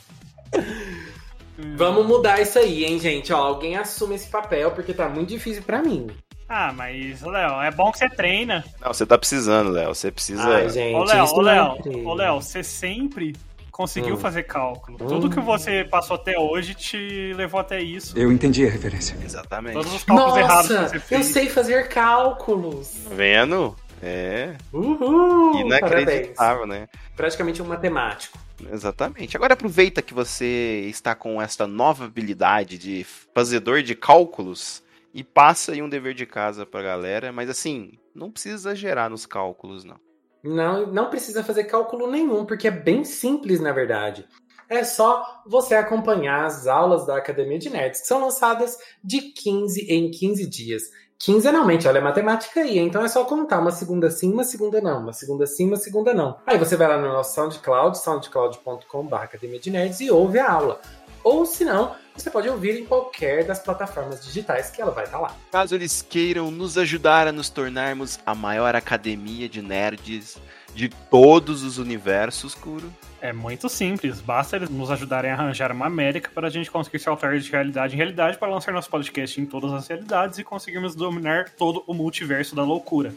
Vamos 1.76 2.06
mudar 2.06 2.40
isso 2.40 2.58
aí, 2.58 2.84
hein, 2.84 2.98
gente? 2.98 3.32
Ó, 3.32 3.38
alguém 3.38 3.76
assume 3.76 4.14
esse 4.14 4.28
papel 4.28 4.70
porque 4.72 4.92
tá 4.92 5.08
muito 5.08 5.30
difícil 5.30 5.62
para 5.62 5.82
mim. 5.82 6.06
Ah, 6.48 6.72
mas, 6.72 7.22
Léo, 7.22 7.60
é 7.62 7.70
bom 7.70 7.90
que 7.90 7.98
você 7.98 8.08
treina. 8.08 8.64
Não, 8.80 8.92
você 8.92 9.04
tá 9.04 9.18
precisando, 9.18 9.70
Léo. 9.70 9.94
Você 9.94 10.12
precisa. 10.12 10.46
Ai, 10.48 10.68
gente, 10.68 10.94
ô, 10.94 11.02
Léo, 11.02 11.24
ô, 11.24 11.40
Léo, 11.40 11.78
ô, 12.04 12.14
Léo, 12.14 12.42
você 12.42 12.62
sempre 12.62 13.34
conseguiu 13.76 14.14
hum. 14.14 14.18
fazer 14.18 14.44
cálculo. 14.44 14.96
Hum. 14.98 15.06
Tudo 15.06 15.28
que 15.28 15.38
você 15.38 15.84
passou 15.84 16.16
até 16.16 16.38
hoje 16.38 16.74
te 16.74 17.34
levou 17.34 17.60
até 17.60 17.78
isso. 17.78 18.18
Eu 18.18 18.32
entendi 18.32 18.66
a 18.66 18.70
referência. 18.70 19.14
Exatamente. 19.22 19.74
Todos 19.74 19.92
os 19.92 20.02
cálculos 20.02 20.30
Nossa, 20.30 20.40
errados 20.40 20.68
que 20.68 20.98
você 20.98 20.98
fez. 20.98 21.26
Eu 21.26 21.32
sei 21.34 21.48
fazer 21.50 21.88
cálculos. 21.88 22.88
Tá 23.04 23.14
vendo? 23.14 23.76
É. 24.02 24.56
Uhul! 24.72 25.60
Inacreditável, 25.60 26.66
Parabéns. 26.66 26.68
né? 26.68 26.88
Praticamente 27.14 27.60
um 27.60 27.66
matemático. 27.66 28.38
Exatamente. 28.72 29.36
Agora 29.36 29.52
aproveita 29.52 30.00
que 30.00 30.14
você 30.14 30.86
está 30.88 31.14
com 31.14 31.40
esta 31.42 31.66
nova 31.66 32.06
habilidade 32.06 32.78
de 32.78 33.04
fazedor 33.34 33.82
de 33.82 33.94
cálculos 33.94 34.82
e 35.12 35.22
passa 35.22 35.72
aí 35.72 35.82
um 35.82 35.88
dever 35.88 36.14
de 36.14 36.24
casa 36.24 36.64
pra 36.64 36.80
galera, 36.80 37.30
mas 37.30 37.50
assim, 37.50 37.92
não 38.14 38.30
precisa 38.30 38.54
exagerar 38.54 39.10
nos 39.10 39.26
cálculos, 39.26 39.84
não. 39.84 39.98
Não, 40.42 40.86
não 40.86 41.10
precisa 41.10 41.42
fazer 41.42 41.64
cálculo 41.64 42.10
nenhum, 42.10 42.44
porque 42.44 42.68
é 42.68 42.70
bem 42.70 43.04
simples, 43.04 43.60
na 43.60 43.72
verdade. 43.72 44.26
É 44.68 44.82
só 44.82 45.24
você 45.46 45.74
acompanhar 45.74 46.44
as 46.44 46.66
aulas 46.66 47.06
da 47.06 47.16
Academia 47.16 47.58
de 47.58 47.70
Nerds, 47.70 48.00
que 48.00 48.06
são 48.06 48.20
lançadas 48.20 48.76
de 49.02 49.20
15 49.20 49.80
em 49.92 50.10
15 50.10 50.46
dias. 50.46 50.82
Quinzenalmente, 51.18 51.88
olha, 51.88 51.98
é 51.98 52.00
matemática 52.02 52.60
aí, 52.60 52.78
então 52.78 53.02
é 53.02 53.08
só 53.08 53.24
contar 53.24 53.58
uma 53.58 53.70
segunda 53.70 54.10
sim, 54.10 54.30
uma 54.32 54.44
segunda 54.44 54.82
não, 54.82 55.00
uma 55.00 55.14
segunda 55.14 55.46
sim, 55.46 55.66
uma 55.66 55.76
segunda 55.76 56.12
não. 56.12 56.36
Aí 56.46 56.58
você 56.58 56.76
vai 56.76 56.88
lá 56.88 56.98
no 56.98 57.08
nosso 57.08 57.34
SoundCloud, 57.34 57.96
soundcloud.com.br 57.96 59.58
de 59.60 60.04
e 60.04 60.10
ouve 60.10 60.38
a 60.38 60.52
aula. 60.52 60.80
Ou 61.26 61.44
se 61.44 61.64
não, 61.64 61.96
você 62.14 62.30
pode 62.30 62.48
ouvir 62.48 62.80
em 62.80 62.86
qualquer 62.86 63.44
das 63.44 63.58
plataformas 63.58 64.24
digitais 64.24 64.70
que 64.70 64.80
ela 64.80 64.92
vai 64.92 65.02
estar 65.02 65.18
lá. 65.18 65.34
Caso 65.50 65.74
eles 65.74 66.00
queiram 66.00 66.52
nos 66.52 66.78
ajudar 66.78 67.26
a 67.26 67.32
nos 67.32 67.50
tornarmos 67.50 68.20
a 68.24 68.32
maior 68.32 68.76
academia 68.76 69.48
de 69.48 69.60
nerds 69.60 70.38
de 70.72 70.88
todos 70.88 71.64
os 71.64 71.78
universos, 71.78 72.54
Kuro. 72.54 72.94
É 73.20 73.32
muito 73.32 73.68
simples, 73.68 74.20
basta 74.20 74.54
eles 74.54 74.70
nos 74.70 74.88
ajudarem 74.88 75.32
a 75.32 75.34
arranjar 75.34 75.72
uma 75.72 75.86
América 75.86 76.30
para 76.32 76.46
a 76.46 76.50
gente 76.50 76.70
conseguir 76.70 77.00
saltar 77.00 77.36
de 77.36 77.50
realidade 77.50 77.94
em 77.94 77.96
realidade 77.96 78.38
para 78.38 78.46
lançar 78.46 78.72
nosso 78.72 78.88
podcast 78.88 79.40
em 79.40 79.46
todas 79.46 79.72
as 79.72 79.88
realidades 79.88 80.38
e 80.38 80.44
conseguirmos 80.44 80.94
dominar 80.94 81.50
todo 81.58 81.82
o 81.88 81.92
multiverso 81.92 82.54
da 82.54 82.62
loucura 82.62 83.12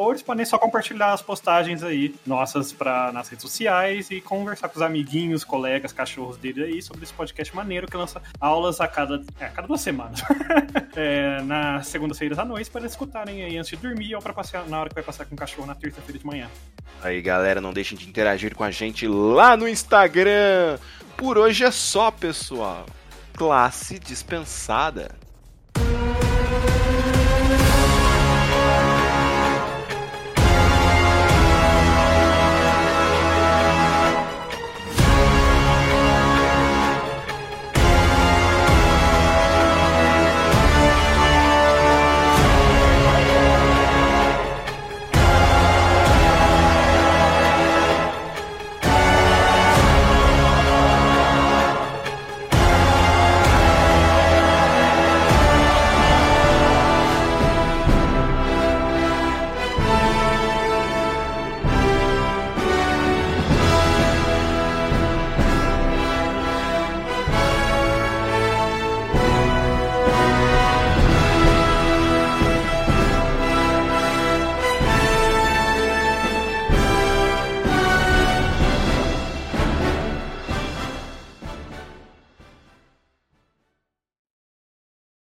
ou 0.00 0.10
eles 0.10 0.22
podem 0.22 0.46
só 0.46 0.58
compartilhar 0.58 1.12
as 1.12 1.20
postagens 1.20 1.82
aí 1.82 2.14
nossas 2.26 2.72
pra, 2.72 3.12
nas 3.12 3.28
redes 3.28 3.42
sociais 3.42 4.10
e 4.10 4.20
conversar 4.20 4.68
com 4.68 4.76
os 4.76 4.82
amiguinhos, 4.82 5.44
colegas, 5.44 5.92
cachorros 5.92 6.38
dele 6.38 6.64
aí 6.64 6.82
sobre 6.82 7.04
esse 7.04 7.12
podcast 7.12 7.54
maneiro 7.54 7.86
que 7.86 7.96
lança 7.96 8.22
aulas 8.40 8.80
a 8.80 8.88
cada, 8.88 9.22
é, 9.38 9.44
a 9.44 9.50
cada 9.50 9.68
duas 9.68 9.82
semanas. 9.82 10.22
é, 10.96 11.42
na 11.42 11.82
segunda-feira 11.82 12.40
à 12.40 12.44
noite 12.44 12.70
para 12.70 12.86
escutarem 12.86 13.44
aí 13.44 13.58
antes 13.58 13.70
de 13.70 13.76
dormir 13.76 14.14
ou 14.14 14.22
para 14.22 14.32
passear 14.32 14.66
na 14.68 14.80
hora 14.80 14.88
que 14.88 14.94
vai 14.94 15.04
passar 15.04 15.26
com 15.26 15.34
o 15.34 15.38
cachorro 15.38 15.66
na 15.66 15.74
terça-feira 15.74 16.18
de 16.18 16.26
manhã. 16.26 16.48
Aí 17.02 17.20
galera, 17.20 17.60
não 17.60 17.72
deixem 17.72 17.98
de 17.98 18.08
interagir 18.08 18.54
com 18.54 18.64
a 18.64 18.70
gente 18.70 19.06
lá 19.06 19.56
no 19.56 19.68
Instagram. 19.68 20.78
Por 21.16 21.36
hoje 21.36 21.64
é 21.64 21.70
só, 21.70 22.10
pessoal. 22.10 22.86
Classe 23.34 23.98
dispensada. 23.98 25.14